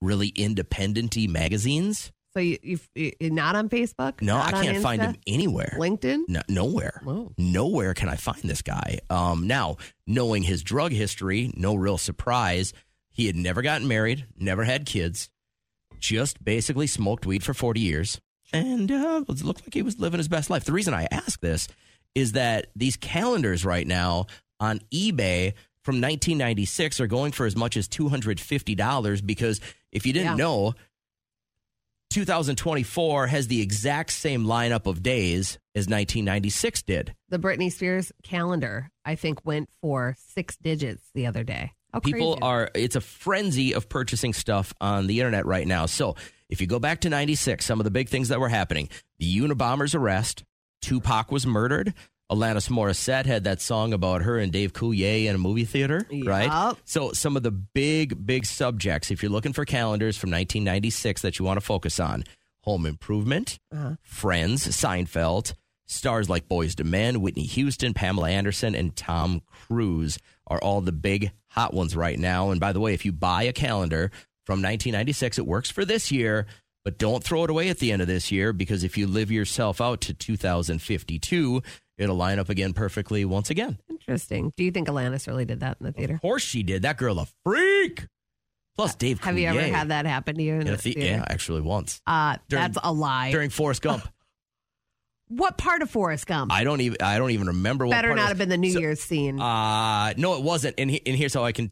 really 0.02 0.28
independent-y 0.30 1.28
magazines. 1.28 2.12
So 2.38 2.42
you, 2.42 2.60
you 2.94 3.12
you're 3.20 3.32
not 3.32 3.56
on 3.56 3.68
Facebook? 3.68 4.22
No, 4.22 4.38
I 4.38 4.52
can't 4.52 4.78
find 4.84 5.02
him 5.02 5.16
anywhere. 5.26 5.76
LinkedIn? 5.80 6.26
No, 6.28 6.42
nowhere. 6.48 7.02
Nowhere 7.36 7.96
can 7.96 8.10
I 8.10 8.16
find 8.16 8.44
this 8.44 8.62
guy. 8.62 9.00
Um, 9.10 9.48
now, 9.48 9.78
knowing 10.06 10.44
his 10.44 10.62
drug 10.62 10.92
history, 10.92 11.52
no 11.58 11.74
real 11.74 11.98
surprise. 11.98 12.74
He 13.10 13.26
had 13.26 13.36
never 13.36 13.64
gotten 13.64 13.88
married, 13.88 14.28
never 14.38 14.64
had 14.66 14.86
kids, 14.86 15.32
just 16.00 16.44
basically 16.46 16.86
smoked 16.86 17.26
weed 17.26 17.44
for 17.44 17.56
40 17.56 17.80
years, 17.80 18.22
and 18.54 18.92
uh, 18.92 19.24
it 19.28 19.44
looked 19.44 19.64
like 19.66 19.74
he 19.74 19.82
was 19.82 20.00
living 20.00 20.20
his 20.20 20.28
best 20.28 20.52
life. 20.52 20.64
The 20.66 20.74
reason 20.74 20.94
I 20.94 21.08
ask 21.10 21.40
this 21.42 21.68
is 22.14 22.34
that 22.34 22.68
these 22.76 22.98
calendars 22.98 23.66
right 23.66 23.88
now 23.88 24.28
on 24.60 24.78
eBay 24.94 25.54
from 25.82 25.96
1996 25.96 27.00
are 27.00 27.08
going 27.08 27.32
for 27.32 27.48
as 27.48 27.56
much 27.56 27.76
as 27.78 27.88
$250 27.88 29.26
because 29.26 29.60
if 29.92 30.06
you 30.06 30.14
didn't 30.14 30.34
Yeah. 30.34 30.36
know, 30.36 30.76
2024 32.10 33.28
has 33.28 33.48
the 33.48 33.62
exact 33.62 34.12
same 34.12 34.46
lineup 34.46 34.86
of 34.86 35.04
days 35.04 35.60
as 35.76 35.88
1996 35.88 36.84
did. 36.84 37.16
The 37.30 37.40
Britney 37.40 37.72
Spears 37.72 38.12
calendar, 38.24 38.90
I 39.06 39.16
think, 39.16 39.46
went 39.46 39.70
for 39.82 40.16
six 40.18 40.58
digits 40.58 41.04
the 41.14 41.28
other 41.28 41.44
day. 41.44 41.74
How 41.94 42.00
People 42.00 42.34
crazy. 42.34 42.42
are, 42.42 42.72
it's 42.76 42.96
a 42.96 43.02
frenzy 43.02 43.74
of 43.74 43.90
purchasing 43.90 44.34
stuff 44.34 44.74
on 44.82 45.08
the 45.08 45.20
internet 45.20 45.46
right 45.46 45.66
now. 45.68 45.86
So 45.86 46.16
if 46.50 46.62
you 46.62 46.68
go 46.68 46.80
back 46.80 47.02
to 47.02 47.10
96, 47.10 47.66
some 47.66 47.80
of 47.80 47.84
the 47.84 47.92
big 47.92 48.10
things 48.10 48.30
that 48.30 48.40
were 48.40 48.50
happening 48.50 48.90
the 49.20 49.40
Unabomber's 49.40 49.96
arrest, 49.96 50.44
Tupac 50.82 51.32
was 51.32 51.48
murdered. 51.48 51.94
Alanis 52.32 52.70
Morissette 52.70 53.26
had 53.26 53.46
that 53.46 53.62
song 53.62 53.94
about 53.94 54.24
her 54.24 54.38
and 54.38 54.52
Dave 54.52 54.74
Coulier 54.74 55.26
in 55.28 55.36
a 55.36 55.38
movie 55.38 55.64
theater, 55.66 56.06
right? 56.26 56.50
So 56.84 57.14
some 57.14 57.38
of 57.38 57.44
the 57.44 57.52
big, 57.52 58.26
big 58.26 58.46
subjects, 58.46 59.12
if 59.12 59.24
you're 59.24 59.32
looking 59.32 59.54
for 59.54 59.64
calendars 59.64 60.18
from 60.18 60.32
1996 60.32 61.22
that 61.22 61.40
you 61.40 61.46
want 61.46 61.58
to 61.58 61.66
focus 61.66 62.00
on, 62.00 62.24
Home 62.64 62.86
Improvement, 62.86 63.60
Uh-huh. 63.72 63.96
Friends, 64.04 64.68
Seinfeld, 64.68 65.54
stars 65.86 66.30
like 66.30 66.50
Boyz 66.50 66.78
II 66.78 66.86
Men, 66.90 67.22
Whitney 67.22 67.46
Houston, 67.46 67.94
Pamela 67.94 68.30
Anderson, 68.30 68.76
and 68.76 68.94
Tom 68.94 69.42
Cruise 69.50 70.18
are 70.48 70.60
all 70.60 70.82
the 70.82 70.92
big 70.92 71.32
hot 71.52 71.74
ones 71.74 71.96
right 71.96 72.20
now. 72.20 72.52
And 72.52 72.60
by 72.60 72.74
the 72.74 72.82
way, 72.82 72.94
if 72.94 73.06
you 73.06 73.14
buy 73.14 73.44
a 73.44 73.54
calendar 73.54 74.12
from 74.46 74.56
1996, 74.62 75.40
it 75.40 75.48
works 75.48 75.70
for 75.72 75.86
this 75.86 76.12
year, 76.12 76.46
but 76.84 76.98
don't 76.98 77.24
throw 77.24 77.46
it 77.46 77.50
away 77.50 77.70
at 77.70 77.80
the 77.80 77.94
end 77.94 78.02
of 78.02 78.08
this 78.10 78.34
year 78.34 78.52
because 78.52 78.84
if 78.84 78.98
you 78.98 79.08
live 79.08 79.32
yourself 79.32 79.80
out 79.80 80.02
to 80.02 80.14
2052, 80.14 81.62
it'll 81.98 82.16
line 82.16 82.40
up 82.40 82.50
again 82.50 82.74
perfectly 82.74 83.26
once 83.26 83.50
again. 83.50 83.78
Interesting. 83.90 84.52
Do 84.56 84.64
you 84.64 84.72
think 84.72 84.88
Alanis 84.88 85.28
really 85.28 85.46
did 85.46 85.60
that 85.62 85.78
in 85.80 85.86
the 85.86 85.92
theater? 85.92 86.16
Of 86.16 86.22
course 86.22 86.44
she 86.44 86.64
did. 86.64 86.84
That 86.84 86.98
girl 86.98 87.20
a 87.20 87.28
freak. 87.46 88.06
Plus 88.78 88.94
Dave 88.96 89.20
Have 89.22 89.38
you 89.40 89.48
ever 89.48 89.60
had 89.62 89.90
that 89.90 90.06
happen 90.06 90.36
to 90.36 90.44
you 90.44 90.54
in 90.54 90.62
in 90.62 90.68
the 90.68 90.72
the- 90.74 90.78
theater? 90.78 91.00
yeah, 91.02 91.26
actually 91.28 91.62
once. 91.62 92.00
Uh, 92.06 92.38
During- 92.48 92.62
that's 92.64 92.78
a 92.84 92.94
lie. 92.94 93.32
During 93.32 93.50
Forrest 93.50 93.82
Gump. 93.82 94.08
what 95.30 95.58
part 95.58 95.82
of 95.82 95.90
Forrest 95.90 96.28
Gump? 96.28 96.52
I 96.54 96.64
don't 96.64 96.82
even 96.82 96.98
I 97.02 97.18
don't 97.18 97.32
even 97.32 97.48
remember 97.48 97.86
what 97.86 97.92
Better 97.92 98.16
not 98.16 98.28
have 98.30 98.38
been 98.38 98.50
the 98.50 98.58
New 98.58 98.72
So- 98.72 98.80
Year's 98.80 99.02
scene. 99.02 99.40
Uh 99.42 100.14
no, 100.18 100.36
it 100.36 100.44
wasn't. 100.44 100.76
And 100.78 100.90
he, 100.92 101.02
and 101.06 101.16
here's 101.18 101.34
how 101.34 101.44
I 101.44 101.52
can. 101.52 101.72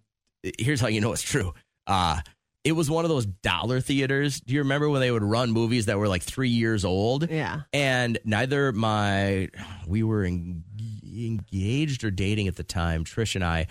Here's 0.59 0.79
how 0.81 0.87
you 0.87 0.99
know 1.01 1.13
it's 1.13 1.21
true. 1.21 1.53
Uh 1.87 2.19
it 2.65 2.71
was 2.71 2.89
one 2.89 3.05
of 3.05 3.09
those 3.09 3.27
dollar 3.27 3.79
theaters. 3.79 4.41
Do 4.41 4.53
you 4.53 4.61
remember 4.61 4.89
when 4.89 4.99
they 4.99 5.11
would 5.11 5.23
run 5.23 5.51
movies 5.51 5.85
that 5.85 5.99
were 5.99 6.07
like 6.07 6.23
three 6.23 6.49
years 6.49 6.83
old? 6.83 7.29
Yeah. 7.29 7.61
And 7.71 8.17
neither 8.25 8.71
my 8.71 9.49
we 9.87 10.01
were 10.01 10.23
en- 10.25 10.63
engaged 11.15 12.03
or 12.03 12.11
dating 12.11 12.47
at 12.47 12.55
the 12.55 12.63
time. 12.63 13.05
Trish 13.05 13.35
and 13.35 13.43
I. 13.45 13.67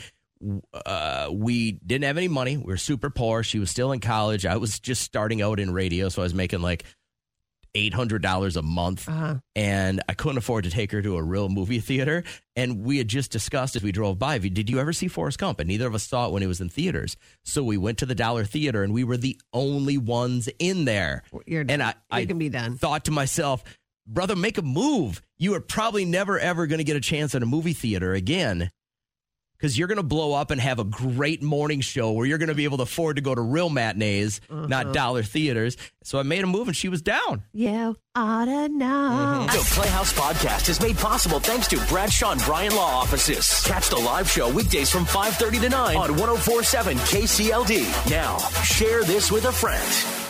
Uh, 0.72 1.28
we 1.32 1.72
didn't 1.72 2.04
have 2.04 2.16
any 2.16 2.28
money. 2.28 2.56
We 2.56 2.64
were 2.64 2.76
super 2.76 3.10
poor. 3.10 3.42
She 3.42 3.58
was 3.58 3.70
still 3.70 3.92
in 3.92 4.00
college. 4.00 4.46
I 4.46 4.58
was 4.58 4.78
just 4.78 5.02
starting 5.02 5.42
out 5.42 5.58
in 5.58 5.72
radio, 5.72 6.08
so 6.08 6.22
I 6.22 6.24
was 6.24 6.34
making 6.34 6.60
like 6.60 6.84
eight 7.74 7.94
hundred 7.94 8.22
dollars 8.22 8.56
a 8.56 8.62
month 8.62 9.08
Uh-huh. 9.08 9.36
and 9.56 10.02
I 10.08 10.14
couldn't 10.14 10.38
afford 10.38 10.64
to 10.64 10.70
take 10.70 10.92
her 10.92 11.02
to 11.02 11.16
a 11.16 11.22
real 11.22 11.48
movie 11.48 11.80
theater. 11.80 12.24
And 12.56 12.84
we 12.84 12.98
had 12.98 13.08
just 13.08 13.30
discussed 13.32 13.74
as 13.76 13.82
we 13.82 13.90
drove 13.92 14.18
by, 14.18 14.38
did 14.38 14.70
you 14.70 14.78
ever 14.78 14.92
see 14.92 15.08
Forrest 15.08 15.38
Gump? 15.38 15.58
And 15.60 15.68
neither 15.68 15.86
of 15.86 15.94
us 15.94 16.04
saw 16.04 16.26
it 16.26 16.32
when 16.32 16.42
it 16.42 16.46
was 16.46 16.60
in 16.60 16.68
theaters. 16.68 17.16
So 17.44 17.64
we 17.64 17.76
went 17.76 17.98
to 17.98 18.06
the 18.06 18.14
Dollar 18.14 18.44
Theater 18.44 18.82
and 18.84 18.94
we 18.94 19.02
were 19.04 19.16
the 19.16 19.40
only 19.52 19.98
ones 19.98 20.48
in 20.58 20.84
there. 20.84 21.22
You're 21.46 21.64
and 21.68 21.82
I, 21.82 21.94
I 22.10 22.26
can 22.26 22.38
be 22.38 22.48
done. 22.48 22.76
thought 22.78 23.06
to 23.06 23.10
myself, 23.10 23.64
brother, 24.06 24.36
make 24.36 24.56
a 24.58 24.62
move. 24.62 25.20
You 25.38 25.54
are 25.54 25.60
probably 25.60 26.04
never 26.04 26.38
ever 26.38 26.66
going 26.68 26.78
to 26.78 26.84
get 26.84 26.96
a 26.96 27.00
chance 27.00 27.34
at 27.34 27.42
a 27.42 27.46
movie 27.46 27.72
theater 27.72 28.14
again 28.14 28.70
because 29.64 29.78
you're 29.78 29.88
going 29.88 29.96
to 29.96 30.02
blow 30.02 30.34
up 30.34 30.50
and 30.50 30.60
have 30.60 30.78
a 30.78 30.84
great 30.84 31.42
morning 31.42 31.80
show 31.80 32.12
where 32.12 32.26
you're 32.26 32.36
going 32.36 32.50
to 32.50 32.54
be 32.54 32.64
able 32.64 32.76
to 32.76 32.82
afford 32.82 33.16
to 33.16 33.22
go 33.22 33.34
to 33.34 33.40
real 33.40 33.70
matinees, 33.70 34.42
not 34.50 34.84
uh-huh. 34.84 34.92
dollar 34.92 35.22
theaters. 35.22 35.78
So 36.02 36.18
I 36.18 36.22
made 36.22 36.44
a 36.44 36.46
move 36.46 36.68
and 36.68 36.76
she 36.76 36.90
was 36.90 37.00
down. 37.00 37.44
You 37.54 37.96
ought 38.14 38.44
to 38.44 38.68
know. 38.68 39.46
The 39.50 39.66
Playhouse 39.72 40.12
Podcast 40.12 40.68
is 40.68 40.82
made 40.82 40.98
possible 40.98 41.40
thanks 41.40 41.66
to 41.68 41.78
Bradshaw 41.88 42.32
and 42.32 42.42
Bryan 42.42 42.76
Law 42.76 43.00
Offices. 43.00 43.62
Catch 43.64 43.88
the 43.88 43.96
live 43.96 44.30
show 44.30 44.52
weekdays 44.52 44.90
from 44.90 45.06
5.30 45.06 45.62
to 45.62 45.68
9 45.70 45.96
on 45.96 46.10
1047 46.10 46.98
KCLD. 46.98 48.10
Now, 48.10 48.36
share 48.64 49.02
this 49.02 49.32
with 49.32 49.46
a 49.46 49.52
friend. 49.52 50.23